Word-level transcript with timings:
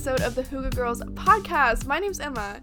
episode 0.00 0.26
of 0.26 0.34
the 0.34 0.42
Hygge 0.42 0.74
Girls 0.74 1.02
podcast. 1.02 1.84
My 1.84 1.98
name's 1.98 2.20
Emma. 2.20 2.58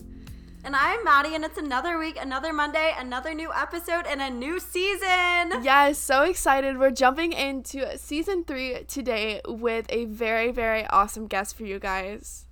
And 0.64 0.76
I'm 0.76 1.04
Maddie, 1.04 1.36
and 1.36 1.46
it's 1.46 1.60
another 1.60 2.00
week, 2.00 2.18
another 2.20 2.52
Monday, 2.52 2.96
another 2.98 3.36
new 3.36 3.52
episode, 3.54 4.08
and 4.08 4.20
a 4.24 4.30
new 4.32 4.60
season. 4.60 5.62
Yes, 5.62 6.00
so 6.00 6.24
excited. 6.24 6.80
We're 6.80 6.90
jumping 6.90 7.34
into 7.34 7.96
season 8.00 8.44
three 8.44 8.86
today 8.88 9.42
with 9.48 9.86
a 9.90 10.06
very, 10.06 10.52
very 10.52 10.88
awesome 10.88 11.28
guest 11.28 11.56
for 11.56 11.64
you 11.64 11.78
guys. 11.78 12.47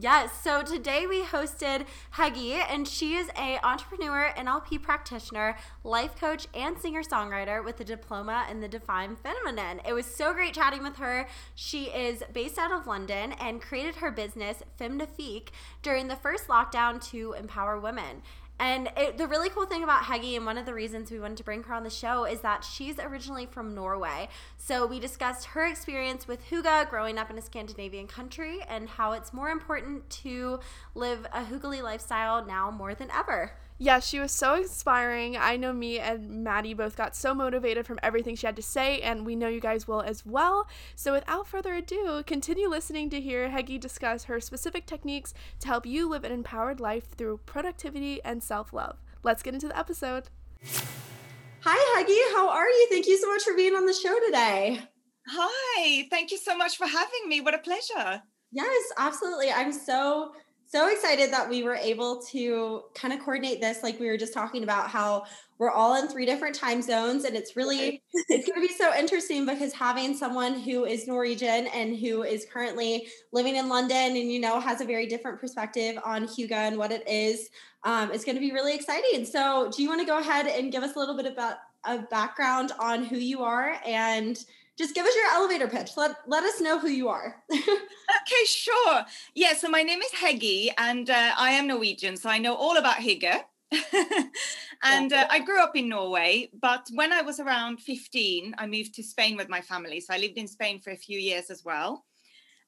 Yes, 0.00 0.30
so 0.44 0.62
today 0.62 1.08
we 1.08 1.24
hosted 1.24 1.84
Heggy, 2.14 2.52
and 2.52 2.86
she 2.86 3.16
is 3.16 3.30
a 3.36 3.58
entrepreneur, 3.64 4.32
NLP 4.36 4.80
practitioner, 4.80 5.56
life 5.82 6.14
coach, 6.14 6.46
and 6.54 6.78
singer-songwriter 6.78 7.64
with 7.64 7.80
a 7.80 7.84
diploma 7.84 8.46
in 8.48 8.60
the 8.60 8.68
Divine 8.68 9.16
Feminine. 9.16 9.80
It 9.84 9.94
was 9.94 10.06
so 10.06 10.32
great 10.32 10.54
chatting 10.54 10.84
with 10.84 10.98
her. 10.98 11.26
She 11.56 11.86
is 11.86 12.22
based 12.32 12.58
out 12.58 12.70
of 12.70 12.86
London 12.86 13.32
and 13.40 13.60
created 13.60 13.96
her 13.96 14.12
business 14.12 14.62
Femnifique 14.78 15.48
during 15.82 16.06
the 16.06 16.14
first 16.14 16.46
lockdown 16.46 17.04
to 17.10 17.32
empower 17.32 17.80
women. 17.80 18.22
And 18.60 18.90
it, 18.96 19.18
the 19.18 19.26
really 19.26 19.50
cool 19.50 19.66
thing 19.66 19.84
about 19.84 20.02
Heggy, 20.02 20.36
and 20.36 20.44
one 20.44 20.58
of 20.58 20.66
the 20.66 20.74
reasons 20.74 21.10
we 21.10 21.20
wanted 21.20 21.36
to 21.38 21.44
bring 21.44 21.62
her 21.64 21.74
on 21.74 21.84
the 21.84 21.90
show, 21.90 22.24
is 22.24 22.40
that 22.40 22.64
she's 22.64 22.98
originally 22.98 23.46
from 23.46 23.74
Norway. 23.74 24.28
So 24.56 24.86
we 24.86 24.98
discussed 24.98 25.46
her 25.46 25.66
experience 25.66 26.26
with 26.26 26.44
Hygge 26.50 26.90
growing 26.90 27.18
up 27.18 27.30
in 27.30 27.38
a 27.38 27.42
Scandinavian 27.42 28.08
country 28.08 28.58
and 28.68 28.88
how 28.88 29.12
it's 29.12 29.32
more 29.32 29.50
important 29.50 30.10
to 30.10 30.60
live 30.94 31.26
a 31.32 31.44
Hyggely 31.44 31.82
lifestyle 31.82 32.44
now 32.44 32.70
more 32.70 32.94
than 32.94 33.10
ever. 33.10 33.52
Yeah, 33.80 34.00
she 34.00 34.18
was 34.18 34.32
so 34.32 34.56
inspiring. 34.56 35.36
I 35.36 35.56
know 35.56 35.72
me 35.72 36.00
and 36.00 36.42
Maddie 36.42 36.74
both 36.74 36.96
got 36.96 37.14
so 37.14 37.32
motivated 37.32 37.86
from 37.86 38.00
everything 38.02 38.34
she 38.34 38.46
had 38.46 38.56
to 38.56 38.62
say, 38.62 39.00
and 39.00 39.24
we 39.24 39.36
know 39.36 39.46
you 39.46 39.60
guys 39.60 39.86
will 39.86 40.00
as 40.00 40.26
well. 40.26 40.66
So, 40.96 41.12
without 41.12 41.46
further 41.46 41.74
ado, 41.74 42.24
continue 42.26 42.68
listening 42.68 43.08
to 43.10 43.20
hear 43.20 43.48
Heggy 43.48 43.78
discuss 43.78 44.24
her 44.24 44.40
specific 44.40 44.84
techniques 44.84 45.32
to 45.60 45.68
help 45.68 45.86
you 45.86 46.08
live 46.08 46.24
an 46.24 46.32
empowered 46.32 46.80
life 46.80 47.12
through 47.16 47.38
productivity 47.46 48.20
and 48.24 48.42
self 48.42 48.72
love. 48.72 48.98
Let's 49.22 49.44
get 49.44 49.54
into 49.54 49.68
the 49.68 49.78
episode. 49.78 50.28
Hi, 51.60 52.02
Heggy. 52.02 52.36
How 52.36 52.48
are 52.48 52.68
you? 52.68 52.88
Thank 52.90 53.06
you 53.06 53.16
so 53.16 53.28
much 53.28 53.44
for 53.44 53.54
being 53.54 53.74
on 53.74 53.86
the 53.86 53.94
show 53.94 54.18
today. 54.26 54.80
Hi, 55.28 56.08
thank 56.10 56.32
you 56.32 56.38
so 56.38 56.56
much 56.56 56.76
for 56.76 56.86
having 56.86 57.28
me. 57.28 57.40
What 57.40 57.54
a 57.54 57.58
pleasure. 57.58 58.22
Yes, 58.50 58.82
absolutely. 58.96 59.52
I'm 59.52 59.72
so 59.72 60.32
so 60.70 60.88
excited 60.88 61.32
that 61.32 61.48
we 61.48 61.62
were 61.62 61.74
able 61.74 62.22
to 62.22 62.82
kind 62.94 63.14
of 63.14 63.20
coordinate 63.20 63.60
this 63.60 63.82
like 63.82 63.98
we 63.98 64.06
were 64.06 64.16
just 64.16 64.34
talking 64.34 64.62
about 64.62 64.90
how 64.90 65.24
we're 65.58 65.70
all 65.70 65.96
in 66.00 66.08
three 66.08 66.26
different 66.26 66.54
time 66.54 66.82
zones 66.82 67.24
and 67.24 67.34
it's 67.34 67.56
really 67.56 68.02
it's 68.28 68.46
going 68.46 68.60
to 68.60 68.66
be 68.66 68.74
so 68.74 68.94
interesting 68.94 69.46
because 69.46 69.72
having 69.72 70.16
someone 70.16 70.60
who 70.60 70.84
is 70.84 71.06
norwegian 71.06 71.66
and 71.68 71.96
who 71.98 72.22
is 72.22 72.46
currently 72.52 73.08
living 73.32 73.56
in 73.56 73.68
london 73.68 74.16
and 74.16 74.30
you 74.30 74.40
know 74.40 74.60
has 74.60 74.80
a 74.80 74.84
very 74.84 75.06
different 75.06 75.40
perspective 75.40 75.98
on 76.04 76.26
hygge 76.26 76.52
and 76.52 76.76
what 76.76 76.92
it 76.92 77.06
is 77.08 77.50
um, 77.84 78.10
it's 78.12 78.24
going 78.24 78.34
to 78.34 78.40
be 78.40 78.52
really 78.52 78.74
exciting. 78.74 79.24
So 79.24 79.70
do 79.74 79.82
you 79.82 79.88
want 79.88 80.00
to 80.00 80.06
go 80.06 80.18
ahead 80.18 80.46
and 80.46 80.72
give 80.72 80.82
us 80.82 80.96
a 80.96 80.98
little 80.98 81.16
bit 81.16 81.26
about 81.26 81.56
a 81.84 81.98
background 81.98 82.72
on 82.78 83.04
who 83.04 83.16
you 83.16 83.42
are 83.42 83.80
and 83.86 84.38
just 84.78 84.94
give 84.94 85.04
us 85.04 85.14
your 85.14 85.26
elevator 85.32 85.68
pitch. 85.68 85.90
Let 85.96 86.16
let 86.26 86.44
us 86.44 86.60
know 86.60 86.78
who 86.78 86.88
you 86.88 87.08
are. 87.08 87.42
okay, 87.52 88.44
sure. 88.46 89.04
Yeah, 89.34 89.54
so 89.54 89.68
my 89.68 89.82
name 89.82 90.00
is 90.00 90.12
Heggy, 90.12 90.70
and 90.78 91.10
uh, 91.10 91.32
I 91.36 91.50
am 91.50 91.66
Norwegian, 91.66 92.16
so 92.16 92.30
I 92.30 92.38
know 92.38 92.54
all 92.54 92.76
about 92.76 92.96
Hygge. 92.96 93.42
and 94.82 95.12
uh, 95.12 95.26
I 95.28 95.40
grew 95.40 95.60
up 95.60 95.76
in 95.76 95.90
Norway, 95.90 96.48
but 96.58 96.88
when 96.94 97.12
I 97.12 97.20
was 97.20 97.38
around 97.38 97.82
15, 97.82 98.54
I 98.56 98.66
moved 98.66 98.94
to 98.94 99.02
Spain 99.02 99.36
with 99.36 99.50
my 99.50 99.60
family. 99.60 100.00
So 100.00 100.14
I 100.14 100.18
lived 100.18 100.38
in 100.38 100.48
Spain 100.48 100.80
for 100.80 100.90
a 100.90 100.96
few 100.96 101.18
years 101.18 101.50
as 101.50 101.64
well 101.64 102.06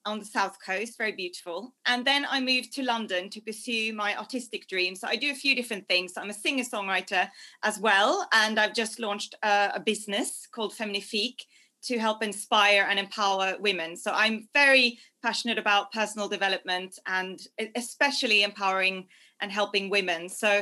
on 0.05 0.19
the 0.19 0.25
south 0.25 0.57
coast, 0.65 0.97
very 0.97 1.11
beautiful. 1.11 1.73
And 1.85 2.05
then 2.05 2.25
I 2.29 2.39
moved 2.39 2.73
to 2.73 2.83
London 2.83 3.29
to 3.29 3.41
pursue 3.41 3.93
my 3.93 4.17
artistic 4.17 4.67
dreams. 4.67 4.99
So 4.99 5.07
I 5.07 5.15
do 5.15 5.31
a 5.31 5.35
few 5.35 5.55
different 5.55 5.87
things. 5.87 6.13
I'm 6.17 6.29
a 6.29 6.33
singer 6.33 6.63
songwriter 6.63 7.29
as 7.63 7.79
well, 7.79 8.27
and 8.33 8.59
I've 8.59 8.73
just 8.73 8.99
launched 8.99 9.35
a, 9.43 9.71
a 9.75 9.79
business 9.79 10.47
called 10.51 10.73
Femnifique 10.73 11.45
to 11.83 11.97
help 11.97 12.23
inspire 12.23 12.87
and 12.89 12.99
empower 12.99 13.55
women. 13.59 13.95
So 13.95 14.11
I'm 14.13 14.47
very 14.53 14.99
passionate 15.23 15.57
about 15.57 15.91
personal 15.91 16.27
development 16.27 16.99
and 17.07 17.39
especially 17.75 18.43
empowering 18.43 19.07
and 19.41 19.51
helping 19.51 19.89
women. 19.89 20.29
So 20.29 20.61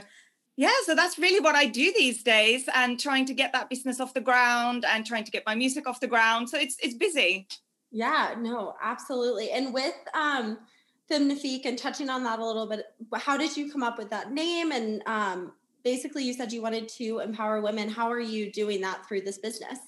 yeah, 0.59 0.74
so 0.85 0.94
that's 0.94 1.18
really 1.18 1.40
what 1.40 1.56
I 1.56 1.68
do 1.68 1.94
these 1.96 2.22
days 2.22 2.68
and 2.75 3.00
trying 3.00 3.25
to 3.28 3.34
get 3.34 3.53
that 3.53 3.69
business 3.69 4.02
off 4.02 4.13
the 4.13 4.19
ground 4.19 4.84
and 4.85 5.06
trying 5.06 5.24
to 5.24 5.31
get 5.31 5.44
my 5.46 5.56
music 5.56 5.88
off 5.88 6.02
the 6.02 6.07
ground. 6.07 6.50
So 6.50 6.57
it's 6.57 6.75
it's 6.81 6.96
busy. 6.96 7.47
Yeah, 7.91 8.36
no, 8.38 8.75
absolutely. 8.81 9.51
And 9.51 9.74
with 9.74 9.96
um 10.13 10.59
Femnifique 11.09 11.66
and 11.66 11.78
touching 11.78 12.09
on 12.09 12.24
that 12.25 12.40
a 12.40 12.46
little 12.46 12.68
bit, 12.68 12.86
how 13.16 13.38
did 13.38 13.56
you 13.56 13.72
come 13.72 13.84
up 13.84 13.97
with 13.97 14.09
that 14.09 14.34
name? 14.34 14.74
And 14.74 15.01
um 15.06 15.53
basically 15.84 16.24
you 16.24 16.34
said 16.34 16.51
you 16.51 16.62
wanted 16.62 16.90
to 16.90 17.19
empower 17.19 17.62
women. 17.62 17.88
How 17.88 18.12
are 18.12 18.19
you 18.19 18.51
doing 18.51 18.81
that 18.81 19.07
through 19.07 19.22
this 19.22 19.38
business? 19.38 19.80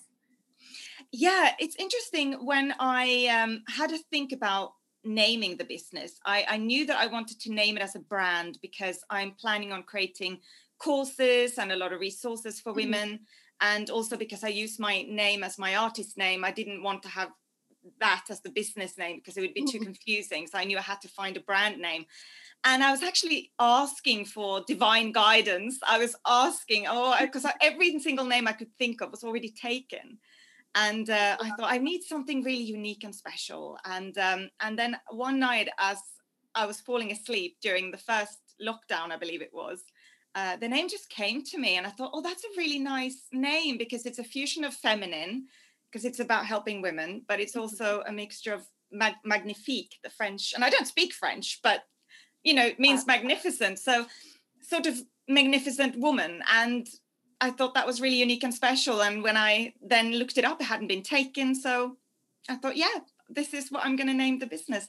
Yeah, 1.11 1.53
it's 1.59 1.75
interesting 1.75 2.33
when 2.45 2.73
I 2.79 3.27
um, 3.27 3.63
had 3.67 3.89
to 3.89 3.97
think 4.11 4.31
about 4.31 4.73
naming 5.03 5.57
the 5.57 5.63
business. 5.63 6.19
I, 6.25 6.45
I 6.47 6.57
knew 6.57 6.85
that 6.85 6.97
I 6.97 7.07
wanted 7.07 7.39
to 7.41 7.53
name 7.53 7.75
it 7.75 7.83
as 7.83 7.95
a 7.95 7.99
brand 7.99 8.59
because 8.61 9.03
I'm 9.09 9.31
planning 9.31 9.71
on 9.71 9.83
creating 9.83 10.39
courses 10.79 11.57
and 11.57 11.71
a 11.71 11.75
lot 11.75 11.91
of 11.91 11.99
resources 11.99 12.59
for 12.59 12.71
mm-hmm. 12.71 12.91
women. 12.91 13.19
And 13.59 13.89
also 13.89 14.17
because 14.17 14.43
I 14.43 14.49
use 14.49 14.79
my 14.79 15.03
name 15.03 15.43
as 15.43 15.59
my 15.59 15.75
artist 15.75 16.17
name, 16.17 16.43
I 16.43 16.51
didn't 16.51 16.81
want 16.81 17.03
to 17.03 17.09
have 17.09 17.29
that 17.99 18.25
as 18.29 18.41
the 18.41 18.49
business 18.49 18.97
name 18.97 19.17
because 19.17 19.37
it 19.37 19.41
would 19.41 19.53
be 19.53 19.65
too 19.65 19.79
mm-hmm. 19.79 19.85
confusing. 19.85 20.47
So 20.47 20.57
I 20.57 20.65
knew 20.65 20.77
I 20.77 20.81
had 20.81 21.01
to 21.01 21.07
find 21.07 21.35
a 21.35 21.41
brand 21.41 21.79
name. 21.79 22.05
And 22.63 22.83
I 22.83 22.91
was 22.91 23.01
actually 23.01 23.51
asking 23.59 24.25
for 24.25 24.63
divine 24.67 25.11
guidance. 25.11 25.79
I 25.87 25.97
was 25.97 26.15
asking, 26.27 26.85
oh, 26.87 27.15
because 27.19 27.45
every 27.61 27.99
single 27.99 28.25
name 28.25 28.47
I 28.47 28.53
could 28.53 28.71
think 28.77 29.01
of 29.01 29.09
was 29.11 29.23
already 29.23 29.49
taken 29.49 30.19
and 30.75 31.09
uh, 31.09 31.37
I 31.39 31.49
thought 31.51 31.71
I 31.71 31.77
need 31.77 32.03
something 32.03 32.43
really 32.43 32.63
unique 32.63 33.03
and 33.03 33.13
special. 33.13 33.77
And 33.85 34.17
um, 34.17 34.49
and 34.61 34.77
then 34.77 34.97
one 35.09 35.39
night, 35.39 35.69
as 35.79 35.97
I 36.55 36.65
was 36.65 36.81
falling 36.81 37.11
asleep 37.11 37.57
during 37.61 37.91
the 37.91 37.97
first 37.97 38.39
lockdown, 38.61 39.11
I 39.11 39.17
believe 39.17 39.41
it 39.41 39.53
was, 39.53 39.83
uh, 40.35 40.57
the 40.57 40.67
name 40.67 40.87
just 40.89 41.09
came 41.09 41.43
to 41.43 41.57
me, 41.57 41.77
and 41.77 41.85
I 41.85 41.89
thought, 41.89 42.11
oh, 42.13 42.21
that's 42.21 42.43
a 42.43 42.57
really 42.57 42.79
nice 42.79 43.23
name 43.31 43.77
because 43.77 44.05
it's 44.05 44.19
a 44.19 44.23
fusion 44.23 44.63
of 44.63 44.73
feminine, 44.73 45.47
because 45.89 46.05
it's 46.05 46.19
about 46.19 46.45
helping 46.45 46.81
women, 46.81 47.23
but 47.27 47.39
it's 47.39 47.53
mm-hmm. 47.53 47.61
also 47.61 48.03
a 48.07 48.11
mixture 48.11 48.53
of 48.53 48.65
mag- 48.91 49.15
magnifique, 49.25 49.97
the 50.03 50.09
French, 50.09 50.53
and 50.53 50.63
I 50.63 50.69
don't 50.69 50.87
speak 50.87 51.13
French, 51.13 51.59
but 51.63 51.83
you 52.43 52.53
know, 52.53 52.65
it 52.65 52.79
means 52.79 53.05
magnificent. 53.05 53.77
So 53.77 54.05
sort 54.61 54.87
of 54.87 54.99
magnificent 55.27 55.97
woman 55.99 56.41
and 56.51 56.87
I 57.41 57.49
thought 57.49 57.73
that 57.73 57.87
was 57.87 57.99
really 57.99 58.17
unique 58.17 58.43
and 58.43 58.53
special. 58.53 59.01
And 59.01 59.23
when 59.23 59.35
I 59.35 59.73
then 59.81 60.13
looked 60.13 60.37
it 60.37 60.45
up, 60.45 60.61
it 60.61 60.65
hadn't 60.65 60.87
been 60.87 61.01
taken. 61.01 61.55
So 61.55 61.97
I 62.47 62.55
thought, 62.55 62.77
yeah, 62.77 62.99
this 63.29 63.53
is 63.53 63.71
what 63.71 63.83
I'm 63.83 63.95
going 63.95 64.07
to 64.07 64.13
name 64.13 64.37
the 64.37 64.45
business. 64.45 64.87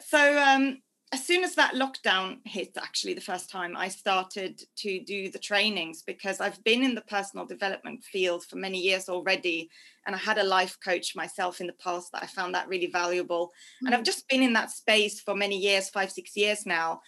So 0.00 0.42
um, 0.42 0.82
as 1.12 1.24
soon 1.24 1.44
as 1.44 1.54
that 1.54 1.74
lockdown 1.74 2.38
hit, 2.44 2.76
actually, 2.76 3.14
the 3.14 3.20
first 3.20 3.48
time 3.48 3.76
I 3.76 3.86
started 3.86 4.60
to 4.78 5.00
do 5.04 5.30
the 5.30 5.38
trainings 5.38 6.02
because 6.02 6.40
I've 6.40 6.62
been 6.64 6.82
in 6.82 6.96
the 6.96 7.02
personal 7.02 7.46
development 7.46 8.02
field 8.02 8.44
for 8.44 8.56
many 8.56 8.80
years 8.80 9.08
already. 9.08 9.70
And 10.06 10.16
I 10.16 10.18
had 10.18 10.38
a 10.38 10.44
life 10.44 10.76
coach 10.84 11.14
myself 11.14 11.60
in 11.60 11.68
the 11.68 11.74
past 11.74 12.10
that 12.12 12.24
I 12.24 12.26
found 12.26 12.56
that 12.56 12.68
really 12.68 12.90
valuable. 12.90 13.46
Mm-hmm. 13.46 13.86
And 13.86 13.94
I've 13.94 14.02
mm. 14.02 14.06
just 14.06 14.28
been 14.28 14.42
in 14.42 14.54
that 14.54 14.72
space 14.72 15.20
for 15.20 15.36
many 15.36 15.56
years, 15.56 15.88
five, 15.88 16.10
six 16.10 16.36
years 16.36 16.66
now. 16.66 17.00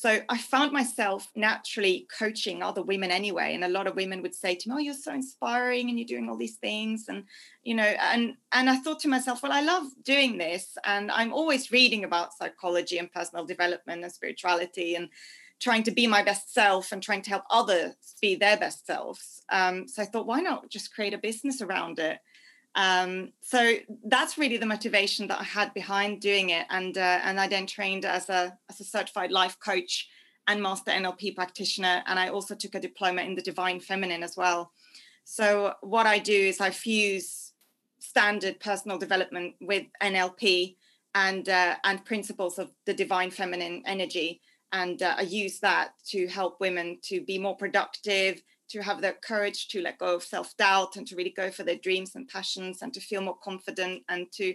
So 0.00 0.18
I 0.30 0.38
found 0.38 0.72
myself 0.72 1.28
naturally 1.36 2.08
coaching 2.18 2.62
other 2.62 2.82
women 2.82 3.10
anyway. 3.10 3.54
And 3.54 3.62
a 3.62 3.68
lot 3.68 3.86
of 3.86 3.96
women 3.96 4.22
would 4.22 4.34
say 4.34 4.54
to 4.54 4.68
me, 4.70 4.74
Oh, 4.74 4.78
you're 4.78 4.94
so 4.94 5.12
inspiring 5.12 5.90
and 5.90 5.98
you're 5.98 6.06
doing 6.06 6.26
all 6.30 6.38
these 6.38 6.56
things. 6.56 7.04
And, 7.10 7.24
you 7.64 7.74
know, 7.74 7.82
and 7.82 8.32
and 8.50 8.70
I 8.70 8.76
thought 8.76 9.00
to 9.00 9.08
myself, 9.08 9.42
well, 9.42 9.52
I 9.52 9.60
love 9.60 9.88
doing 10.02 10.38
this. 10.38 10.78
And 10.86 11.10
I'm 11.10 11.34
always 11.34 11.70
reading 11.70 12.04
about 12.04 12.32
psychology 12.32 12.96
and 12.96 13.12
personal 13.12 13.44
development 13.44 14.02
and 14.02 14.10
spirituality 14.10 14.94
and 14.94 15.10
trying 15.60 15.82
to 15.82 15.90
be 15.90 16.06
my 16.06 16.22
best 16.22 16.54
self 16.54 16.92
and 16.92 17.02
trying 17.02 17.20
to 17.20 17.30
help 17.30 17.44
others 17.50 17.92
be 18.22 18.36
their 18.36 18.56
best 18.56 18.86
selves. 18.86 19.42
Um, 19.50 19.86
so 19.86 20.00
I 20.00 20.06
thought, 20.06 20.26
why 20.26 20.40
not 20.40 20.70
just 20.70 20.94
create 20.94 21.12
a 21.12 21.18
business 21.18 21.60
around 21.60 21.98
it? 21.98 22.20
Um, 22.74 23.32
so 23.40 23.74
that's 24.04 24.38
really 24.38 24.56
the 24.56 24.66
motivation 24.66 25.26
that 25.28 25.40
I 25.40 25.44
had 25.44 25.74
behind 25.74 26.20
doing 26.20 26.50
it, 26.50 26.66
and 26.70 26.96
uh, 26.96 27.20
and 27.24 27.40
I 27.40 27.48
then 27.48 27.66
trained 27.66 28.04
as 28.04 28.28
a 28.28 28.56
as 28.68 28.80
a 28.80 28.84
certified 28.84 29.32
life 29.32 29.58
coach 29.58 30.08
and 30.46 30.62
master 30.62 30.90
NLP 30.90 31.34
practitioner, 31.34 32.02
and 32.06 32.18
I 32.18 32.28
also 32.28 32.54
took 32.54 32.74
a 32.74 32.80
diploma 32.80 33.22
in 33.22 33.34
the 33.34 33.42
divine 33.42 33.80
feminine 33.80 34.22
as 34.22 34.36
well. 34.36 34.72
So 35.24 35.74
what 35.80 36.06
I 36.06 36.18
do 36.18 36.32
is 36.32 36.60
I 36.60 36.70
fuse 36.70 37.52
standard 37.98 38.58
personal 38.60 38.98
development 38.98 39.54
with 39.60 39.86
NLP 40.02 40.76
and 41.14 41.48
uh, 41.48 41.76
and 41.84 42.04
principles 42.04 42.58
of 42.58 42.70
the 42.86 42.94
divine 42.94 43.30
feminine 43.30 43.82
energy, 43.86 44.40
and 44.72 45.02
uh, 45.02 45.16
I 45.18 45.22
use 45.22 45.58
that 45.60 45.94
to 46.08 46.28
help 46.28 46.60
women 46.60 46.98
to 47.02 47.20
be 47.20 47.38
more 47.38 47.56
productive, 47.56 48.42
to 48.70 48.82
have 48.82 49.02
the 49.02 49.12
courage 49.22 49.68
to 49.68 49.82
let 49.82 49.98
go 49.98 50.14
of 50.14 50.22
self 50.22 50.56
doubt 50.56 50.96
and 50.96 51.06
to 51.06 51.16
really 51.16 51.34
go 51.36 51.50
for 51.50 51.62
their 51.62 51.76
dreams 51.76 52.14
and 52.14 52.28
passions 52.28 52.82
and 52.82 52.94
to 52.94 53.00
feel 53.00 53.20
more 53.20 53.38
confident 53.42 54.02
and 54.08 54.30
to 54.32 54.54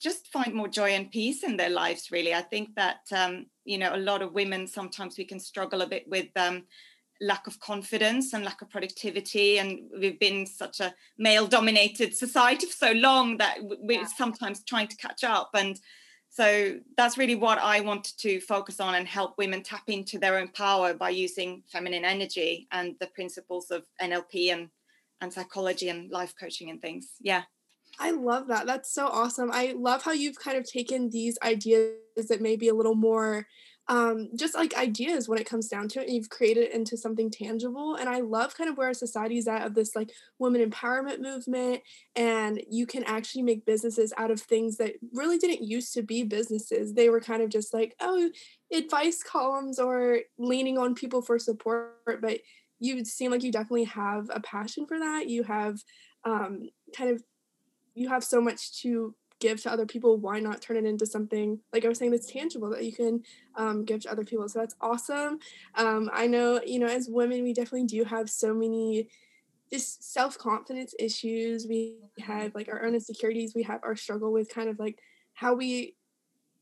just 0.00 0.28
find 0.28 0.54
more 0.54 0.68
joy 0.68 0.90
and 0.90 1.10
peace 1.10 1.42
in 1.42 1.56
their 1.56 1.70
lives 1.70 2.10
really 2.12 2.32
i 2.32 2.40
think 2.40 2.74
that 2.76 3.00
um, 3.16 3.46
you 3.64 3.78
know 3.78 3.94
a 3.94 3.98
lot 3.98 4.22
of 4.22 4.32
women 4.32 4.66
sometimes 4.66 5.18
we 5.18 5.24
can 5.24 5.40
struggle 5.40 5.82
a 5.82 5.86
bit 5.86 6.04
with 6.08 6.28
um, 6.36 6.62
lack 7.20 7.46
of 7.46 7.58
confidence 7.58 8.32
and 8.32 8.44
lack 8.44 8.62
of 8.62 8.70
productivity 8.70 9.58
and 9.58 9.80
we've 9.98 10.20
been 10.20 10.46
such 10.46 10.78
a 10.80 10.94
male 11.18 11.46
dominated 11.46 12.14
society 12.14 12.66
for 12.66 12.86
so 12.86 12.92
long 12.92 13.36
that 13.38 13.56
we're 13.60 14.00
yeah. 14.00 14.06
sometimes 14.06 14.62
trying 14.62 14.86
to 14.86 14.96
catch 14.96 15.24
up 15.24 15.50
and 15.54 15.80
so 16.30 16.78
that's 16.96 17.18
really 17.18 17.34
what 17.34 17.58
i 17.58 17.80
wanted 17.80 18.16
to 18.18 18.40
focus 18.40 18.80
on 18.80 18.94
and 18.94 19.06
help 19.06 19.36
women 19.38 19.62
tap 19.62 19.84
into 19.88 20.18
their 20.18 20.38
own 20.38 20.48
power 20.48 20.94
by 20.94 21.10
using 21.10 21.62
feminine 21.70 22.04
energy 22.04 22.66
and 22.72 22.94
the 23.00 23.06
principles 23.08 23.70
of 23.70 23.84
nlp 24.02 24.52
and 24.52 24.68
and 25.20 25.32
psychology 25.32 25.88
and 25.88 26.10
life 26.10 26.34
coaching 26.38 26.70
and 26.70 26.80
things 26.80 27.14
yeah 27.20 27.42
I 27.98 28.10
love 28.12 28.48
that. 28.48 28.66
That's 28.66 28.92
so 28.92 29.06
awesome. 29.06 29.50
I 29.52 29.74
love 29.76 30.02
how 30.02 30.12
you've 30.12 30.38
kind 30.38 30.56
of 30.56 30.64
taken 30.64 31.10
these 31.10 31.38
ideas 31.42 31.96
that 32.28 32.40
may 32.40 32.56
be 32.56 32.68
a 32.68 32.74
little 32.74 32.94
more 32.94 33.46
um, 33.88 34.28
just 34.36 34.54
like 34.54 34.76
ideas 34.76 35.28
when 35.28 35.38
it 35.38 35.48
comes 35.48 35.68
down 35.68 35.88
to 35.88 36.00
it, 36.00 36.06
and 36.06 36.14
you've 36.14 36.28
created 36.28 36.64
it 36.64 36.74
into 36.74 36.96
something 36.96 37.30
tangible. 37.30 37.94
And 37.94 38.08
I 38.08 38.20
love 38.20 38.54
kind 38.56 38.68
of 38.68 38.76
where 38.76 38.88
our 38.88 38.94
society 38.94 39.38
is 39.38 39.48
at 39.48 39.66
of 39.66 39.74
this 39.74 39.96
like 39.96 40.10
woman 40.38 40.68
empowerment 40.68 41.20
movement, 41.20 41.82
and 42.14 42.62
you 42.70 42.86
can 42.86 43.02
actually 43.04 43.42
make 43.42 43.64
businesses 43.64 44.12
out 44.18 44.30
of 44.30 44.40
things 44.40 44.76
that 44.76 44.94
really 45.12 45.38
didn't 45.38 45.66
used 45.66 45.94
to 45.94 46.02
be 46.02 46.22
businesses. 46.22 46.92
They 46.92 47.08
were 47.08 47.20
kind 47.20 47.42
of 47.42 47.48
just 47.48 47.72
like, 47.72 47.94
oh, 48.00 48.30
advice 48.72 49.22
columns 49.22 49.78
or 49.78 50.20
leaning 50.38 50.76
on 50.76 50.94
people 50.94 51.22
for 51.22 51.38
support. 51.38 52.20
But 52.20 52.40
you 52.80 53.04
seem 53.04 53.30
like 53.30 53.42
you 53.42 53.52
definitely 53.52 53.84
have 53.84 54.30
a 54.32 54.40
passion 54.40 54.86
for 54.86 54.98
that. 54.98 55.28
You 55.28 55.44
have 55.44 55.80
um, 56.24 56.68
kind 56.94 57.10
of 57.10 57.22
you 57.94 58.08
have 58.08 58.22
so 58.22 58.40
much 58.40 58.80
to 58.82 59.14
give 59.40 59.62
to 59.62 59.70
other 59.70 59.86
people 59.86 60.16
why 60.16 60.40
not 60.40 60.60
turn 60.60 60.76
it 60.76 60.84
into 60.84 61.06
something 61.06 61.60
like 61.72 61.84
i 61.84 61.88
was 61.88 61.98
saying 61.98 62.10
that's 62.10 62.30
tangible 62.30 62.70
that 62.70 62.84
you 62.84 62.92
can 62.92 63.22
um, 63.56 63.84
give 63.84 64.00
to 64.00 64.10
other 64.10 64.24
people 64.24 64.48
so 64.48 64.58
that's 64.58 64.76
awesome. 64.80 65.38
Um, 65.74 66.10
i 66.12 66.26
know 66.26 66.60
you 66.64 66.78
know 66.78 66.86
as 66.86 67.08
women 67.08 67.42
we 67.42 67.52
definitely 67.52 67.86
do 67.86 68.04
have 68.04 68.28
so 68.28 68.52
many 68.52 69.08
just 69.70 70.12
self-confidence 70.12 70.94
issues. 70.98 71.66
We 71.68 71.96
have 72.20 72.54
like 72.54 72.68
our 72.68 72.84
own 72.84 72.94
insecurities. 72.94 73.54
We 73.54 73.64
have 73.64 73.80
our 73.82 73.96
struggle 73.96 74.32
with 74.32 74.48
kind 74.48 74.68
of 74.68 74.78
like 74.78 74.98
how 75.34 75.54
we 75.54 75.94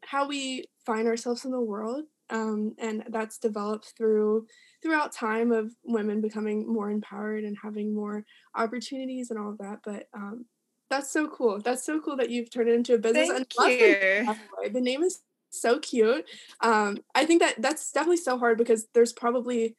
how 0.05 0.29
we 0.29 0.65
find 0.85 1.09
ourselves 1.09 1.45
in 1.45 1.51
the 1.51 1.61
world 1.61 2.05
um, 2.31 2.75
and 2.79 3.05
that's 3.09 3.39
developed 3.39 3.95
through 3.97 4.47
throughout 4.83 5.13
time 5.13 5.51
of 5.51 5.73
women 5.85 6.21
becoming 6.21 6.71
more 6.73 6.91
empowered 6.91 7.45
and 7.45 7.57
having 7.61 7.95
more 7.95 8.25
opportunities 8.55 9.31
and 9.31 9.39
all 9.39 9.51
of 9.51 9.59
that 9.59 9.79
but 9.85 10.05
um, 10.15 10.45
that's 10.91 11.13
so 11.13 11.29
cool. 11.29 11.61
That's 11.61 11.85
so 11.85 12.01
cool 12.01 12.17
that 12.17 12.31
you've 12.31 12.51
turned 12.51 12.69
it 12.69 12.75
into 12.75 12.95
a 12.95 12.99
business. 12.99 13.29
Thank 13.29 13.81
and 13.81 14.37
you. 14.63 14.71
The, 14.71 14.81
name 14.81 15.03
is 15.03 15.21
so 15.51 15.79
cute. 15.79 16.25
Um, 16.61 16.99
I 17.15 17.25
think 17.25 17.43
that 17.43 17.61
that's 17.61 17.91
definitely 17.93 18.19
so 18.19 18.39
hard 18.39 18.59
because 18.59 18.87
there's 18.95 19.13
probably, 19.13 19.75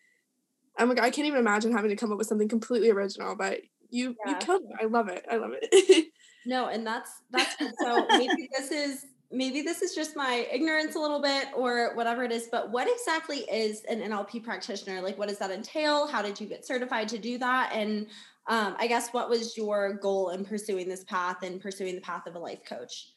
my 0.77 0.87
god, 0.87 0.99
I 0.99 1.09
can't 1.09 1.27
even 1.27 1.39
imagine 1.39 1.71
having 1.71 1.89
to 1.89 1.95
come 1.95 2.11
up 2.11 2.17
with 2.17 2.27
something 2.27 2.49
completely 2.49 2.89
original. 2.89 3.35
But 3.35 3.61
you, 3.89 4.15
yeah. 4.25 4.31
you 4.31 4.37
killed 4.37 4.63
it. 4.63 4.75
I 4.81 4.85
love 4.85 5.07
it. 5.07 5.25
I 5.31 5.37
love 5.37 5.51
it. 5.53 6.07
no, 6.45 6.67
and 6.67 6.85
that's 6.85 7.11
that's 7.31 7.55
so 7.79 8.05
maybe 8.09 8.49
this 8.57 8.71
is 8.71 9.05
maybe 9.31 9.61
this 9.61 9.81
is 9.81 9.93
just 9.93 10.15
my 10.15 10.47
ignorance 10.51 10.95
a 10.95 10.99
little 10.99 11.21
bit 11.21 11.47
or 11.55 11.93
whatever 11.95 12.23
it 12.23 12.31
is. 12.31 12.47
But 12.51 12.71
what 12.71 12.87
exactly 12.89 13.39
is 13.51 13.83
an 13.85 14.01
NLP 14.01 14.43
practitioner? 14.43 15.01
Like, 15.01 15.17
what 15.17 15.29
does 15.29 15.37
that 15.39 15.51
entail? 15.51 16.07
How 16.07 16.21
did 16.21 16.39
you 16.39 16.47
get 16.47 16.65
certified 16.65 17.07
to 17.09 17.17
do 17.17 17.37
that? 17.39 17.71
And 17.73 18.07
um, 18.47 18.75
I 18.79 18.87
guess 18.87 19.09
what 19.09 19.29
was 19.29 19.57
your 19.57 19.93
goal 19.93 20.29
in 20.29 20.45
pursuing 20.45 20.87
this 20.87 21.03
path 21.03 21.43
and 21.43 21.61
pursuing 21.61 21.95
the 21.95 22.01
path 22.01 22.27
of 22.27 22.35
a 22.35 22.39
life 22.39 22.63
coach? 22.65 23.09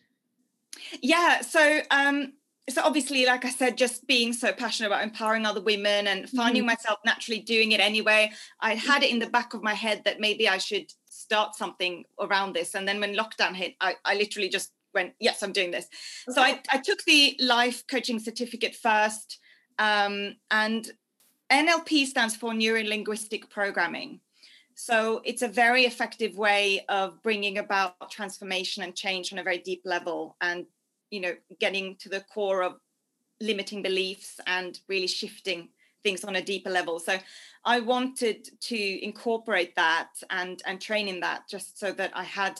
Yeah, 1.01 1.41
so 1.41 1.81
um, 1.91 2.33
so 2.69 2.83
obviously, 2.83 3.27
like 3.27 3.45
I 3.45 3.51
said, 3.51 3.77
just 3.77 4.07
being 4.07 4.33
so 4.33 4.53
passionate 4.53 4.89
about 4.89 5.03
empowering 5.03 5.47
other 5.47 5.61
women 5.61 6.07
and 6.07 6.29
finding 6.29 6.63
mm-hmm. 6.63 6.69
myself 6.69 6.99
naturally 7.05 7.41
doing 7.41 7.73
it 7.73 7.81
anyway. 7.81 8.31
I 8.61 8.75
had 8.75 9.03
it 9.03 9.11
in 9.11 9.19
the 9.19 9.29
back 9.29 9.55
of 9.55 9.63
my 9.63 9.75
head 9.75 10.03
that 10.05 10.21
maybe 10.21 10.49
I 10.49 10.59
should 10.59 10.93
start 11.09 11.55
something 11.55 12.05
around 12.21 12.55
this. 12.55 12.75
And 12.75 12.87
then 12.87 13.01
when 13.01 13.15
lockdown 13.15 13.55
hit, 13.55 13.75
I, 13.81 13.97
I 14.05 14.15
literally 14.15 14.49
just 14.49 14.73
went, 14.95 15.13
yes, 15.21 15.43
I'm 15.43 15.53
doing 15.53 15.71
this. 15.71 15.87
Okay. 16.29 16.35
So 16.35 16.43
I, 16.43 16.61
I 16.71 16.79
took 16.79 17.05
the 17.05 17.37
life 17.41 17.87
coaching 17.87 18.19
certificate 18.19 18.75
first. 18.75 19.39
Um, 19.79 20.37
and 20.51 20.91
NLP 21.51 22.07
stands 22.07 22.37
for 22.37 22.55
Neuro 22.55 22.83
Linguistic 22.83 23.51
Programming. 23.51 24.21
So 24.83 25.21
it's 25.27 25.43
a 25.43 25.49
very 25.49 25.85
effective 25.85 26.39
way 26.39 26.87
of 26.89 27.23
bringing 27.23 27.59
about 27.59 28.11
transformation 28.11 28.83
and 28.83 28.97
change 28.97 29.31
on 29.31 29.39
a 29.39 29.43
very 29.43 29.59
deep 29.59 29.83
level 29.85 30.37
and, 30.41 30.65
you 31.11 31.21
know, 31.21 31.35
getting 31.59 31.97
to 31.97 32.09
the 32.09 32.23
core 32.33 32.63
of 32.63 32.77
limiting 33.43 33.83
beliefs 33.83 34.41
and 34.47 34.81
really 34.89 35.07
shifting 35.07 35.69
things 36.03 36.25
on 36.25 36.37
a 36.37 36.43
deeper 36.43 36.71
level. 36.71 36.99
So 36.99 37.19
I 37.63 37.81
wanted 37.81 38.49
to 38.59 39.05
incorporate 39.05 39.77
that 39.77 40.13
and 40.31 40.63
and 40.65 40.81
train 40.81 41.09
in 41.09 41.21
that 41.21 41.47
just 41.47 41.79
so 41.79 41.93
that 41.93 42.13
I 42.15 42.25
had 42.25 42.59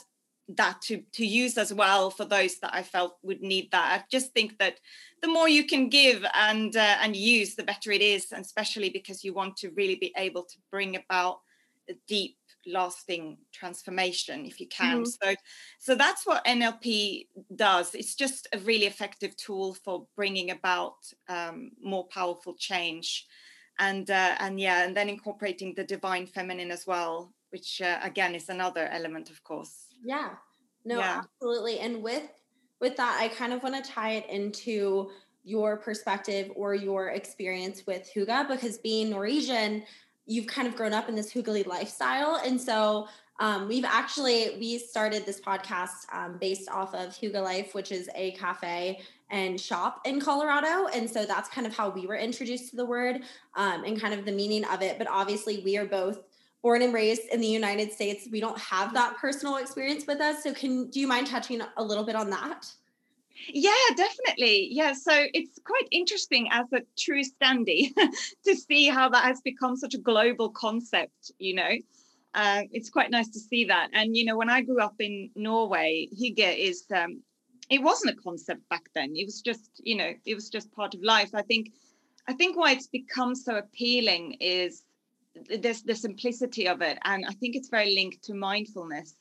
that 0.49 0.79
to 0.83 1.01
to 1.13 1.25
use 1.25 1.57
as 1.57 1.73
well 1.73 2.11
for 2.11 2.25
those 2.25 2.59
that 2.59 2.75
I 2.75 2.83
felt 2.83 3.17
would 3.23 3.41
need 3.41 3.71
that. 3.71 3.99
I 3.99 4.03
just 4.11 4.31
think 4.31 4.59
that 4.59 4.79
the 5.23 5.27
more 5.27 5.49
you 5.49 5.65
can 5.65 5.89
give 5.89 6.23
and 6.35 6.77
uh, 6.77 6.97
and 7.01 7.15
use, 7.15 7.55
the 7.55 7.63
better 7.63 7.91
it 7.91 8.03
is, 8.03 8.31
and 8.31 8.45
especially 8.45 8.91
because 8.91 9.23
you 9.23 9.33
want 9.33 9.57
to 9.57 9.71
really 9.71 9.95
be 9.95 10.13
able 10.15 10.43
to 10.43 10.57
bring 10.69 10.95
about 10.95 11.39
a 11.89 11.93
deep 12.07 12.37
lasting 12.67 13.37
transformation 13.51 14.45
if 14.45 14.59
you 14.59 14.67
can. 14.67 15.03
Mm-hmm. 15.03 15.29
so 15.29 15.35
so 15.79 15.95
that's 15.95 16.25
what 16.27 16.45
nlp 16.45 17.27
does. 17.55 17.95
It's 17.95 18.15
just 18.15 18.47
a 18.53 18.59
really 18.59 18.85
effective 18.85 19.35
tool 19.35 19.73
for 19.73 20.07
bringing 20.15 20.51
about 20.51 20.95
um, 21.27 21.71
more 21.81 22.07
powerful 22.07 22.55
change. 22.57 23.25
And 23.79 24.11
uh, 24.11 24.35
and 24.39 24.59
yeah 24.59 24.83
and 24.85 24.95
then 24.95 25.09
incorporating 25.09 25.73
the 25.73 25.83
divine 25.83 26.27
feminine 26.27 26.71
as 26.71 26.85
well 26.85 27.33
which 27.49 27.81
uh, 27.81 27.99
again 28.03 28.35
is 28.35 28.49
another 28.49 28.87
element 28.91 29.29
of 29.29 29.43
course. 29.43 29.87
Yeah. 30.03 30.29
No 30.85 30.99
yeah. 30.99 31.21
absolutely. 31.23 31.79
And 31.79 32.03
with 32.03 32.29
with 32.81 32.97
that 32.97 33.17
i 33.21 33.29
kind 33.29 33.53
of 33.53 33.63
want 33.63 33.81
to 33.81 33.89
tie 33.89 34.13
it 34.13 34.29
into 34.29 35.11
your 35.43 35.77
perspective 35.77 36.51
or 36.55 36.75
your 36.75 37.09
experience 37.09 37.87
with 37.87 38.09
hygge 38.13 38.47
because 38.49 38.77
being 38.79 39.09
norwegian 39.09 39.83
you've 40.31 40.47
kind 40.47 40.67
of 40.67 40.75
grown 40.75 40.93
up 40.93 41.09
in 41.09 41.15
this 41.15 41.33
hygge 41.33 41.67
lifestyle. 41.67 42.41
And 42.45 42.59
so 42.59 43.07
um, 43.39 43.67
we've 43.67 43.85
actually 43.85 44.55
we 44.59 44.77
started 44.77 45.25
this 45.25 45.41
podcast 45.41 46.05
um, 46.13 46.37
based 46.39 46.69
off 46.69 46.93
of 46.93 47.09
Hygge 47.09 47.41
Life, 47.41 47.73
which 47.73 47.91
is 47.91 48.09
a 48.15 48.31
cafe 48.31 49.01
and 49.29 49.59
shop 49.59 50.01
in 50.05 50.19
Colorado, 50.19 50.87
and 50.87 51.09
so 51.09 51.25
that's 51.25 51.49
kind 51.49 51.65
of 51.65 51.75
how 51.75 51.89
we 51.89 52.05
were 52.05 52.17
introduced 52.17 52.69
to 52.69 52.75
the 52.75 52.85
word 52.85 53.21
um, 53.55 53.83
and 53.83 53.99
kind 53.99 54.13
of 54.13 54.25
the 54.25 54.31
meaning 54.31 54.63
of 54.65 54.81
it. 54.81 54.97
But 54.97 55.07
obviously, 55.09 55.61
we 55.63 55.77
are 55.77 55.85
both 55.85 56.19
born 56.61 56.81
and 56.83 56.93
raised 56.93 57.23
in 57.31 57.41
the 57.41 57.47
United 57.47 57.91
States. 57.91 58.27
We 58.31 58.39
don't 58.39 58.59
have 58.59 58.93
that 58.93 59.17
personal 59.17 59.55
experience 59.55 60.05
with 60.05 60.21
us. 60.21 60.43
So, 60.43 60.53
can 60.53 60.89
do 60.89 60.99
you 60.99 61.07
mind 61.07 61.27
touching 61.27 61.61
a 61.77 61.83
little 61.83 62.03
bit 62.03 62.15
on 62.15 62.29
that? 62.29 62.71
Yeah, 63.47 63.71
definitely. 63.95 64.69
Yeah, 64.71 64.93
so 64.93 65.11
it's 65.33 65.59
quite 65.65 65.87
interesting 65.91 66.47
as 66.51 66.65
a 66.73 66.81
true 66.97 67.23
Scandi 67.23 67.93
to 68.45 68.55
see 68.55 68.87
how 68.87 69.09
that 69.09 69.23
has 69.23 69.41
become 69.41 69.75
such 69.75 69.93
a 69.93 69.97
global 69.99 70.49
concept, 70.49 71.31
you 71.39 71.55
know. 71.55 71.71
Uh, 72.33 72.63
it's 72.71 72.89
quite 72.89 73.11
nice 73.11 73.29
to 73.29 73.39
see 73.39 73.65
that. 73.65 73.89
And, 73.93 74.15
you 74.15 74.25
know, 74.25 74.37
when 74.37 74.49
I 74.49 74.61
grew 74.61 74.79
up 74.79 74.95
in 74.99 75.29
Norway, 75.35 76.07
Hygge 76.17 76.57
is, 76.57 76.85
um, 76.95 77.21
it 77.69 77.81
wasn't 77.81 78.17
a 78.17 78.21
concept 78.21 78.67
back 78.69 78.83
then. 78.95 79.13
It 79.15 79.25
was 79.25 79.41
just, 79.41 79.69
you 79.83 79.95
know, 79.95 80.13
it 80.25 80.35
was 80.35 80.49
just 80.49 80.71
part 80.71 80.93
of 80.93 81.03
life. 81.03 81.31
I 81.33 81.41
think, 81.41 81.71
I 82.27 82.33
think 82.33 82.57
why 82.57 82.71
it's 82.71 82.87
become 82.87 83.35
so 83.35 83.57
appealing 83.57 84.37
is 84.39 84.83
there's 85.59 85.83
the 85.83 85.95
simplicity 85.95 86.67
of 86.67 86.81
it. 86.81 86.99
And 87.03 87.25
I 87.27 87.33
think 87.33 87.55
it's 87.55 87.69
very 87.69 87.93
linked 87.95 88.23
to 88.23 88.33
mindfulness. 88.33 89.15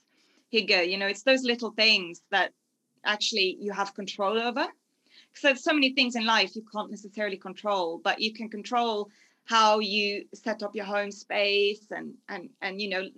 Hygge, 0.52 0.88
you 0.88 0.98
know, 0.98 1.06
it's 1.06 1.22
those 1.22 1.42
little 1.42 1.70
things 1.72 2.22
that 2.30 2.52
actually 3.04 3.56
you 3.60 3.72
have 3.72 3.94
control 3.94 4.38
over. 4.38 4.66
So 5.34 5.48
there's 5.48 5.62
so 5.62 5.72
many 5.72 5.92
things 5.92 6.16
in 6.16 6.26
life 6.26 6.56
you 6.56 6.64
can't 6.72 6.90
necessarily 6.90 7.36
control, 7.36 8.00
but 8.02 8.20
you 8.20 8.32
can 8.32 8.48
control 8.48 9.10
how 9.44 9.80
you 9.80 10.24
set 10.34 10.62
up 10.62 10.74
your 10.74 10.84
home 10.84 11.10
space 11.10 11.86
and 11.90 12.14
and 12.28 12.50
and 12.62 12.80
you 12.80 12.88
know, 12.88 13.08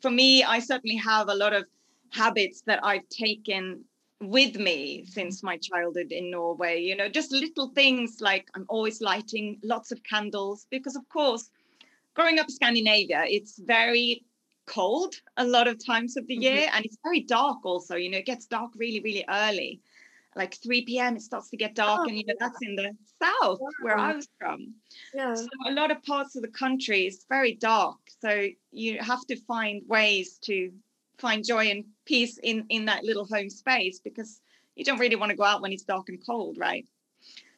for 0.00 0.10
me, 0.10 0.42
I 0.42 0.58
certainly 0.58 0.96
have 0.96 1.28
a 1.28 1.34
lot 1.34 1.52
of 1.52 1.64
habits 2.10 2.62
that 2.62 2.80
I've 2.84 3.08
taken 3.08 3.84
with 4.20 4.56
me 4.56 5.04
since 5.06 5.42
my 5.42 5.58
childhood 5.58 6.10
in 6.10 6.30
Norway. 6.30 6.80
You 6.80 6.96
know, 6.96 7.08
just 7.08 7.32
little 7.32 7.68
things 7.68 8.20
like 8.20 8.48
I'm 8.54 8.66
always 8.68 9.00
lighting 9.00 9.58
lots 9.62 9.92
of 9.92 10.02
candles 10.02 10.66
because, 10.70 10.96
of 10.96 11.08
course, 11.08 11.50
growing 12.14 12.38
up 12.38 12.46
in 12.46 12.54
Scandinavia, 12.54 13.24
it's 13.26 13.58
very 13.58 14.24
cold 14.66 15.14
a 15.36 15.44
lot 15.44 15.68
of 15.68 15.84
times 15.84 16.16
of 16.16 16.26
the 16.26 16.34
mm-hmm. 16.34 16.42
year 16.42 16.68
and 16.72 16.84
it's 16.84 16.98
very 17.02 17.20
dark 17.20 17.64
also 17.64 17.94
you 17.96 18.10
know 18.10 18.18
it 18.18 18.26
gets 18.26 18.46
dark 18.46 18.70
really 18.76 19.00
really 19.00 19.24
early 19.28 19.80
like 20.34 20.54
3 20.54 20.84
p.m 20.84 21.16
it 21.16 21.22
starts 21.22 21.48
to 21.50 21.56
get 21.56 21.74
dark 21.74 22.00
oh, 22.02 22.08
and 22.08 22.16
you 22.16 22.24
know 22.26 22.34
that's 22.38 22.58
in 22.62 22.76
the 22.76 22.90
south 23.22 23.58
wow. 23.60 23.68
where 23.82 23.96
i 23.96 24.14
was 24.14 24.28
from 24.38 24.74
yeah. 25.14 25.34
so 25.34 25.46
a 25.66 25.72
lot 25.72 25.90
of 25.90 26.02
parts 26.02 26.36
of 26.36 26.42
the 26.42 26.48
country 26.48 27.06
is 27.06 27.24
very 27.28 27.54
dark 27.54 27.96
so 28.20 28.46
you 28.72 28.98
have 28.98 29.24
to 29.26 29.36
find 29.36 29.82
ways 29.86 30.38
to 30.38 30.70
find 31.18 31.44
joy 31.44 31.66
and 31.66 31.84
peace 32.04 32.38
in 32.42 32.66
in 32.68 32.84
that 32.84 33.04
little 33.04 33.24
home 33.26 33.48
space 33.48 33.98
because 34.00 34.40
you 34.76 34.84
don't 34.84 34.98
really 34.98 35.16
want 35.16 35.30
to 35.30 35.36
go 35.36 35.42
out 35.42 35.62
when 35.62 35.72
it's 35.72 35.82
dark 35.82 36.08
and 36.08 36.24
cold, 36.24 36.58
right? 36.58 36.86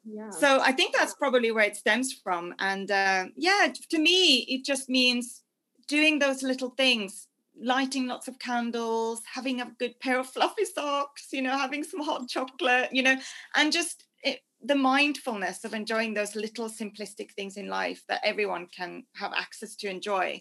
Yeah. 0.04 0.30
So 0.30 0.60
I 0.60 0.72
think 0.72 0.94
that's 0.96 1.14
probably 1.14 1.50
where 1.50 1.64
it 1.64 1.76
stems 1.76 2.12
from. 2.12 2.54
And 2.60 2.90
uh, 2.90 3.26
yeah, 3.36 3.72
to 3.90 3.98
me, 3.98 4.46
it 4.48 4.64
just 4.64 4.88
means 4.88 5.42
doing 5.88 6.18
those 6.18 6.42
little 6.42 6.70
things 6.70 7.26
lighting 7.60 8.06
lots 8.06 8.28
of 8.28 8.38
candles 8.38 9.20
having 9.32 9.60
a 9.60 9.72
good 9.78 9.98
pair 9.98 10.20
of 10.20 10.28
fluffy 10.28 10.64
socks 10.64 11.28
you 11.32 11.42
know 11.42 11.56
having 11.56 11.82
some 11.82 12.00
hot 12.00 12.28
chocolate 12.28 12.88
you 12.92 13.02
know 13.02 13.16
and 13.56 13.72
just 13.72 14.04
it, 14.22 14.40
the 14.62 14.74
mindfulness 14.74 15.64
of 15.64 15.74
enjoying 15.74 16.14
those 16.14 16.36
little 16.36 16.68
simplistic 16.68 17.32
things 17.32 17.56
in 17.56 17.68
life 17.68 18.04
that 18.08 18.20
everyone 18.24 18.66
can 18.66 19.04
have 19.14 19.32
access 19.36 19.74
to 19.74 19.90
enjoy 19.90 20.40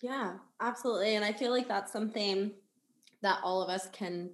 yeah 0.00 0.34
absolutely 0.60 1.16
and 1.16 1.24
i 1.24 1.32
feel 1.32 1.50
like 1.50 1.68
that's 1.68 1.92
something 1.92 2.50
that 3.22 3.38
all 3.42 3.62
of 3.62 3.68
us 3.68 3.88
can 3.92 4.30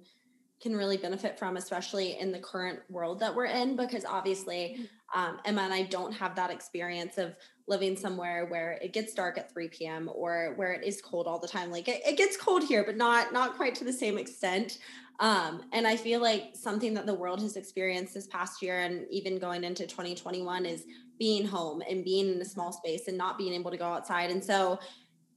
can 0.59 0.75
really 0.75 0.97
benefit 0.97 1.37
from, 1.37 1.57
especially 1.57 2.19
in 2.19 2.31
the 2.31 2.39
current 2.39 2.79
world 2.89 3.19
that 3.19 3.35
we're 3.35 3.45
in, 3.45 3.75
because 3.75 4.05
obviously 4.05 4.75
mm-hmm. 4.75 4.83
Um, 5.13 5.39
Emma 5.45 5.61
and 5.61 5.73
I 5.73 5.83
don't 5.83 6.11
have 6.13 6.35
that 6.35 6.51
experience 6.51 7.17
of 7.17 7.35
living 7.67 7.97
somewhere 7.97 8.45
where 8.45 8.79
it 8.81 8.93
gets 8.93 9.13
dark 9.13 9.37
at 9.37 9.51
3 9.51 9.67
p.m. 9.69 10.09
or 10.13 10.53
where 10.55 10.73
it 10.73 10.85
is 10.85 11.01
cold 11.01 11.27
all 11.27 11.39
the 11.39 11.47
time. 11.47 11.71
Like 11.71 11.87
it, 11.87 12.01
it 12.05 12.17
gets 12.17 12.37
cold 12.37 12.63
here, 12.63 12.83
but 12.83 12.97
not 12.97 13.33
not 13.33 13.55
quite 13.55 13.75
to 13.75 13.83
the 13.83 13.93
same 13.93 14.17
extent. 14.17 14.79
Um, 15.19 15.63
and 15.71 15.87
I 15.87 15.97
feel 15.97 16.21
like 16.21 16.51
something 16.53 16.93
that 16.93 17.05
the 17.05 17.13
world 17.13 17.41
has 17.41 17.57
experienced 17.57 18.13
this 18.13 18.27
past 18.27 18.61
year 18.61 18.81
and 18.81 19.05
even 19.09 19.39
going 19.39 19.63
into 19.63 19.87
2021 19.87 20.65
is 20.65 20.85
being 21.17 21.47
home 21.47 21.81
and 21.89 22.03
being 22.03 22.31
in 22.31 22.39
a 22.39 22.45
small 22.45 22.71
space 22.71 23.07
and 23.07 23.17
not 23.17 23.37
being 23.37 23.53
able 23.53 23.71
to 23.71 23.77
go 23.77 23.85
outside. 23.85 24.29
And 24.29 24.43
so 24.43 24.79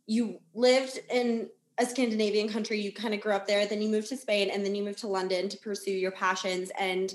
you 0.07 0.39
lived 0.55 1.01
in 1.11 1.49
a 1.79 1.87
Scandinavian 1.87 2.51
country, 2.51 2.79
you 2.79 2.93
kind 2.93 3.15
of 3.15 3.23
grew 3.23 3.33
up 3.33 3.47
there, 3.47 3.65
then 3.65 3.81
you 3.81 3.89
moved 3.89 4.09
to 4.09 4.17
Spain, 4.17 4.51
and 4.53 4.65
then 4.65 4.75
you 4.75 4.83
moved 4.83 4.99
to 4.99 5.07
London 5.07 5.49
to 5.49 5.57
pursue 5.57 5.93
your 5.93 6.11
passions. 6.11 6.71
And 6.79 7.15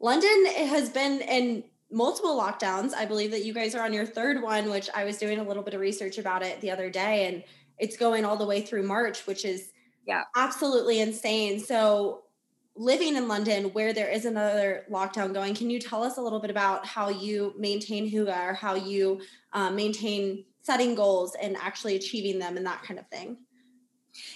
London 0.00 0.46
has 0.46 0.90
been 0.90 1.20
in 1.20 1.62
multiple 1.92 2.38
lockdowns. 2.38 2.94
I 2.94 3.04
believe 3.04 3.30
that 3.30 3.44
you 3.44 3.52
guys 3.52 3.74
are 3.74 3.84
on 3.84 3.92
your 3.92 4.06
third 4.06 4.42
one, 4.42 4.70
which 4.70 4.88
I 4.94 5.04
was 5.04 5.18
doing 5.18 5.38
a 5.38 5.42
little 5.42 5.62
bit 5.62 5.74
of 5.74 5.80
research 5.80 6.18
about 6.18 6.42
it 6.42 6.60
the 6.60 6.70
other 6.70 6.90
day, 6.90 7.26
and 7.26 7.44
it's 7.78 7.96
going 7.96 8.24
all 8.24 8.36
the 8.36 8.46
way 8.46 8.62
through 8.62 8.84
March, 8.84 9.26
which 9.26 9.44
is 9.44 9.72
yeah 10.06 10.24
absolutely 10.36 11.00
insane. 11.00 11.60
So 11.60 12.22
living 12.74 13.16
in 13.16 13.28
London 13.28 13.64
where 13.72 13.92
there 13.92 14.08
is 14.08 14.24
another 14.24 14.84
lockdown 14.90 15.34
going, 15.34 15.54
can 15.54 15.70
you 15.70 15.78
tell 15.78 16.02
us 16.02 16.16
a 16.16 16.22
little 16.22 16.40
bit 16.40 16.50
about 16.50 16.86
how 16.86 17.08
you 17.08 17.54
maintain 17.58 18.10
Hygge 18.10 18.28
or 18.28 18.54
how 18.54 18.74
you 18.74 19.20
um, 19.52 19.76
maintain 19.76 20.44
setting 20.62 20.94
goals 20.94 21.36
and 21.40 21.56
actually 21.58 21.96
achieving 21.96 22.38
them 22.38 22.56
and 22.56 22.64
that 22.64 22.82
kind 22.82 22.98
of 22.98 23.06
thing? 23.08 23.36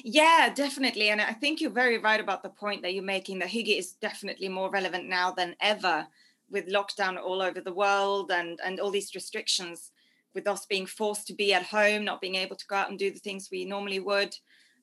Yeah, 0.03 0.53
definitely. 0.55 1.11
And 1.11 1.21
I 1.21 1.33
think 1.33 1.61
you're 1.61 1.71
very 1.71 1.99
right 1.99 2.21
about 2.21 2.43
the 2.43 2.49
point 2.49 2.83
that 2.83 2.95
you're 2.95 3.05
making 3.05 3.39
that 3.41 3.49
Hygge 3.49 3.79
is 3.79 3.93
definitely 3.93 4.49
more 4.49 4.71
relevant 4.71 5.09
now 5.09 5.33
than 5.33 5.55
ever 5.61 6.07
with 6.51 6.69
lockdown 6.69 7.21
all 7.21 7.43
over 7.43 7.61
the 7.61 7.73
world 7.73 8.31
and, 8.31 8.59
and 8.65 8.81
all 8.81 8.91
these 8.91 9.15
restrictions, 9.15 9.91
with 10.35 10.47
us 10.47 10.67
being 10.67 10.87
forced 10.87 11.27
to 11.27 11.35
be 11.35 11.55
at 11.55 11.65
home, 11.65 12.05
not 12.05 12.21
being 12.21 12.35
able 12.35 12.57
to 12.57 12.67
go 12.69 12.77
out 12.77 12.91
and 12.91 12.99
do 12.99 13.11
the 13.11 13.19
things 13.19 13.49
we 13.51 13.65
normally 13.65 14.01
would 14.01 14.37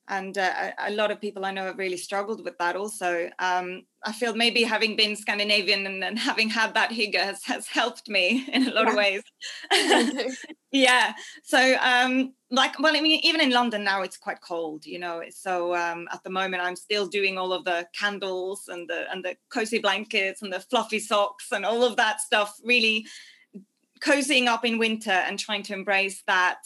and 0.09 0.37
uh, 0.37 0.71
a 0.79 0.91
lot 0.91 1.11
of 1.11 1.21
people 1.21 1.45
I 1.45 1.51
know 1.51 1.65
have 1.65 1.77
really 1.77 1.97
struggled 1.97 2.43
with 2.43 2.57
that 2.57 2.75
also. 2.75 3.29
Um, 3.39 3.85
I 4.03 4.11
feel 4.11 4.35
maybe 4.35 4.63
having 4.63 4.97
been 4.97 5.15
Scandinavian 5.15 5.87
and, 5.87 6.03
and, 6.03 6.19
having 6.19 6.49
had 6.49 6.73
that 6.73 6.91
hygge 6.91 7.15
has, 7.15 7.41
has 7.45 7.67
helped 7.67 8.09
me 8.09 8.45
in 8.53 8.67
a 8.67 8.73
lot 8.73 8.85
yeah. 8.85 8.89
of 8.89 8.95
ways. 8.97 10.37
yeah. 10.71 11.13
So, 11.43 11.77
um, 11.79 12.33
like, 12.51 12.77
well, 12.79 12.97
I 12.97 13.01
mean, 13.01 13.21
even 13.23 13.39
in 13.39 13.51
London 13.51 13.85
now, 13.85 14.01
it's 14.01 14.17
quite 14.17 14.41
cold, 14.41 14.85
you 14.85 14.99
know. 14.99 15.23
So 15.29 15.73
um, 15.73 16.09
at 16.11 16.21
the 16.23 16.29
moment, 16.29 16.63
I'm 16.63 16.75
still 16.75 17.07
doing 17.07 17.37
all 17.37 17.53
of 17.53 17.63
the 17.63 17.87
candles 17.97 18.67
and 18.67 18.89
the 18.89 19.09
and 19.09 19.23
the 19.23 19.37
cozy 19.49 19.79
blankets 19.79 20.41
and 20.41 20.51
the 20.51 20.59
fluffy 20.59 20.99
socks 20.99 21.51
and 21.53 21.65
all 21.65 21.83
of 21.83 21.95
that 21.95 22.19
stuff. 22.19 22.59
Really 22.63 23.05
cozying 24.01 24.47
up 24.47 24.65
in 24.65 24.77
winter 24.77 25.11
and 25.11 25.39
trying 25.39 25.63
to 25.63 25.73
embrace 25.73 26.23
that 26.27 26.59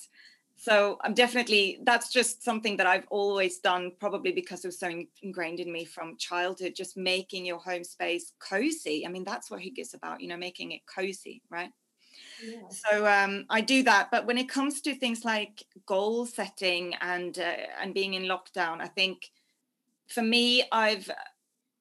so 0.57 0.97
i'm 1.03 1.13
definitely 1.13 1.79
that's 1.83 2.11
just 2.11 2.43
something 2.43 2.75
that 2.75 2.87
i've 2.87 3.05
always 3.09 3.59
done 3.59 3.91
probably 3.99 4.31
because 4.31 4.65
it 4.65 4.67
was 4.67 4.79
so 4.79 4.91
ingrained 5.21 5.59
in 5.59 5.71
me 5.71 5.85
from 5.85 6.17
childhood 6.17 6.73
just 6.75 6.97
making 6.97 7.45
your 7.45 7.59
home 7.59 7.83
space 7.83 8.33
cozy 8.39 9.05
i 9.05 9.09
mean 9.09 9.23
that's 9.23 9.49
what 9.51 9.61
Hygge 9.61 9.77
is 9.77 9.93
about 9.93 10.19
you 10.19 10.27
know 10.27 10.37
making 10.37 10.71
it 10.71 10.81
cozy 10.87 11.41
right 11.49 11.69
yeah. 12.43 12.67
so 12.69 13.05
um, 13.05 13.45
i 13.49 13.61
do 13.61 13.83
that 13.83 14.09
but 14.11 14.25
when 14.25 14.37
it 14.37 14.49
comes 14.49 14.81
to 14.81 14.95
things 14.95 15.23
like 15.23 15.63
goal 15.85 16.25
setting 16.25 16.95
and 17.01 17.37
uh, 17.37 17.55
and 17.79 17.93
being 17.93 18.15
in 18.15 18.23
lockdown 18.23 18.81
i 18.81 18.87
think 18.87 19.29
for 20.07 20.23
me 20.23 20.63
i've 20.71 21.09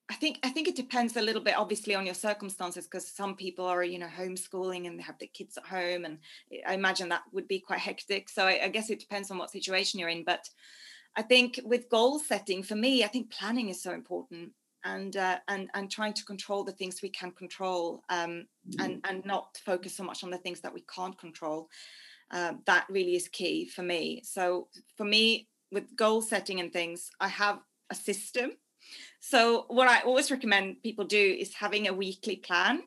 I 0.08 0.14
think 0.14 0.38
I 0.44 0.50
think 0.50 0.68
it 0.68 0.76
depends 0.76 1.16
a 1.16 1.22
little 1.22 1.42
bit, 1.42 1.58
obviously, 1.58 1.94
on 1.94 2.06
your 2.06 2.14
circumstances, 2.14 2.86
because 2.86 3.08
some 3.08 3.34
people 3.34 3.66
are, 3.66 3.82
you 3.82 3.98
know, 3.98 4.06
homeschooling 4.06 4.86
and 4.86 4.98
they 4.98 5.02
have 5.02 5.18
the 5.18 5.26
kids 5.26 5.56
at 5.56 5.66
home, 5.66 6.04
and 6.04 6.18
I 6.66 6.74
imagine 6.74 7.08
that 7.08 7.22
would 7.32 7.48
be 7.48 7.58
quite 7.58 7.80
hectic. 7.80 8.28
So 8.28 8.46
I, 8.46 8.64
I 8.64 8.68
guess 8.68 8.88
it 8.88 9.00
depends 9.00 9.30
on 9.30 9.38
what 9.38 9.50
situation 9.50 9.98
you're 9.98 10.08
in. 10.08 10.24
But 10.24 10.48
I 11.16 11.22
think 11.22 11.60
with 11.64 11.88
goal 11.88 12.20
setting, 12.20 12.62
for 12.62 12.76
me, 12.76 13.02
I 13.02 13.08
think 13.08 13.30
planning 13.30 13.68
is 13.68 13.82
so 13.82 13.92
important, 13.92 14.52
and 14.84 15.16
uh, 15.16 15.38
and 15.48 15.70
and 15.74 15.90
trying 15.90 16.14
to 16.14 16.24
control 16.24 16.62
the 16.62 16.72
things 16.72 17.02
we 17.02 17.08
can 17.08 17.32
control, 17.32 18.04
um, 18.08 18.46
and 18.78 19.04
and 19.08 19.24
not 19.24 19.58
focus 19.64 19.96
so 19.96 20.04
much 20.04 20.22
on 20.22 20.30
the 20.30 20.38
things 20.38 20.60
that 20.60 20.74
we 20.74 20.84
can't 20.94 21.18
control. 21.18 21.68
Uh, 22.30 22.54
that 22.66 22.86
really 22.88 23.16
is 23.16 23.28
key 23.28 23.66
for 23.68 23.82
me. 23.82 24.20
So 24.24 24.68
for 24.96 25.04
me, 25.04 25.48
with 25.72 25.96
goal 25.96 26.22
setting 26.22 26.60
and 26.60 26.72
things, 26.72 27.10
I 27.20 27.28
have 27.28 27.60
a 27.90 27.94
system 27.94 28.52
so, 29.20 29.64
what 29.68 29.88
I 29.88 30.02
always 30.02 30.30
recommend 30.30 30.82
people 30.84 31.04
do 31.04 31.36
is 31.38 31.52
having 31.54 31.88
a 31.88 31.92
weekly 31.92 32.36
plan 32.36 32.84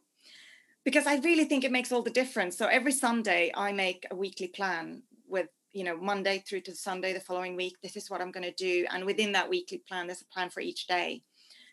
because 0.86 1.06
I 1.06 1.18
really 1.18 1.44
think 1.44 1.66
it 1.66 1.72
makes 1.72 1.92
all 1.92 2.02
the 2.02 2.10
difference. 2.10 2.58
So, 2.58 2.68
every 2.68 2.94
Sunday, 2.94 3.52
I 3.54 3.74
make 3.74 4.06
a 4.10 4.16
weekly 4.16 4.48
plan 4.48 5.04
with 5.28 5.48
you 5.74 5.84
know 5.84 5.98
Monday 5.98 6.42
through 6.48 6.62
to 6.62 6.76
Sunday 6.76 7.12
the 7.12 7.20
following 7.20 7.58
week. 7.58 7.76
This 7.84 7.98
is 7.98 8.10
what 8.10 8.22
I'm 8.22 8.32
going 8.32 8.46
to 8.46 8.54
do, 8.54 8.86
and 8.90 9.04
within 9.04 9.34
that 9.34 9.50
weekly 9.50 9.80
plan, 9.80 10.08
there's 10.08 10.22
a 10.22 10.34
plan 10.34 10.50
for 10.50 10.62
each 10.62 10.88
day, 10.88 11.24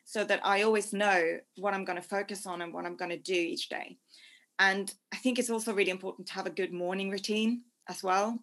so 0.04 0.25
that 0.25 0.40
I 0.45 0.62
always 0.62 0.92
know 0.92 1.38
what 1.56 1.73
I'm 1.73 1.85
going 1.85 2.02
to 2.02 2.09
focus 2.09 2.45
on 2.45 2.61
and 2.62 2.75
what 2.75 2.87
I'm 2.87 2.97
going 2.97 3.12
to 3.12 3.18
do 3.18 3.35
each 3.35 3.68
day. 3.68 3.99
And 4.59 4.92
I 5.12 5.16
think 5.16 5.38
it's 5.38 5.50
also 5.50 5.75
really 5.75 5.90
important 5.90 6.26
to 6.28 6.35
have 6.35 6.47
a 6.47 6.50
good 6.50 6.73
morning 6.73 7.11
routine 7.11 7.62
as 7.88 8.02
well, 8.02 8.42